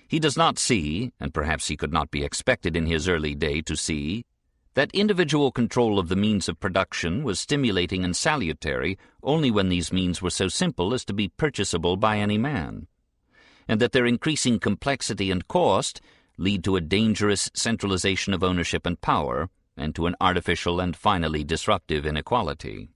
[0.07, 3.63] He does not see, and perhaps he could not be expected in his early day
[3.63, 4.25] to see,
[4.75, 9.93] that individual control of the means of production was stimulating and salutary only when these
[9.93, 12.89] means were so simple as to be purchasable by any man,
[13.69, 16.01] and that their increasing complexity and cost
[16.37, 21.45] lead to a dangerous centralization of ownership and power, and to an artificial and finally
[21.45, 22.89] disruptive inequality.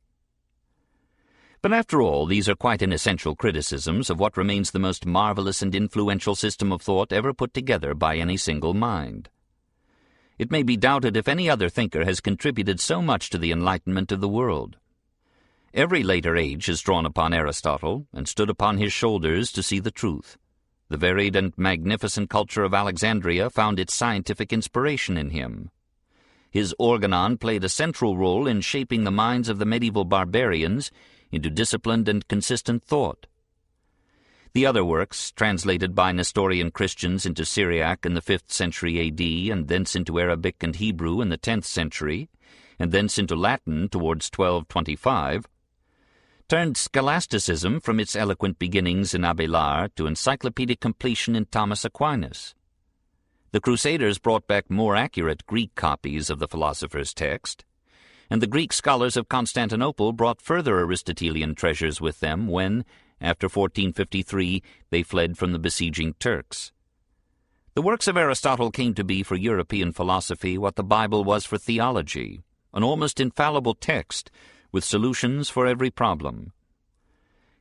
[1.61, 5.75] But after all, these are quite inessential criticisms of what remains the most marvelous and
[5.75, 9.29] influential system of thought ever put together by any single mind.
[10.39, 14.13] It may be doubted if any other thinker has contributed so much to the enlightenment
[14.13, 14.77] of the world.
[15.75, 19.91] Every later age has drawn upon Aristotle and stood upon his shoulders to see the
[19.91, 20.39] truth.
[20.89, 25.71] The varied and magnificent culture of Alexandria found its scientific inspiration in him.
[26.51, 30.91] His organon played a central role in shaping the minds of the medieval barbarians
[31.31, 33.27] into disciplined and consistent thought.
[34.55, 39.69] The other works, translated by Nestorian Christians into Syriac in the 5th century AD and
[39.69, 42.29] thence into Arabic and Hebrew in the 10th century,
[42.79, 45.47] and thence into Latin towards 1225,
[46.49, 52.55] turned scholasticism from its eloquent beginnings in Abelard to encyclopedic completion in Thomas Aquinas.
[53.53, 57.65] The Crusaders brought back more accurate Greek copies of the philosopher's text,
[58.31, 62.85] and the Greek scholars of Constantinople brought further Aristotelian treasures with them when,
[63.21, 66.73] after 1453, they fled from the besieging Turks.
[67.75, 71.59] The works of Aristotle came to be for European philosophy what the Bible was for
[71.59, 72.43] theology,
[72.75, 74.31] an almost infallible text
[74.73, 76.53] with solutions for every problem.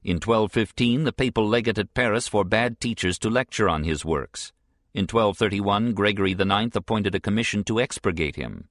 [0.04, 4.54] In 1215, the papal legate at Paris forbade teachers to lecture on his works.
[4.94, 8.70] In 1231, Gregory IX appointed a commission to expurgate him.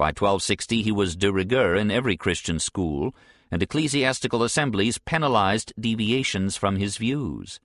[0.00, 3.14] By 1260 he was de rigueur in every Christian school,
[3.50, 7.60] and ecclesiastical assemblies penalized deviations from his views.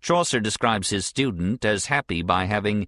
[0.00, 2.86] Chaucer describes his student as happy by having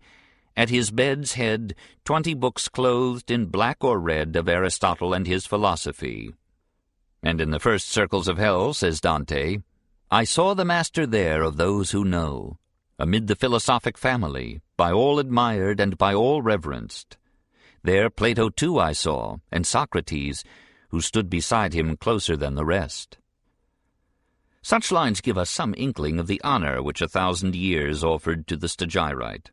[0.56, 1.74] at his bed's head
[2.04, 6.32] twenty books clothed in black or red of Aristotle and his philosophy.
[7.24, 9.58] And in the first circles of hell, says Dante,
[10.12, 12.58] I saw the master there of those who know,
[13.00, 17.16] amid the philosophic family, by all admired and by all reverenced,
[17.82, 20.44] there Plato too I saw, and Socrates,
[20.90, 23.18] who stood beside him closer than the rest.
[24.62, 28.56] Such lines give us some inkling of the honor which a thousand years offered to
[28.56, 29.50] the Stagirite.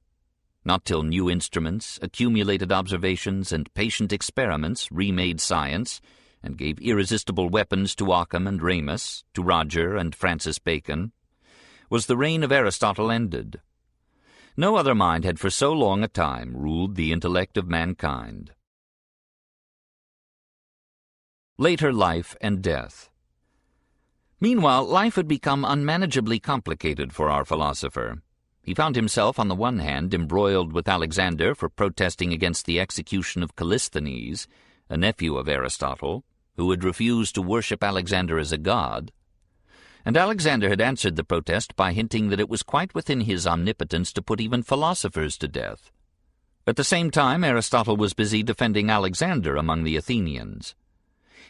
[0.66, 6.02] Not till new instruments, accumulated observations, and patient experiments remade science,
[6.44, 11.14] and gave irresistible weapons to Occam and Ramus, to Roger and Francis Bacon,
[11.90, 13.62] was the reign of Aristotle ended.
[14.60, 18.54] No other mind had for so long a time ruled the intellect of mankind.
[21.60, 23.12] Later life and death.
[24.40, 28.24] Meanwhile, life had become unmanageably complicated for our philosopher.
[28.64, 33.44] He found himself, on the one hand, embroiled with Alexander for protesting against the execution
[33.44, 34.48] of Callisthenes,
[34.90, 36.26] a nephew of Aristotle,
[36.56, 39.12] who had refused to worship Alexander as a god,
[40.08, 44.14] and Alexander had answered the protest by hinting that it was quite within his omnipotence
[44.14, 45.92] to put even philosophers to death.
[46.66, 50.76] At the same time, Aristotle was busy defending Alexander among the Athenians.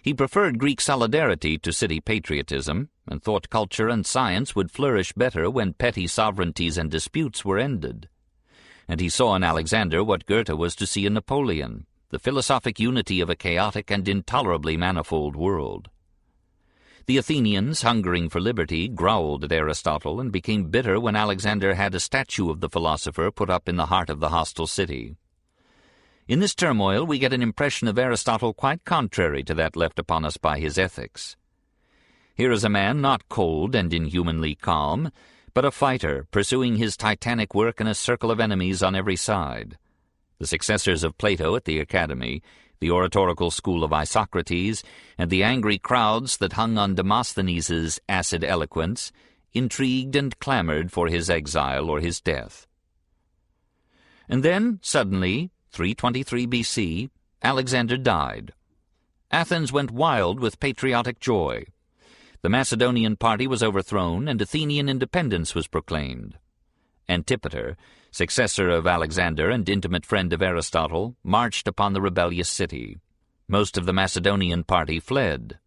[0.01, 5.51] He preferred Greek solidarity to city patriotism, and thought culture and science would flourish better
[5.51, 8.09] when petty sovereignties and disputes were ended.
[8.87, 13.21] And he saw in Alexander what Goethe was to see in Napoleon, the philosophic unity
[13.21, 15.91] of a chaotic and intolerably manifold world.
[17.07, 22.01] The Athenians, hungering for liberty, growled at Aristotle and became bitter when Alexander had a
[22.01, 25.15] statue of the philosopher put up in the heart of the hostile city.
[26.27, 30.25] In this turmoil we get an impression of Aristotle quite contrary to that left upon
[30.25, 31.37] us by his ethics.
[32.35, 35.09] Here is a man not cold and inhumanly calm,
[35.53, 39.77] but a fighter pursuing his titanic work in a circle of enemies on every side.
[40.39, 42.43] The successors of Plato at the Academy
[42.79, 44.83] the oratorical school of Isocrates,
[45.17, 49.11] and the angry crowds that hung on Demosthenes' acid eloquence,
[49.53, 52.67] intrigued and clamored for his exile or his death.
[54.29, 57.09] And then, suddenly, 323 BC,
[57.41, 58.53] Alexander died.
[59.31, 61.65] Athens went wild with patriotic joy.
[62.41, 66.37] The Macedonian party was overthrown, and Athenian independence was proclaimed.
[67.09, 67.77] Antipater,
[68.11, 72.97] successor of Alexander and intimate friend of Aristotle, marched upon the rebellious city.
[73.47, 75.59] Most of the Macedonian party fled.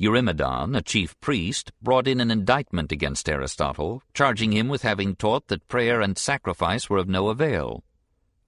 [0.00, 5.48] Eurymedon, a chief priest, brought in an indictment against Aristotle, charging him with having taught
[5.48, 7.82] that prayer and sacrifice were of no avail.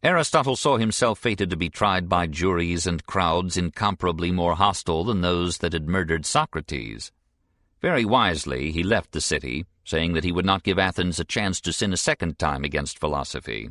[0.02, 5.20] Aristotle saw himself fated to be tried by juries and crowds incomparably more hostile than
[5.20, 7.12] those that had murdered Socrates.
[7.80, 11.60] Very wisely he left the city, saying that he would not give Athens a chance
[11.62, 13.70] to sin a second time against philosophy.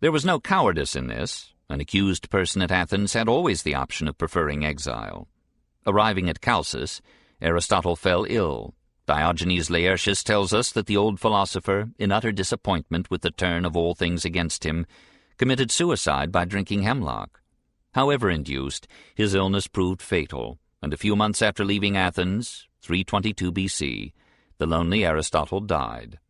[0.00, 1.52] There was no cowardice in this.
[1.68, 5.28] An accused person at Athens had always the option of preferring exile.
[5.86, 7.00] Arriving at Chalcis,
[7.40, 8.74] Aristotle fell ill.
[9.06, 13.76] Diogenes Laertius tells us that the old philosopher, in utter disappointment with the turn of
[13.76, 14.84] all things against him,
[15.38, 17.40] committed suicide by drinking hemlock.
[17.94, 24.12] However induced, his illness proved fatal, and a few months after leaving Athens, 322 BC,
[24.58, 26.20] the lonely Aristotle died.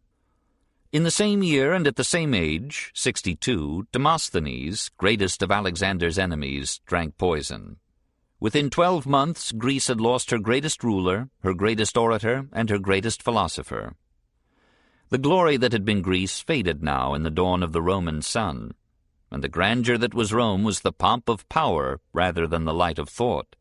[0.90, 6.80] In the same year and at the same age, 62, Demosthenes, greatest of Alexander's enemies,
[6.86, 7.76] drank poison.
[8.40, 13.22] Within twelve months, Greece had lost her greatest ruler, her greatest orator, and her greatest
[13.22, 13.94] philosopher.
[15.10, 18.72] The glory that had been Greece faded now in the dawn of the Roman sun,
[19.30, 22.98] and the grandeur that was Rome was the pomp of power rather than the light
[22.98, 23.56] of thought.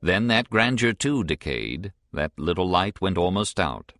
[0.00, 3.92] Then that grandeur too decayed, that little light went almost out.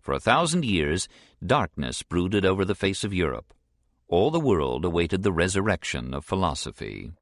[0.00, 1.08] For a thousand years,
[1.44, 3.52] darkness brooded over the face of Europe.
[4.08, 7.12] All the world awaited the resurrection of philosophy.